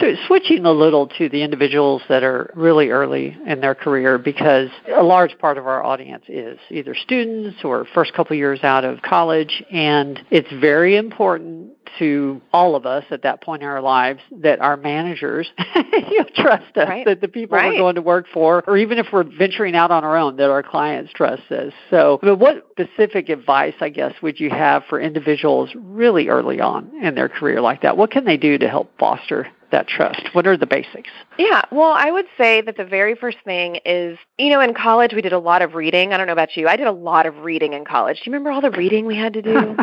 So 0.00 0.14
switching 0.26 0.64
a 0.64 0.70
little 0.70 1.08
to 1.18 1.28
the 1.28 1.42
individuals 1.42 2.02
that 2.08 2.22
are 2.22 2.52
really 2.54 2.90
early 2.90 3.36
in 3.46 3.60
their 3.60 3.74
career 3.74 4.16
because 4.16 4.68
a 4.94 5.02
large 5.02 5.36
part 5.38 5.58
of 5.58 5.66
our 5.66 5.82
audience 5.82 6.24
is 6.28 6.58
either 6.70 6.94
students 6.94 7.64
or 7.64 7.84
first 7.94 8.14
couple 8.14 8.36
years 8.36 8.62
out 8.62 8.84
of 8.84 9.02
college 9.02 9.64
and 9.72 10.20
it's 10.30 10.50
very 10.60 10.96
important 10.96 11.72
to 11.98 12.40
all 12.52 12.76
of 12.76 12.86
us 12.86 13.04
at 13.10 13.22
that 13.22 13.42
point 13.42 13.62
in 13.62 13.68
our 13.68 13.80
lives 13.80 14.20
that 14.30 14.60
our 14.60 14.76
managers 14.76 15.48
you 15.74 16.18
know, 16.18 16.28
trust 16.36 16.76
us 16.76 16.88
right. 16.88 17.04
that 17.06 17.20
the 17.20 17.26
people 17.26 17.56
right. 17.56 17.72
we're 17.72 17.78
going 17.78 17.96
to 17.96 18.02
work 18.02 18.26
for 18.32 18.62
or 18.68 18.76
even 18.76 18.98
if 18.98 19.06
we're 19.12 19.24
venturing 19.24 19.74
out 19.74 19.90
on 19.90 20.04
our 20.04 20.16
own 20.16 20.36
that 20.36 20.50
our 20.50 20.62
clients 20.62 21.12
trust 21.12 21.50
us. 21.50 21.72
So 21.90 22.20
but 22.22 22.36
what 22.36 22.68
specific 22.70 23.30
advice 23.30 23.74
I 23.80 23.88
guess 23.88 24.14
would 24.22 24.38
you 24.38 24.50
have 24.50 24.84
for 24.88 25.00
individuals 25.00 25.70
really 25.74 26.28
early 26.28 26.60
on 26.60 26.92
in 27.02 27.16
their 27.16 27.28
career 27.28 27.60
like 27.60 27.82
that? 27.82 27.96
What 27.96 28.12
can 28.12 28.24
they 28.24 28.36
do 28.36 28.58
to 28.58 28.68
help 28.68 28.96
foster 28.98 29.48
that 29.70 29.88
trust? 29.88 30.28
What 30.32 30.46
are 30.46 30.56
the 30.56 30.66
basics? 30.66 31.10
Yeah, 31.38 31.62
well, 31.70 31.92
I 31.92 32.10
would 32.10 32.26
say 32.36 32.60
that 32.62 32.76
the 32.76 32.84
very 32.84 33.14
first 33.14 33.38
thing 33.44 33.80
is, 33.84 34.18
you 34.38 34.50
know, 34.50 34.60
in 34.60 34.74
college 34.74 35.12
we 35.14 35.22
did 35.22 35.32
a 35.32 35.38
lot 35.38 35.62
of 35.62 35.74
reading. 35.74 36.12
I 36.12 36.16
don't 36.16 36.26
know 36.26 36.32
about 36.32 36.56
you. 36.56 36.68
I 36.68 36.76
did 36.76 36.86
a 36.86 36.92
lot 36.92 37.26
of 37.26 37.38
reading 37.38 37.72
in 37.72 37.84
college. 37.84 38.16
Do 38.16 38.22
you 38.26 38.32
remember 38.32 38.50
all 38.50 38.60
the 38.60 38.70
reading 38.70 39.06
we 39.06 39.16
had 39.16 39.34
to 39.34 39.42
do? 39.42 39.76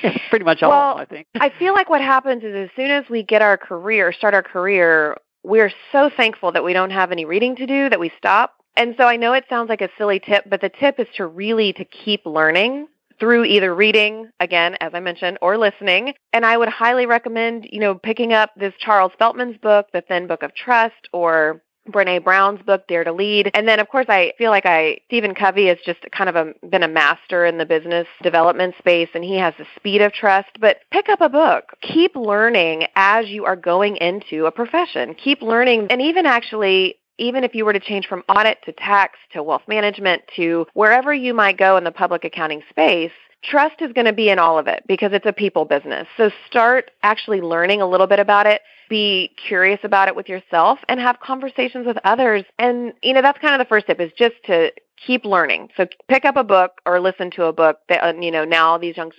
Pretty 0.30 0.44
much 0.44 0.62
all, 0.62 0.70
well, 0.70 0.96
I 0.96 1.04
think. 1.04 1.26
I 1.38 1.50
feel 1.58 1.74
like 1.74 1.90
what 1.90 2.00
happens 2.00 2.42
is 2.42 2.54
as 2.54 2.70
soon 2.76 2.90
as 2.90 3.04
we 3.10 3.22
get 3.22 3.42
our 3.42 3.56
career, 3.56 4.12
start 4.12 4.34
our 4.34 4.42
career, 4.42 5.16
we're 5.42 5.72
so 5.90 6.10
thankful 6.16 6.52
that 6.52 6.64
we 6.64 6.72
don't 6.72 6.90
have 6.90 7.12
any 7.12 7.24
reading 7.24 7.56
to 7.56 7.66
do 7.66 7.90
that 7.90 8.00
we 8.00 8.10
stop. 8.16 8.54
And 8.76 8.94
so 8.96 9.04
I 9.04 9.16
know 9.16 9.34
it 9.34 9.44
sounds 9.48 9.68
like 9.68 9.82
a 9.82 9.90
silly 9.98 10.18
tip, 10.18 10.44
but 10.48 10.60
the 10.60 10.70
tip 10.70 10.98
is 10.98 11.06
to 11.16 11.26
really 11.26 11.72
to 11.74 11.84
keep 11.84 12.24
learning 12.24 12.88
through 13.22 13.44
either 13.44 13.72
reading, 13.72 14.28
again, 14.40 14.76
as 14.80 14.90
I 14.94 14.98
mentioned, 14.98 15.38
or 15.40 15.56
listening. 15.56 16.12
And 16.32 16.44
I 16.44 16.56
would 16.56 16.68
highly 16.68 17.06
recommend, 17.06 17.68
you 17.70 17.78
know, 17.78 17.94
picking 17.94 18.32
up 18.32 18.50
this 18.56 18.74
Charles 18.80 19.12
Feltman's 19.16 19.58
book, 19.58 19.86
The 19.92 20.00
Thin 20.00 20.26
Book 20.26 20.42
of 20.42 20.52
Trust, 20.56 21.08
or 21.12 21.62
Brene 21.88 22.24
Brown's 22.24 22.62
book, 22.62 22.88
Dare 22.88 23.04
to 23.04 23.12
Lead. 23.12 23.52
And 23.54 23.68
then, 23.68 23.78
of 23.78 23.88
course, 23.88 24.06
I 24.08 24.32
feel 24.38 24.50
like 24.50 24.66
I, 24.66 24.98
Stephen 25.06 25.36
Covey 25.36 25.68
has 25.68 25.78
just 25.86 26.00
kind 26.10 26.30
of 26.30 26.34
a, 26.34 26.52
been 26.66 26.82
a 26.82 26.88
master 26.88 27.44
in 27.44 27.58
the 27.58 27.64
business 27.64 28.08
development 28.24 28.74
space 28.78 29.08
and 29.14 29.22
he 29.22 29.36
has 29.36 29.54
the 29.56 29.66
speed 29.76 30.00
of 30.00 30.12
trust. 30.12 30.50
But 30.60 30.78
pick 30.90 31.08
up 31.08 31.20
a 31.20 31.28
book. 31.28 31.76
Keep 31.80 32.16
learning 32.16 32.86
as 32.96 33.28
you 33.28 33.44
are 33.44 33.56
going 33.56 33.98
into 33.98 34.46
a 34.46 34.50
profession. 34.50 35.14
Keep 35.14 35.42
learning 35.42 35.86
and 35.90 36.02
even 36.02 36.26
actually 36.26 36.96
even 37.22 37.44
if 37.44 37.54
you 37.54 37.64
were 37.64 37.72
to 37.72 37.80
change 37.80 38.06
from 38.06 38.24
audit 38.28 38.58
to 38.64 38.72
tax 38.72 39.18
to 39.32 39.42
wealth 39.42 39.62
management 39.68 40.22
to 40.36 40.66
wherever 40.74 41.14
you 41.14 41.32
might 41.32 41.56
go 41.56 41.76
in 41.76 41.84
the 41.84 41.92
public 41.92 42.24
accounting 42.24 42.62
space, 42.68 43.12
trust 43.44 43.76
is 43.80 43.92
going 43.92 44.06
to 44.06 44.12
be 44.12 44.28
in 44.28 44.38
all 44.38 44.58
of 44.58 44.66
it 44.66 44.82
because 44.86 45.12
it's 45.12 45.26
a 45.26 45.32
people 45.32 45.64
business. 45.64 46.06
So 46.16 46.30
start 46.46 46.90
actually 47.02 47.40
learning 47.40 47.80
a 47.80 47.86
little 47.86 48.06
bit 48.06 48.18
about 48.18 48.46
it. 48.46 48.62
Be 48.88 49.30
curious 49.48 49.80
about 49.84 50.08
it 50.08 50.16
with 50.16 50.28
yourself 50.28 50.80
and 50.88 51.00
have 51.00 51.20
conversations 51.20 51.86
with 51.86 51.96
others. 52.04 52.44
And, 52.58 52.92
you 53.02 53.14
know, 53.14 53.22
that's 53.22 53.38
kind 53.38 53.54
of 53.54 53.64
the 53.64 53.68
first 53.68 53.86
tip 53.86 54.00
is 54.00 54.12
just 54.18 54.34
to 54.46 54.72
keep 55.06 55.24
learning. 55.24 55.68
So 55.76 55.86
pick 56.08 56.24
up 56.24 56.36
a 56.36 56.44
book 56.44 56.80
or 56.86 57.00
listen 57.00 57.30
to 57.32 57.44
a 57.44 57.52
book 57.52 57.78
that, 57.88 58.22
you 58.22 58.30
know, 58.30 58.44
now 58.44 58.78
these 58.78 58.96
young, 58.96 59.12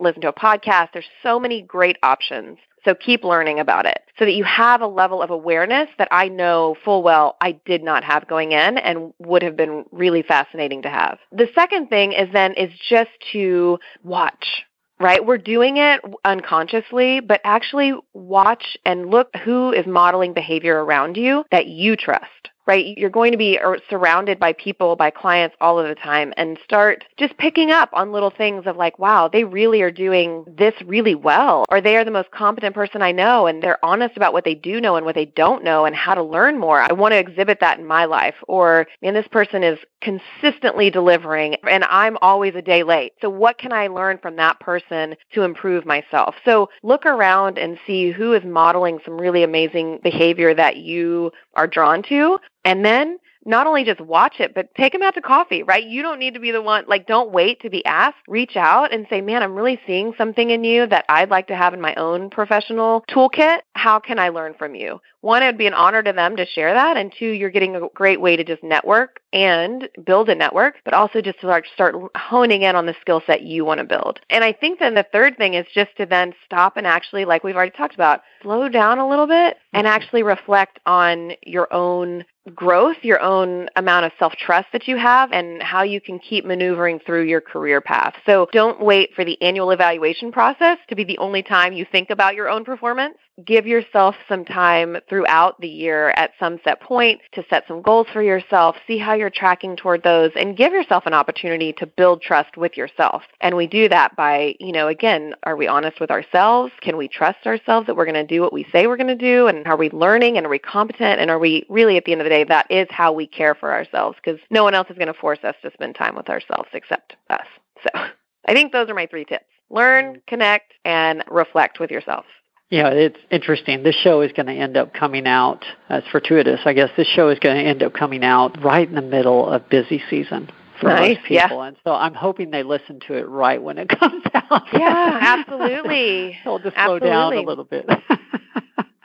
listen 0.00 0.22
to 0.22 0.28
a 0.28 0.32
podcast. 0.32 0.88
There's 0.92 1.04
so 1.22 1.38
many 1.38 1.62
great 1.62 1.96
options 2.02 2.58
so 2.84 2.94
keep 2.94 3.24
learning 3.24 3.60
about 3.60 3.86
it 3.86 4.00
so 4.18 4.24
that 4.24 4.32
you 4.32 4.44
have 4.44 4.80
a 4.80 4.86
level 4.86 5.22
of 5.22 5.30
awareness 5.30 5.88
that 5.98 6.08
I 6.10 6.28
know 6.28 6.76
full 6.84 7.02
well 7.02 7.36
I 7.40 7.52
did 7.64 7.82
not 7.82 8.04
have 8.04 8.28
going 8.28 8.52
in 8.52 8.78
and 8.78 9.12
would 9.18 9.42
have 9.42 9.56
been 9.56 9.84
really 9.92 10.22
fascinating 10.22 10.82
to 10.82 10.90
have. 10.90 11.18
The 11.32 11.48
second 11.54 11.88
thing 11.88 12.12
is 12.12 12.28
then 12.32 12.54
is 12.54 12.70
just 12.88 13.10
to 13.32 13.78
watch 14.02 14.64
right? 15.00 15.24
We're 15.24 15.38
doing 15.38 15.76
it 15.76 16.00
unconsciously, 16.24 17.20
but 17.20 17.40
actually 17.44 17.92
watch 18.14 18.76
and 18.84 19.10
look 19.10 19.28
who 19.44 19.72
is 19.72 19.86
modeling 19.86 20.32
behavior 20.32 20.84
around 20.84 21.16
you 21.16 21.44
that 21.52 21.66
you 21.66 21.94
trust 21.94 22.50
right? 22.68 22.96
You're 22.98 23.08
going 23.08 23.32
to 23.32 23.38
be 23.38 23.58
surrounded 23.88 24.38
by 24.38 24.52
people, 24.52 24.94
by 24.94 25.10
clients 25.10 25.56
all 25.60 25.78
of 25.78 25.88
the 25.88 25.94
time 25.94 26.34
and 26.36 26.58
start 26.62 27.04
just 27.16 27.36
picking 27.38 27.70
up 27.70 27.88
on 27.94 28.12
little 28.12 28.30
things 28.30 28.66
of 28.66 28.76
like, 28.76 28.98
wow, 28.98 29.26
they 29.26 29.42
really 29.42 29.80
are 29.80 29.90
doing 29.90 30.44
this 30.46 30.74
really 30.84 31.14
well, 31.14 31.64
or 31.70 31.80
they 31.80 31.96
are 31.96 32.04
the 32.04 32.10
most 32.10 32.30
competent 32.30 32.74
person 32.74 33.00
I 33.00 33.10
know 33.10 33.46
and 33.46 33.62
they're 33.62 33.82
honest 33.82 34.16
about 34.16 34.34
what 34.34 34.44
they 34.44 34.54
do 34.54 34.80
know 34.80 34.96
and 34.96 35.06
what 35.06 35.14
they 35.14 35.24
don't 35.24 35.64
know 35.64 35.86
and 35.86 35.96
how 35.96 36.14
to 36.14 36.22
learn 36.22 36.58
more. 36.58 36.80
I 36.80 36.92
want 36.92 37.12
to 37.12 37.18
exhibit 37.18 37.58
that 37.60 37.78
in 37.78 37.86
my 37.86 38.04
life. 38.04 38.34
Or, 38.46 38.86
man, 39.00 39.14
this 39.14 39.28
person 39.28 39.64
is 39.64 39.78
consistently 40.02 40.90
delivering 40.90 41.56
and 41.68 41.84
I'm 41.84 42.18
always 42.20 42.54
a 42.54 42.62
day 42.62 42.82
late. 42.82 43.14
So 43.22 43.30
what 43.30 43.56
can 43.56 43.72
I 43.72 43.86
learn 43.86 44.18
from 44.18 44.36
that 44.36 44.60
person 44.60 45.16
to 45.32 45.42
improve 45.42 45.86
myself? 45.86 46.34
So 46.44 46.68
look 46.82 47.06
around 47.06 47.56
and 47.58 47.78
see 47.86 48.10
who 48.10 48.34
is 48.34 48.44
modeling 48.44 48.98
some 49.06 49.18
really 49.18 49.42
amazing 49.42 50.00
behavior 50.02 50.54
that 50.54 50.76
you 50.76 51.32
are 51.54 51.66
drawn 51.66 52.02
to 52.04 52.38
and 52.68 52.84
then 52.84 53.18
not 53.46 53.66
only 53.66 53.82
just 53.82 53.98
watch 53.98 54.40
it, 54.40 54.54
but 54.54 54.74
take 54.74 54.92
them 54.92 55.02
out 55.02 55.14
to 55.14 55.22
coffee, 55.22 55.62
right? 55.62 55.86
You 55.86 56.02
don't 56.02 56.18
need 56.18 56.34
to 56.34 56.40
be 56.40 56.50
the 56.50 56.60
one, 56.60 56.84
like, 56.86 57.06
don't 57.06 57.32
wait 57.32 57.62
to 57.62 57.70
be 57.70 57.82
asked. 57.86 58.18
Reach 58.28 58.56
out 58.56 58.92
and 58.92 59.06
say, 59.08 59.22
man, 59.22 59.42
I'm 59.42 59.54
really 59.54 59.80
seeing 59.86 60.12
something 60.18 60.50
in 60.50 60.64
you 60.64 60.86
that 60.88 61.06
I'd 61.08 61.30
like 61.30 61.46
to 61.46 61.56
have 61.56 61.72
in 61.72 61.80
my 61.80 61.94
own 61.94 62.28
professional 62.28 63.06
toolkit. 63.08 63.60
How 63.72 64.00
can 64.00 64.18
I 64.18 64.28
learn 64.28 64.52
from 64.58 64.74
you? 64.74 65.00
One, 65.22 65.42
it 65.42 65.46
would 65.46 65.56
be 65.56 65.66
an 65.66 65.72
honor 65.72 66.02
to 66.02 66.12
them 66.12 66.36
to 66.36 66.44
share 66.44 66.74
that. 66.74 66.98
And 66.98 67.10
two, 67.18 67.30
you're 67.30 67.48
getting 67.48 67.74
a 67.74 67.88
great 67.94 68.20
way 68.20 68.36
to 68.36 68.44
just 68.44 68.62
network 68.62 69.20
and 69.32 69.88
build 70.04 70.28
a 70.28 70.34
network, 70.34 70.76
but 70.84 70.94
also 70.94 71.20
just 71.20 71.40
to 71.40 71.62
start, 71.74 71.94
honing 72.16 72.62
in 72.62 72.76
on 72.76 72.86
the 72.86 72.94
skill 73.00 73.22
set 73.26 73.42
you 73.42 73.64
want 73.64 73.78
to 73.78 73.84
build. 73.84 74.20
And 74.30 74.42
I 74.42 74.52
think 74.52 74.78
then 74.78 74.94
the 74.94 75.06
third 75.12 75.36
thing 75.36 75.54
is 75.54 75.66
just 75.74 75.96
to 75.98 76.06
then 76.06 76.32
stop 76.44 76.76
and 76.76 76.86
actually, 76.86 77.24
like 77.24 77.44
we've 77.44 77.56
already 77.56 77.76
talked 77.76 77.94
about, 77.94 78.22
slow 78.42 78.68
down 78.68 78.98
a 78.98 79.08
little 79.08 79.26
bit 79.26 79.56
and 79.72 79.86
mm-hmm. 79.86 79.94
actually 79.94 80.22
reflect 80.22 80.78
on 80.86 81.32
your 81.42 81.72
own 81.72 82.24
growth, 82.54 82.96
your 83.02 83.20
own 83.20 83.68
amount 83.76 84.06
of 84.06 84.12
self 84.18 84.32
trust 84.34 84.68
that 84.72 84.88
you 84.88 84.96
have, 84.96 85.30
and 85.32 85.62
how 85.62 85.82
you 85.82 86.00
can 86.00 86.18
keep 86.18 86.44
maneuvering 86.44 86.98
through 87.00 87.24
your 87.24 87.40
career 87.40 87.80
path. 87.80 88.14
So 88.24 88.48
don't 88.52 88.80
wait 88.80 89.10
for 89.14 89.24
the 89.24 89.40
annual 89.42 89.70
evaluation 89.70 90.32
process 90.32 90.78
to 90.88 90.96
be 90.96 91.04
the 91.04 91.18
only 91.18 91.42
time 91.42 91.72
you 91.72 91.84
think 91.90 92.10
about 92.10 92.34
your 92.34 92.48
own 92.48 92.64
performance 92.64 93.18
give 93.44 93.66
yourself 93.66 94.14
some 94.28 94.44
time 94.44 94.96
throughout 95.08 95.60
the 95.60 95.68
year 95.68 96.10
at 96.10 96.32
some 96.38 96.58
set 96.64 96.80
point 96.80 97.20
to 97.32 97.44
set 97.48 97.64
some 97.68 97.82
goals 97.82 98.06
for 98.12 98.22
yourself, 98.22 98.76
see 98.86 98.98
how 98.98 99.14
you're 99.14 99.30
tracking 99.30 99.76
toward 99.76 100.02
those, 100.02 100.30
and 100.34 100.56
give 100.56 100.72
yourself 100.72 101.06
an 101.06 101.14
opportunity 101.14 101.72
to 101.74 101.86
build 101.86 102.22
trust 102.22 102.56
with 102.56 102.76
yourself. 102.76 103.22
And 103.40 103.56
we 103.56 103.66
do 103.66 103.88
that 103.88 104.16
by, 104.16 104.56
you 104.58 104.72
know, 104.72 104.88
again, 104.88 105.34
are 105.44 105.56
we 105.56 105.66
honest 105.66 106.00
with 106.00 106.10
ourselves? 106.10 106.72
Can 106.80 106.96
we 106.96 107.08
trust 107.08 107.46
ourselves 107.46 107.86
that 107.86 107.96
we're 107.96 108.04
going 108.04 108.14
to 108.14 108.26
do 108.26 108.40
what 108.40 108.52
we 108.52 108.66
say 108.72 108.86
we're 108.86 108.96
going 108.96 109.06
to 109.06 109.14
do? 109.14 109.46
And 109.46 109.66
are 109.66 109.76
we 109.76 109.90
learning 109.90 110.36
and 110.36 110.46
are 110.46 110.50
we 110.50 110.58
competent? 110.58 111.20
And 111.20 111.30
are 111.30 111.38
we 111.38 111.64
really, 111.68 111.96
at 111.96 112.04
the 112.04 112.12
end 112.12 112.20
of 112.20 112.24
the 112.24 112.30
day, 112.30 112.44
that 112.44 112.70
is 112.70 112.88
how 112.90 113.12
we 113.12 113.26
care 113.26 113.54
for 113.54 113.72
ourselves 113.72 114.16
because 114.22 114.40
no 114.50 114.64
one 114.64 114.74
else 114.74 114.90
is 114.90 114.96
going 114.98 115.08
to 115.08 115.14
force 115.14 115.40
us 115.44 115.54
to 115.62 115.70
spend 115.72 115.94
time 115.94 116.16
with 116.16 116.28
ourselves 116.28 116.68
except 116.72 117.16
us. 117.30 117.46
So 117.82 117.90
I 118.46 118.54
think 118.54 118.72
those 118.72 118.88
are 118.88 118.94
my 118.94 119.06
three 119.06 119.24
tips 119.24 119.44
learn, 119.70 120.14
mm. 120.14 120.26
connect, 120.26 120.72
and 120.84 121.22
reflect 121.28 121.78
with 121.78 121.90
yourself. 121.90 122.24
Yeah, 122.70 122.88
it's 122.88 123.18
interesting. 123.30 123.82
This 123.82 123.96
show 123.96 124.20
is 124.20 124.32
going 124.32 124.46
to 124.46 124.52
end 124.52 124.76
up 124.76 124.92
coming 124.92 125.26
out, 125.26 125.64
as 125.88 126.02
fortuitous, 126.12 126.60
I 126.66 126.74
guess, 126.74 126.90
this 126.96 127.06
show 127.06 127.30
is 127.30 127.38
going 127.38 127.56
to 127.56 127.62
end 127.62 127.82
up 127.82 127.94
coming 127.94 128.22
out 128.22 128.62
right 128.62 128.86
in 128.86 128.94
the 128.94 129.02
middle 129.02 129.48
of 129.48 129.68
busy 129.70 130.02
season 130.10 130.50
for 130.78 130.88
nice. 130.88 131.16
most 131.16 131.26
people. 131.26 131.58
Yeah. 131.58 131.68
And 131.68 131.76
so 131.82 131.92
I'm 131.92 132.12
hoping 132.12 132.50
they 132.50 132.62
listen 132.62 133.00
to 133.06 133.14
it 133.14 133.26
right 133.26 133.62
when 133.62 133.78
it 133.78 133.88
comes 133.98 134.22
out. 134.34 134.64
Yeah, 134.72 135.18
absolutely. 135.20 136.38
They'll 136.44 136.58
just 136.58 136.74
slow 136.74 136.96
absolutely. 136.96 137.08
down 137.08 137.32
a 137.32 137.40
little 137.40 137.64
bit. 137.64 137.86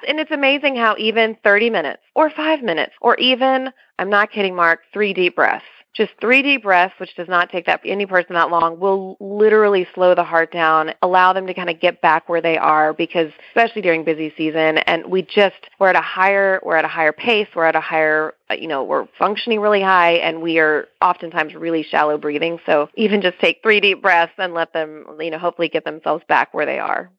and 0.07 0.19
it's 0.19 0.31
amazing 0.31 0.75
how 0.75 0.95
even 0.97 1.37
30 1.41 1.69
minutes 1.69 2.01
or 2.15 2.29
five 2.29 2.61
minutes 2.61 2.93
or 2.99 3.15
even, 3.15 3.69
I'm 3.97 4.09
not 4.09 4.31
kidding, 4.31 4.55
Mark, 4.55 4.81
three 4.91 5.13
deep 5.13 5.37
breaths 5.37 5.63
just 5.93 6.11
three 6.19 6.41
deep 6.41 6.63
breaths, 6.63 6.95
which 6.99 7.15
does 7.15 7.27
not 7.27 7.51
take 7.51 7.65
that 7.67 7.81
any 7.85 8.05
person 8.05 8.33
that 8.33 8.49
long, 8.49 8.79
will 8.79 9.15
literally 9.19 9.87
slow 9.93 10.15
the 10.15 10.23
heart 10.23 10.51
down, 10.51 10.93
allow 11.01 11.33
them 11.33 11.45
to 11.47 11.53
kind 11.53 11.69
of 11.69 11.79
get 11.79 12.01
back 12.01 12.27
where 12.27 12.41
they 12.41 12.57
are 12.57 12.93
because 12.93 13.31
especially 13.49 13.81
during 13.81 14.03
busy 14.03 14.33
season 14.35 14.79
and 14.79 15.05
we 15.05 15.21
just 15.21 15.55
we're 15.79 15.89
at 15.89 15.95
a 15.95 16.01
higher 16.01 16.59
we're 16.63 16.75
at 16.75 16.85
a 16.85 16.89
higher 16.89 17.13
pace, 17.13 17.47
we're 17.55 17.65
at 17.65 17.75
a 17.75 17.81
higher 17.81 18.33
uh, 18.49 18.55
you 18.55 18.67
know, 18.67 18.83
we're 18.83 19.07
functioning 19.17 19.59
really 19.59 19.81
high 19.81 20.13
and 20.13 20.41
we 20.41 20.59
are 20.59 20.87
oftentimes 21.01 21.53
really 21.53 21.83
shallow 21.83 22.17
breathing. 22.17 22.59
So 22.65 22.89
even 22.95 23.21
just 23.21 23.39
take 23.39 23.61
three 23.61 23.79
deep 23.79 24.01
breaths 24.01 24.33
and 24.37 24.53
let 24.53 24.73
them, 24.73 25.05
you 25.19 25.31
know, 25.31 25.39
hopefully 25.39 25.69
get 25.69 25.85
themselves 25.85 26.23
back 26.27 26.53
where 26.53 26.65
they 26.65 26.79
are. 26.79 27.11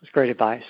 That's 0.00 0.12
great 0.12 0.30
advice. 0.30 0.64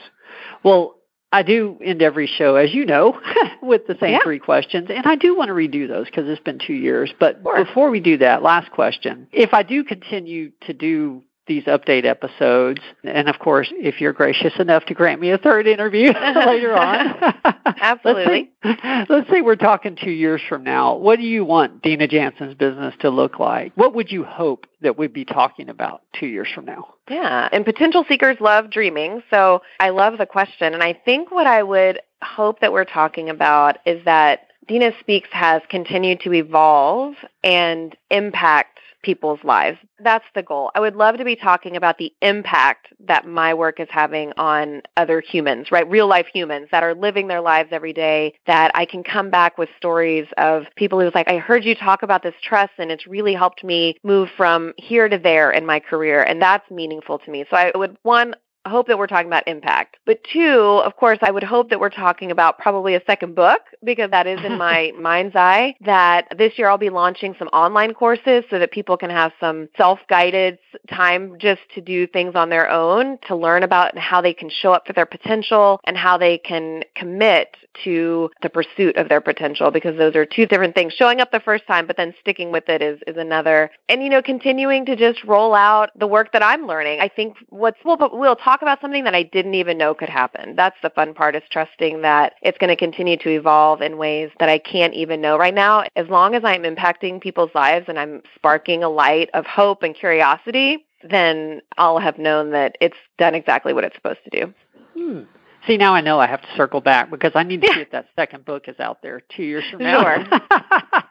Well, 0.63 0.98
I 1.31 1.43
do 1.43 1.77
end 1.85 2.01
every 2.01 2.27
show, 2.27 2.57
as 2.57 2.73
you 2.73 2.87
know, 2.87 3.21
with 3.63 3.87
the 3.87 3.97
same 4.01 4.13
Yeah. 4.13 4.23
three 4.23 4.39
questions. 4.39 4.89
And 4.91 5.07
I 5.07 5.15
do 5.15 5.37
want 5.37 5.49
to 5.49 5.55
redo 5.55 5.87
those 5.87 6.07
because 6.07 6.27
it's 6.29 6.41
been 6.43 6.59
two 6.59 6.73
years. 6.75 7.13
But 7.21 7.41
Sure. 7.43 7.65
before 7.65 7.91
we 7.91 8.01
do 8.01 8.17
that, 8.19 8.43
last 8.43 8.71
question. 8.71 9.27
If 9.33 9.53
I 9.53 9.63
do 9.63 9.85
continue 9.85 10.53
to 10.63 10.73
do 10.73 11.23
these 11.49 11.65
update 11.65 12.05
episodes, 12.05 12.81
and 13.03 13.29
of 13.29 13.39
course, 13.39 13.73
if 13.73 14.01
you're 14.01 14.13
gracious 14.13 14.53
enough 14.59 14.85
to 14.87 14.95
grant 14.95 15.21
me 15.21 15.31
a 15.31 15.39
third 15.39 15.67
interview 15.67 16.13
later 16.47 16.75
on. 16.77 17.35
Absolutely. 17.81 18.51
Let's 18.63 18.81
say, 18.83 19.05
let's 19.09 19.31
say 19.31 19.41
we're 19.41 19.57
talking 19.57 19.97
two 19.97 20.11
years 20.11 20.41
from 20.49 20.63
now. 20.63 20.97
What 20.97 21.19
do 21.19 21.25
you 21.25 21.45
want 21.45 21.83
Dena 21.83 22.07
Jansen's 22.07 22.55
business 22.55 22.95
to 23.01 23.11
look 23.11 23.39
like? 23.39 23.73
What 23.77 23.95
would 23.95 24.13
you 24.13 24.25
hope 24.25 24.67
that 24.83 24.99
we'd 24.99 25.13
be 25.13 25.25
talking 25.25 25.69
about 25.69 26.03
two 26.19 26.27
years 26.27 26.49
from 26.55 26.67
now? 26.67 26.95
Yeah, 27.11 27.49
and 27.51 27.65
potential 27.65 28.05
seekers 28.09 28.37
love 28.41 28.71
dreaming. 28.71 29.23
So 29.31 29.63
I 29.81 29.91
love 29.91 30.19
the 30.19 30.27
question. 30.27 30.75
And 30.75 30.83
I 30.83 30.93
think 30.93 31.31
what 31.31 31.47
I 31.47 31.63
would 31.63 32.01
hope 32.23 32.61
that 32.61 32.73
we're 32.73 32.85
talking 32.85 33.31
about 33.31 33.79
is 33.87 34.05
that 34.05 34.49
Dena 34.69 34.93
Speaks 35.01 35.29
has 35.33 35.63
continued 35.71 36.21
to 36.21 36.35
evolve 36.35 37.15
and 37.43 37.97
impact 38.11 38.79
people's 39.03 39.43
lives. 39.45 39.79
That's 40.01 40.25
the 40.35 40.43
goal. 40.43 40.71
I 40.75 40.81
would 40.81 40.97
love 40.97 41.17
to 41.19 41.25
be 41.25 41.37
talking 41.37 41.77
about 41.77 41.99
the 41.99 42.13
impact 42.21 42.89
that 43.07 43.27
my 43.27 43.55
work 43.55 43.81
is 43.81 43.89
having 43.91 44.33
on 44.37 44.83
other 44.97 45.21
humans, 45.21 45.71
right? 45.71 45.89
Real 45.89 46.07
life 46.07 46.27
humans 46.33 46.69
that 46.73 46.83
are 46.83 46.95
living 46.95 47.29
their 47.29 47.41
lives 47.41 47.69
every 47.73 47.93
day, 47.93 48.35
that 48.47 48.71
I 48.75 48.85
can 48.85 49.03
come 49.03 49.31
back 49.31 49.59
with 49.59 49.69
stories 49.77 50.27
of 50.37 50.65
people 50.77 51.01
who's 51.01 51.15
like, 51.15 51.29
I 51.29 51.39
heard 51.39 51.65
you 51.65 51.75
talk 51.75 52.03
about 52.03 52.23
this 52.23 52.35
trust 52.43 52.73
and 52.79 52.91
it's 52.91 53.07
really 53.07 53.35
helped 53.35 53.65
me 53.65 53.97
move 54.03 54.29
from 54.37 54.73
here 54.77 55.09
to 55.09 55.19
there 55.19 55.51
in 55.51 55.65
my 55.65 55.81
career. 55.81 56.23
And 56.23 56.41
that's 56.43 56.69
meaningful 56.71 57.19
to 57.21 57.31
me. 57.31 57.45
So 57.51 57.57
I 57.57 57.73
would, 57.75 57.97
one, 58.03 58.35
hope 58.67 58.87
that 58.89 58.99
we're 58.99 59.07
talking 59.07 59.27
about 59.27 59.47
impact. 59.47 59.97
But 60.07 60.21
two, 60.33 60.81
of 60.85 60.97
course, 60.97 61.19
I 61.23 61.31
would 61.31 61.43
hope 61.43 61.71
that 61.71 61.81
we're 61.81 61.91
talking 61.91 62.31
about 62.31 62.59
probably 62.59 62.95
a 62.95 63.03
second 63.07 63.35
book 63.35 63.61
because 63.85 64.11
that 64.11 64.27
is 64.27 64.45
in 64.45 64.59
my 64.59 64.93
mind's 64.99 65.37
eye. 65.37 65.75
That 65.81 66.29
this 66.37 66.53
year 66.57 66.69
I'll 66.69 66.79
be 66.79 66.91
launching 66.91 67.35
some 67.39 67.49
online 67.49 67.95
courses 67.95 68.45
so 68.51 68.59
that 68.59 68.73
people 68.73 68.97
can 68.97 69.11
have 69.11 69.33
some 69.41 69.69
self 69.77 70.01
guided 70.09 70.59
time 70.91 71.37
just 71.39 71.61
to 71.75 71.81
do 71.81 72.07
things 72.07 72.35
on 72.35 72.49
their 72.49 72.71
own, 72.71 73.19
to 73.29 73.37
learn 73.37 73.63
about 73.63 73.97
how 73.99 74.21
they 74.21 74.35
can 74.35 74.51
show 74.51 74.73
up 74.73 74.87
for 74.87 74.93
their 74.93 75.07
potential 75.07 75.81
and 75.85 75.97
how 75.97 76.19
they 76.19 76.39
can 76.39 76.83
commit 76.95 77.57
to 77.85 78.31
the 78.43 78.49
pursuit 78.49 78.97
of 78.97 79.09
their 79.09 79.21
potential 79.21 79.71
because 79.71 79.97
those 79.97 80.17
are 80.17 80.27
two 80.27 80.47
different 80.47 80.75
things. 80.75 80.93
Showing 80.93 81.21
up 81.21 81.31
the 81.31 81.41
first 81.41 81.67
time, 81.67 81.87
but 81.87 81.97
then 81.97 82.15
sticking 82.21 82.51
with 82.51 82.69
it 82.69 82.83
is, 82.83 83.01
is 83.07 83.17
another. 83.17 83.71
And, 83.89 84.03
you 84.03 84.09
know, 84.09 84.23
continuing 84.23 84.85
to 84.87 84.97
just 84.97 85.23
roll 85.25 85.55
out 85.55 85.91
the 85.99 86.07
work 86.07 86.33
that 86.33 86.43
I'm 86.43 86.67
learning. 86.67 87.01
I 87.01 87.09
think 87.09 87.37
what's, 87.49 87.79
well, 87.85 87.97
but 87.97 88.17
we'll 88.17 88.37
talk 88.37 88.48
about 88.63 88.81
something 88.81 89.05
that 89.05 89.15
I 89.15 89.23
didn't 89.23 89.55
even 89.55 89.77
know 89.79 89.95
could 89.95 90.09
happen. 90.09 90.57
That's 90.57 90.77
the 90.83 90.91
fun 90.91 91.15
part 91.15 91.37
is 91.37 91.43
trusting 91.51 92.03
that 92.03 92.35
it's 92.43 92.59
going 92.59 92.69
to 92.71 92.77
continue 92.77 93.17
to 93.19 93.29
evolve 93.31 93.83
in 93.83 93.97
ways 93.99 94.31
that 94.41 94.49
I 94.49 94.59
can't 94.59 94.95
even 94.95 95.21
know 95.21 95.37
right 95.37 95.55
now. 95.55 95.85
As 95.97 96.09
long 96.09 96.35
as 96.35 96.43
I'm 96.45 96.63
impacting 96.63 97.21
people's 97.21 97.51
lives 97.55 97.87
and 97.89 97.99
I'm 97.99 98.23
sparking 98.35 98.83
a 98.83 98.89
light 98.89 99.31
of 99.35 99.47
hope 99.47 99.83
and 99.83 99.95
curiosity, 99.95 100.85
then 101.09 101.61
I'll 101.77 101.99
have 101.99 102.19
known 102.19 102.51
that 102.53 102.77
it's 102.81 102.97
done 103.19 103.35
exactly 103.35 103.73
what 103.73 103.85
it's 103.85 103.95
supposed 103.97 104.21
to 104.25 104.31
do. 104.31 104.55
Hmm. 104.97 105.21
See, 105.67 105.77
now 105.77 105.93
I 105.95 106.01
know 106.01 106.19
I 106.19 106.27
have 106.27 106.41
to 106.43 106.49
circle 106.57 106.81
back 106.81 107.11
because 107.11 107.33
I 107.35 107.43
need 107.43 107.61
to 107.63 107.67
Yeah. 107.69 107.75
see 107.75 107.81
if 107.81 107.91
that 107.91 108.07
second 108.17 108.45
book 108.45 108.69
is 108.69 108.79
out 108.81 109.03
there 109.03 109.21
two 109.37 109.43
years 109.43 109.65
from 109.71 109.81
now. 109.83 110.03
Sure. 110.03 110.41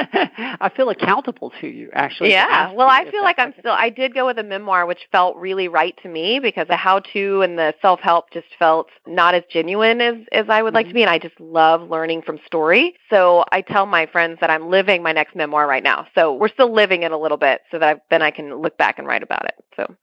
I 0.60 0.70
feel 0.74 0.90
accountable 0.90 1.52
to 1.60 1.66
you, 1.66 1.90
actually. 1.92 2.30
Yeah. 2.30 2.72
Well, 2.72 2.88
I 2.88 3.10
feel 3.10 3.22
like 3.22 3.38
I'm 3.38 3.54
still, 3.58 3.72
I 3.72 3.90
did 3.90 4.14
go 4.14 4.26
with 4.26 4.38
a 4.38 4.42
memoir, 4.42 4.86
which 4.86 5.00
felt 5.12 5.36
really 5.36 5.68
right 5.68 5.94
to 6.02 6.08
me 6.08 6.38
because 6.40 6.66
the 6.68 6.76
how 6.76 7.00
to 7.12 7.42
and 7.42 7.58
the 7.58 7.74
self 7.82 8.00
help 8.00 8.30
just 8.30 8.46
felt 8.58 8.88
not 9.06 9.34
as 9.34 9.42
genuine 9.50 10.00
as, 10.00 10.16
as 10.32 10.46
I 10.48 10.62
would 10.62 10.74
like 10.74 10.86
to 10.86 10.90
mm-hmm. 10.90 10.96
be. 10.96 11.02
And 11.02 11.10
I 11.10 11.18
just 11.18 11.38
love 11.40 11.88
learning 11.90 12.22
from 12.22 12.38
story. 12.46 12.94
So 13.10 13.44
I 13.52 13.60
tell 13.60 13.86
my 13.86 14.06
friends 14.06 14.38
that 14.40 14.50
I'm 14.50 14.70
living 14.70 15.02
my 15.02 15.12
next 15.12 15.36
memoir 15.36 15.66
right 15.66 15.82
now. 15.82 16.06
So 16.14 16.34
we're 16.34 16.48
still 16.48 16.72
living 16.72 17.02
it 17.02 17.12
a 17.12 17.18
little 17.18 17.38
bit 17.38 17.60
so 17.70 17.78
that 17.78 17.96
I, 17.96 18.00
then 18.10 18.22
I 18.22 18.30
can 18.30 18.60
look 18.60 18.76
back 18.78 18.98
and 18.98 19.06
write 19.06 19.22
about 19.22 19.44
it. 19.44 19.54
So 19.76 19.96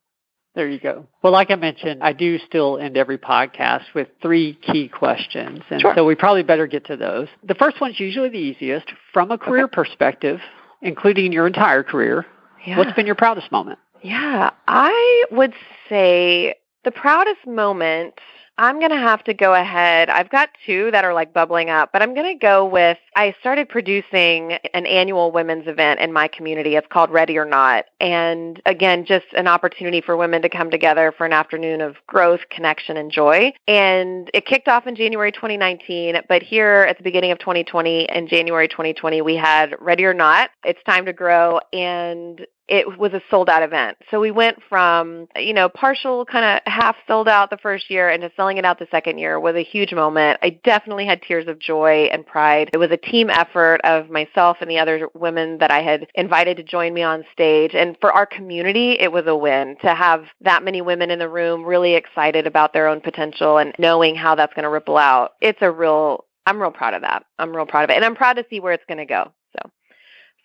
There 0.58 0.68
you 0.68 0.80
go. 0.80 1.06
Well, 1.22 1.32
like 1.32 1.52
I 1.52 1.56
mentioned, 1.56 2.02
I 2.02 2.14
do 2.14 2.40
still 2.40 2.80
end 2.80 2.98
every 2.98 3.20
podcast 3.20 3.84
with 3.94 4.08
three 4.24 4.56
key 4.56 4.88
questions. 4.88 5.62
And 5.70 5.80
Sure. 5.80 5.94
so 5.96 6.04
we 6.04 6.16
probably 6.16 6.42
better 6.42 6.66
get 6.66 6.84
to 6.88 6.98
those. 6.98 7.28
The 7.44 7.54
first 7.54 7.80
one's 7.80 8.00
usually 8.00 8.30
the 8.30 8.40
easiest. 8.40 8.88
From 9.14 9.30
a 9.30 9.38
career 9.38 9.68
perspective, 9.68 10.40
including 10.82 11.32
your 11.32 11.46
entire 11.46 11.84
career, 11.84 12.26
yeah. 12.66 12.76
what's 12.76 12.92
been 12.94 13.06
your 13.06 13.14
proudest 13.14 13.52
moment? 13.52 13.78
Yeah, 14.02 14.50
I 14.68 15.26
would 15.30 15.54
say 15.90 16.56
the 16.84 16.92
proudest 16.92 17.46
moment. 17.46 18.16
I'm 18.58 18.80
going 18.80 18.92
to 18.92 18.98
have 18.98 19.24
to 19.26 19.34
go 19.34 19.54
ahead. 19.54 20.10
I've 20.10 20.30
got 20.30 20.50
two 20.66 20.90
that 20.92 21.06
are 21.06 21.14
like 21.14 21.34
bubbling 21.34 21.70
up, 21.70 21.92
but 21.94 22.02
I'm 22.02 22.16
going 22.16 22.34
to 22.34 22.40
go 22.40 22.66
with 22.66 22.98
I 23.16 23.36
started 23.40 23.70
producing 23.70 24.54
an 24.74 24.86
annual 24.86 25.32
women's 25.32 25.68
event 25.68 26.00
in 26.00 26.12
my 26.12 26.28
community. 26.28 26.76
It's 26.76 26.88
called 26.88 27.10
Ready 27.12 27.38
or 27.38 27.46
Not. 27.46 27.86
And 28.00 28.62
again, 28.66 29.06
just 29.06 29.26
an 29.36 29.48
opportunity 29.48 30.02
for 30.02 30.18
women 30.18 30.42
to 30.42 30.50
come 30.50 30.72
together 30.72 31.14
for 31.18 31.26
an 31.26 31.34
afternoon 31.34 31.82
of 31.82 31.96
growth, 32.08 32.42
connection, 32.50 32.98
and 32.98 33.12
joy. 33.12 33.54
And 33.68 34.30
it 34.34 34.46
kicked 34.46 34.68
off 34.68 34.88
in 34.88 34.96
January 34.96 35.32
2019, 35.32 36.16
but 36.28 36.42
here 36.44 36.86
at 36.90 36.98
the 36.98 37.04
beginning 37.04 37.32
of 37.32 37.40
2020, 37.40 38.04
in 38.06 38.28
January 38.28 38.68
2020, 38.68 39.22
we 39.22 39.36
had 39.36 39.76
Ready 39.80 40.06
or 40.06 40.14
Not. 40.14 40.50
It's 40.64 40.82
time 40.84 41.06
to 41.06 41.14
grow. 41.14 41.60
And 41.74 42.46
it 42.68 43.00
was 43.00 43.14
a 43.14 43.22
sold 43.32 43.50
out 43.50 43.64
event. 43.64 43.98
So 44.12 44.20
we 44.20 44.32
went 44.32 44.60
from, 44.70 45.28
you 45.36 45.54
know, 45.54 45.70
partial 45.70 46.26
kind 46.26 46.46
of 46.46 46.72
half 46.72 46.96
sold 47.08 47.28
out 47.28 47.50
the 47.50 47.58
first 47.58 47.90
year 47.90 48.10
and 48.10 48.24
into 48.28 48.36
selling 48.36 48.58
it 48.58 48.66
out 48.66 48.80
the 48.80 48.88
second 48.92 49.18
year 49.18 49.40
was 49.40 49.56
a 49.56 49.64
huge 49.64 49.94
moment. 49.94 50.40
I 50.42 50.60
definitely 50.64 51.06
had 51.06 51.22
tears 51.22 51.48
of 51.48 51.60
joy 51.60 52.10
and 52.12 52.26
pride. 52.26 52.70
It 52.74 52.78
was 52.78 52.92
a 52.92 52.98
team 52.98 53.30
effort 53.30 53.80
of 53.84 54.10
myself 54.10 54.58
and 54.62 54.70
the 54.70 54.80
other 54.80 55.10
women 55.14 55.58
that 55.60 55.72
I 55.72 55.82
had 55.82 56.08
invited 56.16 56.58
to 56.58 56.64
join 56.64 56.94
me 56.94 57.04
on 57.04 57.24
stage. 57.32 57.72
And 57.74 57.98
for 58.00 58.12
our 58.12 58.26
community, 58.26 58.98
it 59.00 59.12
was 59.12 59.26
a 59.28 59.36
win 59.36 59.78
to 59.82 59.94
have 59.94 60.26
that 60.42 60.64
many 60.64 60.82
women 60.82 61.12
in 61.12 61.20
the 61.20 61.30
room 61.30 61.64
really 61.64 61.96
excited 61.96 62.48
about 62.48 62.74
their 62.74 62.88
own 62.88 63.02
potential 63.02 63.58
and 63.58 63.74
knowing 63.80 64.16
how 64.16 64.36
that's 64.36 64.54
going 64.54 64.64
to 64.64 64.70
ripple 64.70 64.98
out. 64.98 65.32
It's 65.42 65.60
a 65.62 65.72
real 65.72 66.26
I'm 66.46 66.62
real 66.62 66.72
proud 66.72 66.94
of 66.94 67.02
that. 67.02 67.26
I'm 67.38 67.54
real 67.54 67.66
proud 67.66 67.84
of 67.84 67.90
it. 67.90 67.98
And 67.98 68.06
I'm 68.06 68.16
proud 68.16 68.38
to 68.38 68.46
see 68.50 68.62
where 68.62 68.72
it's 68.72 68.86
going 68.88 69.00
to 69.00 69.06
go. 69.06 69.34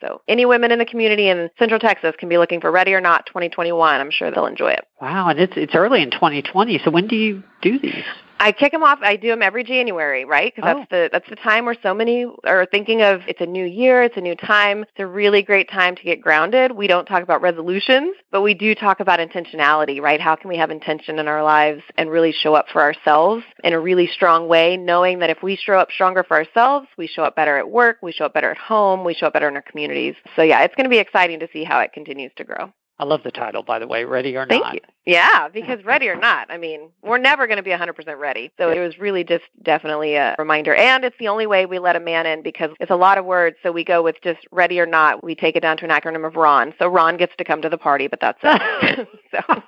So 0.03 0.20
any 0.28 0.44
women 0.44 0.72
in 0.72 0.78
the 0.78 0.84
community 0.84 1.28
in 1.28 1.48
Central 1.59 1.78
Texas 1.78 2.14
can 2.18 2.28
be 2.28 2.36
looking 2.36 2.61
for 2.61 2.70
Ready 2.70 2.92
or 2.92 3.00
Not 3.00 3.24
2021. 3.26 4.00
I'm 4.00 4.11
sure 4.11 4.30
they'll 4.30 4.46
enjoy 4.46 4.72
it. 4.72 4.84
Wow, 5.00 5.28
and 5.28 5.38
it's 5.38 5.55
it's 5.57 5.74
early 5.74 6.03
in 6.03 6.11
2020. 6.11 6.80
So 6.84 6.90
when 6.90 7.07
do 7.07 7.16
you 7.16 7.42
do 7.62 7.78
these? 7.78 8.05
I 8.41 8.51
kick 8.53 8.72
them 8.72 8.83
off. 8.83 8.99
I 9.03 9.16
do 9.16 9.28
them 9.28 9.43
every 9.43 9.62
January, 9.62 10.24
right? 10.24 10.53
Because 10.55 10.68
Oh. 10.68 10.78
that's 10.78 10.91
the 10.91 11.09
that's 11.12 11.28
the 11.30 11.37
time 11.37 11.64
where 11.64 11.76
so 11.83 11.95
many 11.95 12.26
are 12.45 12.66
thinking 12.66 13.03
of 13.03 13.22
it's 13.28 13.41
a 13.41 13.47
new 13.47 13.64
year, 13.64 14.03
it's 14.03 14.16
a 14.16 14.20
new 14.20 14.35
time. 14.35 14.83
It's 14.83 14.99
a 14.99 15.07
really 15.07 15.43
great 15.43 15.70
time 15.70 15.95
to 15.95 16.03
get 16.03 16.20
grounded. 16.20 16.72
We 16.72 16.87
don't 16.87 17.05
talk 17.07 17.22
about 17.22 17.41
resolutions, 17.41 18.16
but 18.30 18.43
we 18.43 18.55
do 18.55 18.74
talk 18.74 19.01
about 19.01 19.20
intentionality, 19.20 20.01
right? 20.01 20.20
How 20.20 20.35
can 20.35 20.49
we 20.49 20.57
have 20.57 20.70
intention 20.70 21.18
in 21.18 21.28
our 21.28 21.43
lives 21.43 21.83
and 21.97 22.11
really 22.11 22.33
show 22.33 22.55
up 22.55 22.66
for 22.72 22.83
ourselves 22.83 23.45
in 23.62 23.72
a 23.72 23.80
really 23.80 24.09
strong 24.09 24.49
way, 24.49 24.76
knowing 24.76 25.20
that 25.20 25.30
if 25.30 25.43
we 25.43 25.57
show 25.57 25.74
up 25.74 25.91
stronger 25.93 26.24
for 26.24 26.37
ourselves, 26.37 26.89
we 26.99 27.07
show 27.07 27.22
up 27.22 27.37
better 27.37 27.57
at 27.59 27.70
work, 27.70 27.99
we 28.03 28.12
show 28.12 28.24
up 28.24 28.35
better 28.35 28.51
at 28.51 28.59
home, 28.59 29.05
we 29.05 29.14
show 29.14 29.26
up 29.26 29.33
better 29.33 29.49
in 29.49 29.55
our 29.57 29.62
communities. 29.62 30.14
So 30.37 30.43
yeah, 30.43 30.62
it's 30.62 30.74
going 30.74 30.85
to 30.85 30.91
be 30.91 30.99
exciting 30.99 31.39
to 31.41 31.49
see 31.53 31.64
how 31.64 31.80
it 31.80 31.93
continues 31.93 32.33
to 32.37 32.45
grow. 32.45 32.72
I 33.03 33.05
love 33.05 33.24
the 33.24 33.32
title, 33.32 33.64
by 33.64 33.80
the 33.80 33.86
way. 33.88 34.05
Ready 34.05 34.36
or 34.36 34.46
Thank 34.46 34.62
not? 34.62 34.74
you. 34.74 34.80
Yeah, 35.07 35.48
because 35.53 35.84
ready 35.84 36.09
or 36.09 36.14
not, 36.14 36.48
I 36.53 36.57
mean, 36.57 36.90
we're 37.03 37.18
never 37.18 37.48
going 37.48 37.57
to 37.57 37.62
be 37.64 37.70
100% 37.70 38.16
ready. 38.16 38.53
So 38.59 38.70
it 38.70 38.78
was 38.78 38.96
really 38.96 39.24
just 39.24 39.42
definitely 39.64 40.14
a 40.14 40.36
reminder. 40.38 40.72
And 40.72 41.03
it's 41.05 41.16
the 41.18 41.26
only 41.26 41.48
way 41.48 41.66
we 41.66 41.80
let 41.80 41.96
a 41.96 42.00
man 42.00 42.26
in 42.26 42.42
because 42.44 42.70
it's 42.78 42.92
a 42.92 42.96
lot 42.96 43.18
of 43.18 43.24
words. 43.24 43.57
So 43.64 43.72
we 43.72 43.82
go 43.82 44.05
with 44.05 44.14
just 44.22 44.38
ready 44.53 44.78
or 44.78 44.86
not. 44.86 45.24
We 45.24 45.34
take 45.34 45.57
it 45.57 45.61
down 45.62 45.78
to 45.78 45.84
an 45.84 45.90
acronym 45.90 46.24
of 46.24 46.36
Ron. 46.36 46.74
So 46.78 46.86
Ron 46.86 47.16
gets 47.16 47.32
to 47.38 47.44
come 47.44 47.61
to 47.62 47.68
the 47.68 47.76
party, 47.76 48.07
but 48.07 48.20
that's 48.20 48.38
it. 48.40 49.09
so 49.32 49.62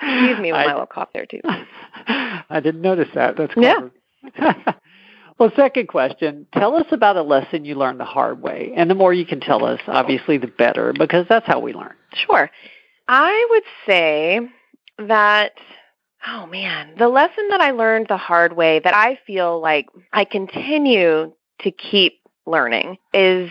excuse 0.00 0.38
me 0.40 0.52
with 0.52 0.60
I- 0.62 0.66
my 0.66 0.72
little 0.72 0.86
cough 0.86 1.10
there, 1.12 1.26
too. 1.26 1.40
I 1.44 2.60
didn't 2.62 2.80
notice 2.80 3.08
that. 3.14 3.36
That's 3.36 3.52
Yeah. 3.58 3.80
Well, 5.38 5.50
second 5.56 5.88
question. 5.88 6.46
Tell 6.52 6.76
us 6.76 6.86
about 6.92 7.16
a 7.16 7.22
lesson 7.22 7.64
you 7.64 7.74
learned 7.74 8.00
the 8.00 8.04
hard 8.04 8.40
way. 8.40 8.72
And 8.76 8.88
the 8.88 8.94
more 8.94 9.12
you 9.12 9.26
can 9.26 9.40
tell 9.40 9.64
us, 9.64 9.80
obviously, 9.86 10.38
the 10.38 10.46
better, 10.46 10.92
because 10.92 11.26
that's 11.28 11.46
how 11.46 11.58
we 11.58 11.72
learn. 11.72 11.94
Sure. 12.14 12.50
I 13.08 13.46
would 13.50 13.64
say 13.86 14.40
that, 14.98 15.52
oh 16.26 16.46
man, 16.46 16.94
the 16.98 17.08
lesson 17.08 17.48
that 17.50 17.60
I 17.60 17.72
learned 17.72 18.06
the 18.08 18.16
hard 18.16 18.56
way 18.56 18.80
that 18.80 18.94
I 18.94 19.18
feel 19.26 19.60
like 19.60 19.86
I 20.12 20.24
continue 20.24 21.32
to 21.60 21.70
keep 21.70 22.20
learning 22.46 22.98
is 23.12 23.50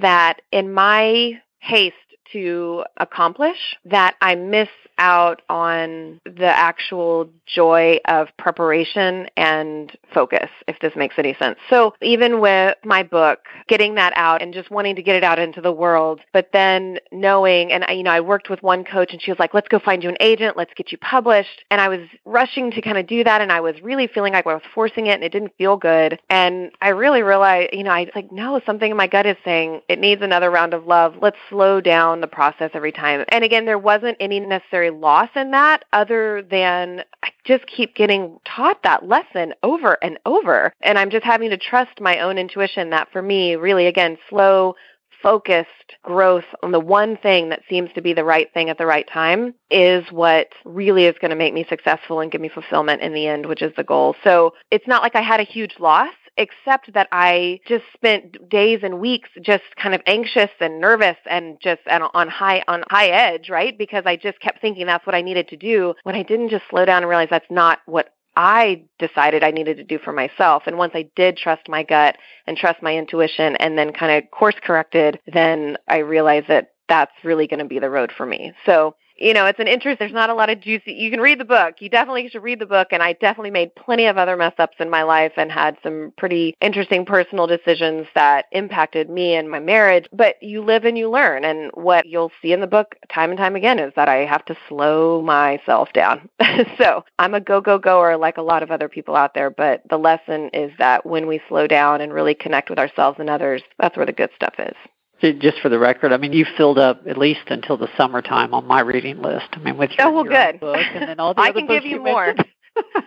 that 0.00 0.42
in 0.50 0.72
my 0.72 1.40
haste 1.60 1.94
to 2.32 2.84
accomplish 2.96 3.76
that 3.84 4.16
I 4.20 4.34
miss 4.34 4.68
out 4.98 5.42
on 5.48 6.20
the 6.24 6.46
actual 6.46 7.28
joy 7.46 7.98
of 8.06 8.28
preparation 8.38 9.28
and 9.36 9.96
focus, 10.14 10.48
if 10.68 10.78
this 10.80 10.94
makes 10.94 11.14
any 11.18 11.34
sense. 11.34 11.58
So 11.68 11.94
even 12.00 12.40
with 12.40 12.76
my 12.84 13.02
book, 13.02 13.40
getting 13.68 13.94
that 13.96 14.12
out 14.16 14.42
and 14.42 14.54
just 14.54 14.70
wanting 14.70 14.96
to 14.96 15.02
get 15.02 15.16
it 15.16 15.24
out 15.24 15.38
into 15.38 15.60
the 15.60 15.72
world, 15.72 16.20
but 16.32 16.50
then 16.52 16.98
knowing, 17.10 17.72
and 17.72 17.84
I, 17.84 17.92
you 17.92 18.02
know, 18.02 18.10
I 18.10 18.20
worked 18.20 18.48
with 18.48 18.62
one 18.62 18.84
coach 18.84 19.12
and 19.12 19.20
she 19.20 19.30
was 19.30 19.38
like, 19.38 19.54
let's 19.54 19.68
go 19.68 19.78
find 19.78 20.02
you 20.02 20.08
an 20.08 20.16
agent, 20.20 20.56
let's 20.56 20.72
get 20.74 20.92
you 20.92 20.98
published. 20.98 21.64
And 21.70 21.80
I 21.80 21.88
was 21.88 22.00
rushing 22.24 22.70
to 22.72 22.80
kind 22.80 22.98
of 22.98 23.06
do 23.06 23.24
that 23.24 23.40
and 23.40 23.50
I 23.50 23.60
was 23.60 23.74
really 23.82 24.06
feeling 24.06 24.32
like 24.32 24.46
I 24.46 24.54
was 24.54 24.62
forcing 24.74 25.06
it 25.06 25.14
and 25.14 25.24
it 25.24 25.32
didn't 25.32 25.52
feel 25.58 25.76
good. 25.76 26.20
And 26.30 26.70
I 26.80 26.90
really 26.90 27.22
realized, 27.22 27.70
you 27.72 27.82
know, 27.82 27.90
I 27.90 28.02
was 28.02 28.10
like, 28.14 28.30
no, 28.30 28.60
something 28.64 28.90
in 28.90 28.96
my 28.96 29.06
gut 29.06 29.26
is 29.26 29.36
saying 29.44 29.80
it 29.88 29.98
needs 29.98 30.22
another 30.22 30.50
round 30.50 30.74
of 30.74 30.86
love. 30.86 31.16
Let's 31.20 31.38
slow 31.48 31.80
down 31.80 32.20
the 32.22 32.26
process 32.26 32.70
every 32.72 32.92
time. 32.92 33.24
And 33.28 33.44
again, 33.44 33.66
there 33.66 33.78
wasn't 33.78 34.16
any 34.20 34.40
necessary 34.40 34.90
loss 34.90 35.28
in 35.36 35.50
that 35.50 35.84
other 35.92 36.42
than 36.42 37.04
I 37.22 37.28
just 37.44 37.66
keep 37.66 37.94
getting 37.94 38.38
taught 38.44 38.82
that 38.84 39.06
lesson 39.06 39.52
over 39.62 39.98
and 40.02 40.18
over. 40.24 40.72
And 40.80 40.98
I'm 40.98 41.10
just 41.10 41.24
having 41.24 41.50
to 41.50 41.58
trust 41.58 42.00
my 42.00 42.20
own 42.20 42.38
intuition 42.38 42.90
that 42.90 43.12
for 43.12 43.20
me, 43.20 43.56
really, 43.56 43.86
again, 43.86 44.16
slow, 44.30 44.74
focused 45.22 45.68
growth 46.02 46.44
on 46.62 46.72
the 46.72 46.80
one 46.80 47.16
thing 47.16 47.48
that 47.50 47.62
seems 47.68 47.90
to 47.94 48.02
be 48.02 48.12
the 48.12 48.24
right 48.24 48.52
thing 48.52 48.68
at 48.68 48.78
the 48.78 48.86
right 48.86 49.08
time 49.08 49.54
is 49.70 50.04
what 50.10 50.48
really 50.64 51.04
is 51.04 51.14
going 51.20 51.30
to 51.30 51.36
make 51.36 51.54
me 51.54 51.64
successful 51.68 52.20
and 52.20 52.32
give 52.32 52.40
me 52.40 52.48
fulfillment 52.48 53.00
in 53.00 53.14
the 53.14 53.26
end, 53.26 53.46
which 53.46 53.62
is 53.62 53.72
the 53.76 53.84
goal. 53.84 54.16
So 54.24 54.52
it's 54.70 54.86
not 54.86 55.02
like 55.02 55.14
I 55.14 55.22
had 55.22 55.40
a 55.40 55.44
huge 55.44 55.76
loss 55.78 56.12
except 56.36 56.92
that 56.94 57.08
I 57.12 57.60
just 57.66 57.84
spent 57.94 58.48
days 58.48 58.80
and 58.82 59.00
weeks 59.00 59.28
just 59.42 59.64
kind 59.80 59.94
of 59.94 60.00
anxious 60.06 60.50
and 60.60 60.80
nervous 60.80 61.16
and 61.28 61.58
just 61.60 61.82
and 61.86 62.04
on 62.14 62.28
high 62.28 62.62
on 62.68 62.84
high 62.88 63.08
edge, 63.08 63.48
right? 63.50 63.76
Because 63.76 64.04
I 64.06 64.16
just 64.16 64.40
kept 64.40 64.60
thinking 64.60 64.86
that's 64.86 65.06
what 65.06 65.14
I 65.14 65.22
needed 65.22 65.48
to 65.48 65.56
do 65.56 65.94
when 66.04 66.14
I 66.14 66.22
didn't 66.22 66.50
just 66.50 66.64
slow 66.70 66.84
down 66.84 67.02
and 67.02 67.08
realize 67.08 67.28
that's 67.30 67.50
not 67.50 67.80
what 67.86 68.12
I 68.34 68.84
decided 68.98 69.44
I 69.44 69.50
needed 69.50 69.76
to 69.76 69.84
do 69.84 69.98
for 69.98 70.12
myself. 70.12 70.62
And 70.66 70.78
once 70.78 70.92
I 70.94 71.10
did 71.16 71.36
trust 71.36 71.68
my 71.68 71.82
gut 71.82 72.16
and 72.46 72.56
trust 72.56 72.82
my 72.82 72.96
intuition 72.96 73.56
and 73.56 73.76
then 73.76 73.92
kind 73.92 74.24
of 74.24 74.30
course 74.30 74.54
corrected, 74.62 75.20
then 75.32 75.76
I 75.86 75.98
realized 75.98 76.48
that 76.48 76.72
that's 76.92 77.24
really 77.24 77.46
going 77.46 77.58
to 77.58 77.64
be 77.64 77.78
the 77.78 77.88
road 77.88 78.12
for 78.14 78.26
me. 78.26 78.52
So 78.66 78.94
you 79.22 79.34
know, 79.34 79.46
it's 79.46 79.60
an 79.60 79.68
interest. 79.68 80.00
There's 80.00 80.12
not 80.12 80.30
a 80.30 80.34
lot 80.34 80.50
of 80.50 80.60
juicy. 80.60 80.92
You 80.94 81.10
can 81.10 81.20
read 81.20 81.38
the 81.38 81.44
book. 81.44 81.76
You 81.78 81.88
definitely 81.88 82.28
should 82.28 82.42
read 82.42 82.58
the 82.58 82.66
book. 82.66 82.88
And 82.90 83.02
I 83.02 83.12
definitely 83.12 83.52
made 83.52 83.74
plenty 83.76 84.06
of 84.06 84.18
other 84.18 84.36
mess 84.36 84.54
ups 84.58 84.76
in 84.80 84.90
my 84.90 85.04
life 85.04 85.32
and 85.36 85.52
had 85.52 85.76
some 85.82 86.12
pretty 86.18 86.56
interesting 86.60 87.04
personal 87.04 87.46
decisions 87.46 88.08
that 88.16 88.46
impacted 88.50 89.08
me 89.08 89.34
and 89.34 89.48
my 89.48 89.60
marriage. 89.60 90.06
But 90.12 90.42
you 90.42 90.64
live 90.64 90.84
and 90.84 90.98
you 90.98 91.08
learn. 91.08 91.44
And 91.44 91.70
what 91.74 92.06
you'll 92.06 92.32
see 92.42 92.52
in 92.52 92.60
the 92.60 92.66
book 92.66 92.96
time 93.12 93.30
and 93.30 93.38
time 93.38 93.54
again 93.54 93.78
is 93.78 93.92
that 93.94 94.08
I 94.08 94.24
have 94.24 94.44
to 94.46 94.56
slow 94.68 95.22
myself 95.22 95.92
down. 95.92 96.28
so 96.78 97.04
I'm 97.18 97.34
a 97.34 97.40
go, 97.40 97.60
go, 97.60 97.78
goer 97.78 98.16
like 98.16 98.38
a 98.38 98.42
lot 98.42 98.64
of 98.64 98.72
other 98.72 98.88
people 98.88 99.14
out 99.14 99.34
there. 99.34 99.50
But 99.50 99.82
the 99.88 99.98
lesson 99.98 100.50
is 100.52 100.72
that 100.78 101.06
when 101.06 101.28
we 101.28 101.40
slow 101.48 101.68
down 101.68 102.00
and 102.00 102.12
really 102.12 102.34
connect 102.34 102.70
with 102.70 102.78
ourselves 102.80 103.20
and 103.20 103.30
others, 103.30 103.62
that's 103.78 103.96
where 103.96 104.06
the 104.06 104.12
good 104.12 104.30
stuff 104.34 104.54
is 104.58 104.74
just 105.22 105.60
for 105.60 105.68
the 105.68 105.78
record, 105.78 106.12
I 106.12 106.16
mean, 106.16 106.32
you 106.32 106.44
filled 106.56 106.78
up 106.78 107.06
at 107.06 107.16
least 107.16 107.42
until 107.46 107.76
the 107.76 107.88
summertime 107.96 108.54
on 108.54 108.66
my 108.66 108.80
reading 108.80 109.22
list. 109.22 109.46
I 109.52 109.58
mean, 109.58 109.76
with 109.76 109.90
your, 109.96 110.08
oh, 110.08 110.12
well, 110.12 110.24
your 110.24 110.52
good. 110.52 110.60
book 110.60 110.84
and 110.94 111.08
then 111.08 111.20
all 111.20 111.34
the 111.34 111.40
I 111.42 111.52
can 111.52 111.66
give 111.66 111.84
you, 111.84 111.98
you 111.98 112.04
more. 112.04 112.34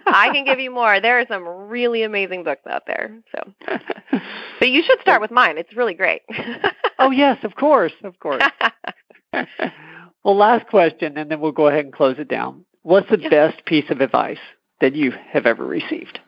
I 0.06 0.30
can 0.32 0.46
give 0.46 0.60
you 0.60 0.72
more. 0.72 1.02
There 1.02 1.20
are 1.20 1.26
some 1.28 1.46
really 1.46 2.04
amazing 2.04 2.44
books 2.44 2.66
out 2.70 2.84
there. 2.88 3.18
So, 3.34 3.54
but 4.60 4.70
you 4.70 4.84
should 4.84 5.00
start 5.02 5.22
with 5.22 5.32
mine. 5.32 5.58
It's 5.58 5.76
really 5.76 5.94
great. 5.94 6.22
oh 7.00 7.12
yes, 7.12 7.38
of 7.44 7.56
course, 7.56 7.94
of 8.04 8.20
course. 8.20 8.44
well, 9.34 10.38
last 10.38 10.68
question, 10.68 11.18
and 11.18 11.30
then 11.30 11.40
we'll 11.42 11.52
go 11.52 11.68
ahead 11.68 11.86
and 11.86 11.94
close 11.94 12.18
it 12.20 12.30
down. 12.30 12.66
What's 12.84 13.10
the 13.10 13.18
best 13.18 13.66
piece 13.66 13.90
of 13.90 14.02
advice 14.02 14.38
that 14.80 14.96
you 14.96 15.12
have 15.32 15.46
ever 15.46 15.66
received? 15.66 16.20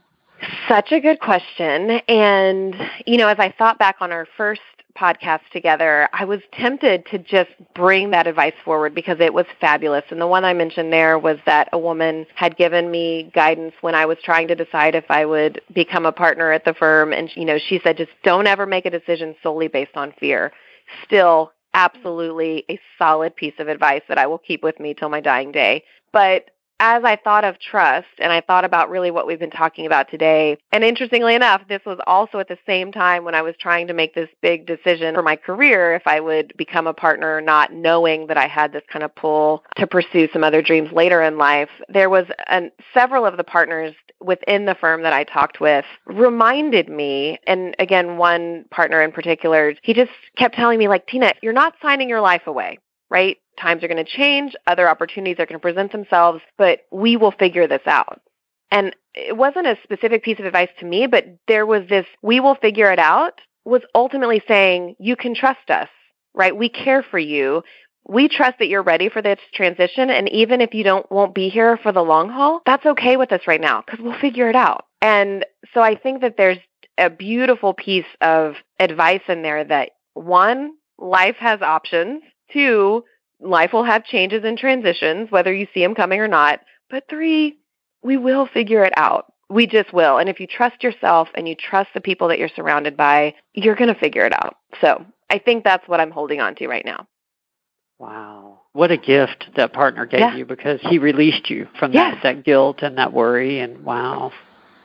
Such 0.68 0.92
a 0.92 1.00
good 1.00 1.20
question. 1.20 2.02
And, 2.08 2.76
you 3.06 3.18
know, 3.18 3.28
as 3.28 3.40
I 3.40 3.54
thought 3.58 3.80
back 3.80 3.98
on 4.02 4.12
our 4.12 4.28
first 4.38 4.62
podcast 4.98 5.42
together, 5.52 6.10
I 6.14 6.26
was 6.26 6.42
tempted 6.54 7.06
to 7.08 7.20
just 7.20 7.52
bring 7.76 8.12
that 8.12 8.28
advice 8.28 8.54
forward 8.66 8.96
because 8.96 9.20
it 9.20 9.34
was 9.34 9.46
fabulous. 9.62 10.04
And 10.10 10.20
the 10.20 10.28
one 10.28 10.44
I 10.44 10.54
mentioned 10.54 10.92
there 10.92 11.20
was 11.20 11.38
that 11.46 11.70
a 11.72 11.78
woman 11.80 12.26
had 12.36 12.58
given 12.58 12.90
me 12.90 13.32
guidance 13.34 13.74
when 13.82 13.96
I 13.96 14.06
was 14.06 14.18
trying 14.24 14.48
to 14.48 14.56
decide 14.56 14.96
if 14.96 15.06
I 15.10 15.26
would 15.26 15.62
become 15.74 16.06
a 16.06 16.12
partner 16.12 16.52
at 16.52 16.66
the 16.66 16.74
firm. 16.74 17.14
And, 17.14 17.30
you 17.36 17.46
know, 17.46 17.58
she 17.58 17.80
said, 17.84 17.98
just 17.98 18.12
don't 18.24 18.48
ever 18.48 18.66
make 18.66 18.86
a 18.86 18.90
decision 18.90 19.36
solely 19.44 19.68
based 19.68 19.96
on 19.96 20.14
fear. 20.20 20.52
Still, 21.06 21.52
absolutely 21.74 22.66
a 22.70 22.80
solid 22.98 23.36
piece 23.36 23.54
of 23.60 23.68
advice 23.68 24.02
that 24.08 24.18
I 24.18 24.26
will 24.26 24.40
keep 24.40 24.64
with 24.64 24.80
me 24.80 24.94
till 24.94 25.10
my 25.10 25.22
dying 25.22 25.52
day. 25.52 25.84
But 26.12 26.50
as 26.80 27.04
I 27.04 27.16
thought 27.16 27.44
of 27.44 27.60
trust 27.60 28.08
and 28.20 28.32
I 28.32 28.42
thought 28.42 28.66
about 28.66 28.90
really 28.90 29.12
what 29.12 29.28
we've 29.28 29.40
been 29.40 29.50
talking 29.50 29.86
about 29.86 30.10
today, 30.10 30.58
and 30.72 30.84
interestingly 30.84 31.36
enough, 31.36 31.62
this 31.68 31.82
was 31.86 32.00
also 32.06 32.40
at 32.40 32.48
the 32.48 32.58
same 32.66 32.92
time 32.92 33.24
when 33.24 33.36
I 33.36 33.42
was 33.42 33.56
trying 33.60 33.88
to 33.88 33.94
make 33.94 34.14
this 34.14 34.30
big 34.42 34.66
decision 34.66 35.16
for 35.16 35.24
my 35.24 35.36
career 35.36 35.96
if 35.96 36.04
I 36.06 36.20
would 36.20 36.54
become 36.58 36.88
a 36.88 36.94
partner, 36.94 37.42
not 37.42 37.74
knowing 37.74 38.28
that 38.28 38.38
I 38.38 38.48
had 38.48 38.74
this 38.74 38.84
kind 38.92 39.04
of 39.04 39.14
pull 39.16 39.64
to 39.78 39.88
pursue 39.88 40.28
some 40.32 40.44
other 40.44 40.62
dreams 40.62 40.92
later 40.92 41.22
in 41.22 41.38
life. 41.38 41.70
There 41.90 42.10
was 42.10 42.26
an, 42.48 42.72
several 42.94 43.26
of 43.26 43.38
the 43.38 43.44
partners 43.44 43.96
within 44.20 44.66
the 44.66 44.76
firm 44.76 45.04
that 45.04 45.14
I 45.14 45.24
talked 45.24 45.60
with 45.60 45.86
reminded 46.06 46.90
me, 46.90 47.40
and 47.46 47.76
again, 47.80 48.18
one 48.18 48.66
partner 48.72 49.02
in 49.02 49.12
particular, 49.12 49.76
he 49.84 49.94
just 49.94 50.12
kept 50.38 50.56
telling 50.56 50.80
me, 50.80 50.88
like, 50.88 51.08
Tina, 51.08 51.34
you're 51.42 51.54
not 51.54 51.76
signing 51.82 52.10
your 52.10 52.22
life 52.22 52.48
away 52.48 52.80
right? 53.10 53.38
Times 53.60 53.84
are 53.84 53.88
going 53.88 54.04
to 54.04 54.12
change, 54.12 54.54
other 54.66 54.90
opportunities 54.90 55.40
are 55.40 55.46
going 55.46 55.60
to 55.60 55.60
present 55.60 55.92
themselves, 55.92 56.42
but 56.58 56.82
we 56.92 57.18
will 57.18 57.32
figure 57.32 57.68
this 57.68 57.82
out. 57.86 58.22
And 58.70 58.96
it 59.14 59.36
wasn't 59.36 59.68
a 59.68 59.78
specific 59.84 60.24
piece 60.24 60.40
of 60.40 60.46
advice 60.46 60.70
to 60.80 60.86
me, 60.86 61.08
but 61.08 61.26
there 61.48 61.66
was 61.66 61.88
this, 61.90 62.06
we 62.22 62.40
will 62.40 62.56
figure 62.56 62.92
it 62.92 63.00
out, 63.00 63.40
was 63.66 63.82
ultimately 63.96 64.42
saying, 64.48 64.96
you 65.00 65.16
can 65.16 65.34
trust 65.34 65.70
us, 65.70 65.90
right? 66.34 66.56
We 66.56 66.70
care 66.70 67.04
for 67.04 67.20
you. 67.20 67.64
We 68.08 68.30
trust 68.30 68.60
that 68.60 68.68
you're 68.68 68.84
ready 68.84 69.10
for 69.10 69.22
this 69.22 69.40
transition. 69.54 70.10
And 70.10 70.30
even 70.30 70.62
if 70.62 70.74
you 70.74 70.84
don't, 70.84 71.10
won't 71.12 71.36
be 71.36 71.50
here 71.50 71.78
for 71.78 71.92
the 71.92 72.04
long 72.04 72.30
haul, 72.30 72.62
that's 72.66 72.86
okay 72.86 73.18
with 73.18 73.32
us 73.32 73.42
right 73.48 73.60
now 73.60 73.84
because 73.86 74.02
we'll 74.02 74.20
figure 74.20 74.50
it 74.50 74.56
out. 74.56 74.86
And 75.02 75.46
so 75.74 75.82
I 75.82 75.96
think 75.96 76.22
that 76.22 76.36
there's 76.38 76.58
a 76.98 77.10
beautiful 77.10 77.74
piece 77.74 78.06
of 78.22 78.56
advice 78.80 79.22
in 79.28 79.44
there 79.44 79.64
that 79.64 79.92
one, 80.14 80.72
life 80.98 81.36
has 81.40 81.62
options 81.62 82.24
Two, 82.52 83.04
life 83.40 83.74
will 83.74 83.84
have 83.84 84.06
changes 84.06 84.44
and 84.44 84.58
transitions, 84.58 85.32
whether 85.32 85.54
you 85.54 85.68
see 85.74 85.82
them 85.82 85.96
coming 85.96 86.20
or 86.20 86.28
not. 86.28 86.62
But 86.90 87.06
three, 87.10 87.58
we 88.02 88.18
will 88.18 88.48
figure 88.48 88.84
it 88.84 88.94
out. 88.98 89.34
We 89.50 89.68
just 89.68 89.94
will. 89.94 90.18
And 90.18 90.30
if 90.30 90.40
you 90.40 90.48
trust 90.48 90.84
yourself 90.84 91.30
and 91.36 91.48
you 91.48 91.56
trust 91.56 91.90
the 91.94 92.02
people 92.02 92.28
that 92.30 92.40
you're 92.40 92.50
surrounded 92.56 92.98
by, 92.98 93.36
you're 93.54 93.76
going 93.76 93.94
to 93.94 94.00
figure 94.00 94.26
it 94.26 94.34
out. 94.34 94.56
So 94.82 95.06
I 95.30 95.40
think 95.40 95.64
that's 95.64 95.88
what 95.88 96.00
I'm 96.00 96.12
holding 96.12 96.42
on 96.42 96.56
to 96.56 96.68
right 96.68 96.86
now. 96.86 97.08
Wow. 98.00 98.62
What 98.74 98.92
a 98.92 98.98
gift 98.98 99.48
that 99.56 99.74
partner 99.74 100.06
gave 100.06 100.20
yeah. 100.20 100.36
you 100.36 100.46
because 100.46 100.80
he 100.84 101.00
released 101.00 101.50
you 101.50 101.68
from 101.80 101.94
yes. 101.94 102.18
that, 102.22 102.36
that 102.36 102.46
guilt 102.46 102.82
and 102.82 102.98
that 102.98 103.12
worry. 103.14 103.60
And 103.60 103.84
wow. 103.84 104.32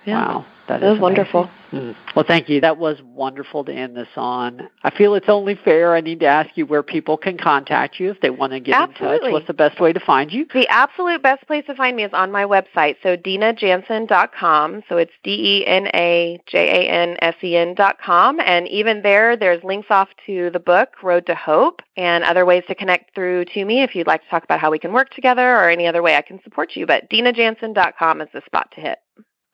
Yeah. 0.06 0.26
Wow. 0.26 0.46
That, 0.68 0.80
was 0.80 0.98
wonderful. 0.98 1.50
Mm. 1.72 1.96
Well, 2.14 2.24
thank 2.26 2.48
you. 2.48 2.60
That 2.60 2.78
was 2.78 2.98
wonderful 3.02 3.64
to 3.64 3.72
end 3.72 3.96
this 3.96 4.08
on. 4.16 4.68
I 4.82 4.90
feel 4.90 5.14
it's 5.14 5.28
only 5.28 5.54
fair. 5.54 5.94
I 5.94 6.00
need 6.00 6.20
to 6.20 6.26
ask 6.26 6.50
you 6.54 6.66
where 6.66 6.82
people 6.82 7.16
can 7.16 7.36
contact 7.36 7.98
you 7.98 8.10
if 8.10 8.20
they 8.20 8.30
want 8.30 8.52
to 8.52 8.60
get 8.60 8.74
Absolutely. 8.74 9.16
in 9.16 9.20
touch. 9.22 9.32
What's 9.32 9.46
the 9.46 9.54
best 9.54 9.80
way 9.80 9.92
to 9.92 10.00
find 10.00 10.30
you? 10.30 10.46
The 10.52 10.68
absolute 10.68 11.22
best 11.22 11.46
place 11.46 11.64
to 11.66 11.74
find 11.74 11.96
me 11.96 12.04
is 12.04 12.12
on 12.12 12.30
my 12.30 12.44
website. 12.44 12.96
So 13.02 13.16
denajansen.com. 13.16 14.82
So 14.88 14.98
it's 14.98 15.12
D 15.24 15.30
E 15.30 15.66
N 15.66 15.88
A 15.94 16.40
J 16.46 16.58
A 16.58 16.90
N 16.90 17.16
S 17.20 17.34
E 17.42 17.56
N.com. 17.56 18.38
And 18.40 18.68
even 18.68 19.02
there, 19.02 19.36
there's 19.36 19.64
links 19.64 19.88
off 19.90 20.08
to 20.26 20.50
the 20.50 20.60
book, 20.60 21.02
Road 21.02 21.26
to 21.26 21.34
Hope, 21.34 21.82
and 21.96 22.22
other 22.22 22.46
ways 22.46 22.62
to 22.68 22.74
connect 22.74 23.14
through 23.14 23.46
to 23.46 23.64
me 23.64 23.82
if 23.82 23.94
you'd 23.94 24.06
like 24.06 24.22
to 24.22 24.28
talk 24.28 24.44
about 24.44 24.60
how 24.60 24.70
we 24.70 24.78
can 24.78 24.92
work 24.92 25.10
together 25.10 25.56
or 25.56 25.68
any 25.68 25.86
other 25.86 26.02
way 26.02 26.16
I 26.16 26.22
can 26.22 26.40
support 26.44 26.76
you. 26.76 26.86
But 26.86 27.10
denajansen.com 27.10 28.20
is 28.20 28.28
the 28.32 28.42
spot 28.46 28.70
to 28.74 28.80
hit. 28.80 28.98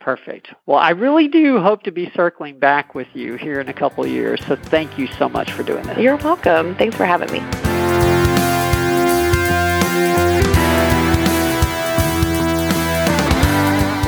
Perfect. 0.01 0.49
Well, 0.66 0.78
I 0.78 0.90
really 0.90 1.28
do 1.28 1.61
hope 1.61 1.82
to 1.82 1.90
be 1.90 2.11
circling 2.14 2.59
back 2.59 2.94
with 2.94 3.09
you 3.14 3.34
here 3.34 3.61
in 3.61 3.68
a 3.68 3.74
couple 3.74 4.07
years. 4.07 4.40
So 4.46 4.57
thank 4.57 4.99
you 4.99 5.07
so 5.18 5.28
much 5.28 5.53
for 5.53 5.62
doing 5.62 5.84
this. 5.86 5.99
You're 5.99 6.16
welcome. 6.16 6.76
Thanks 6.76 6.96
for 6.96 7.05
having 7.05 7.30
me. 7.32 7.68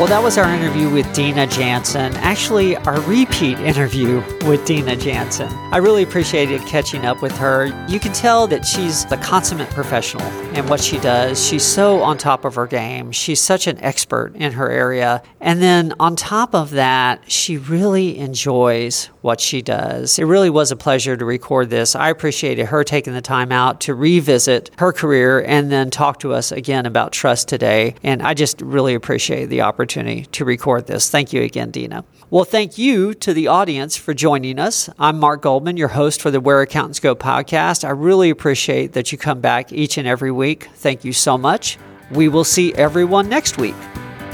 Well, 0.00 0.08
that 0.08 0.22
was 0.22 0.38
our 0.38 0.50
interview 0.50 0.88
with 0.88 1.12
Dena 1.12 1.46
Jansen, 1.46 2.14
actually, 2.16 2.74
our 2.74 2.98
repeat 3.02 3.58
interview 3.58 4.22
with 4.46 4.64
Dena 4.64 4.96
Jansen. 4.96 5.52
I 5.72 5.76
really 5.76 6.02
appreciated 6.02 6.62
catching 6.62 7.04
up 7.04 7.20
with 7.20 7.36
her. 7.36 7.66
You 7.86 8.00
can 8.00 8.14
tell 8.14 8.46
that 8.46 8.64
she's 8.64 9.04
a 9.12 9.18
consummate 9.18 9.68
professional 9.68 10.26
in 10.56 10.66
what 10.68 10.80
she 10.80 10.98
does. 11.00 11.46
She's 11.46 11.62
so 11.62 12.00
on 12.00 12.16
top 12.16 12.46
of 12.46 12.54
her 12.54 12.66
game. 12.66 13.12
She's 13.12 13.42
such 13.42 13.66
an 13.66 13.76
expert 13.84 14.34
in 14.36 14.52
her 14.52 14.70
area. 14.70 15.22
And 15.38 15.60
then 15.60 15.92
on 16.00 16.16
top 16.16 16.54
of 16.54 16.70
that, 16.70 17.30
she 17.30 17.58
really 17.58 18.16
enjoys 18.16 19.10
what 19.20 19.38
she 19.38 19.60
does. 19.60 20.18
It 20.18 20.24
really 20.24 20.48
was 20.48 20.70
a 20.70 20.76
pleasure 20.76 21.14
to 21.14 21.24
record 21.26 21.68
this. 21.68 21.94
I 21.94 22.08
appreciated 22.08 22.64
her 22.64 22.84
taking 22.84 23.12
the 23.12 23.20
time 23.20 23.52
out 23.52 23.82
to 23.82 23.94
revisit 23.94 24.70
her 24.78 24.94
career 24.94 25.44
and 25.44 25.70
then 25.70 25.90
talk 25.90 26.20
to 26.20 26.32
us 26.32 26.52
again 26.52 26.86
about 26.86 27.12
trust 27.12 27.48
today. 27.48 27.96
And 28.02 28.22
I 28.22 28.32
just 28.32 28.62
really 28.62 28.94
appreciate 28.94 29.50
the 29.50 29.60
opportunity 29.60 29.89
opportunity 29.90 30.26
to 30.26 30.44
record 30.44 30.86
this. 30.86 31.10
Thank 31.10 31.32
you 31.32 31.42
again, 31.42 31.72
Dena. 31.72 32.04
Well, 32.30 32.44
thank 32.44 32.78
you 32.78 33.12
to 33.14 33.34
the 33.34 33.48
audience 33.48 33.96
for 33.96 34.14
joining 34.14 34.60
us. 34.60 34.88
I'm 35.00 35.18
Mark 35.18 35.42
Goldman, 35.42 35.76
your 35.76 35.88
host 35.88 36.22
for 36.22 36.30
the 36.30 36.40
Where 36.40 36.60
Accountants 36.60 37.00
Go 37.00 37.16
podcast. 37.16 37.84
I 37.84 37.90
really 37.90 38.30
appreciate 38.30 38.92
that 38.92 39.10
you 39.10 39.18
come 39.18 39.40
back 39.40 39.72
each 39.72 39.98
and 39.98 40.06
every 40.06 40.30
week. 40.30 40.68
Thank 40.76 41.04
you 41.04 41.12
so 41.12 41.36
much. 41.36 41.76
We 42.12 42.28
will 42.28 42.44
see 42.44 42.72
everyone 42.74 43.28
next 43.28 43.58
week. 43.58 43.74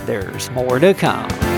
There's 0.04 0.50
more 0.50 0.78
to 0.78 0.92
come. 0.92 1.55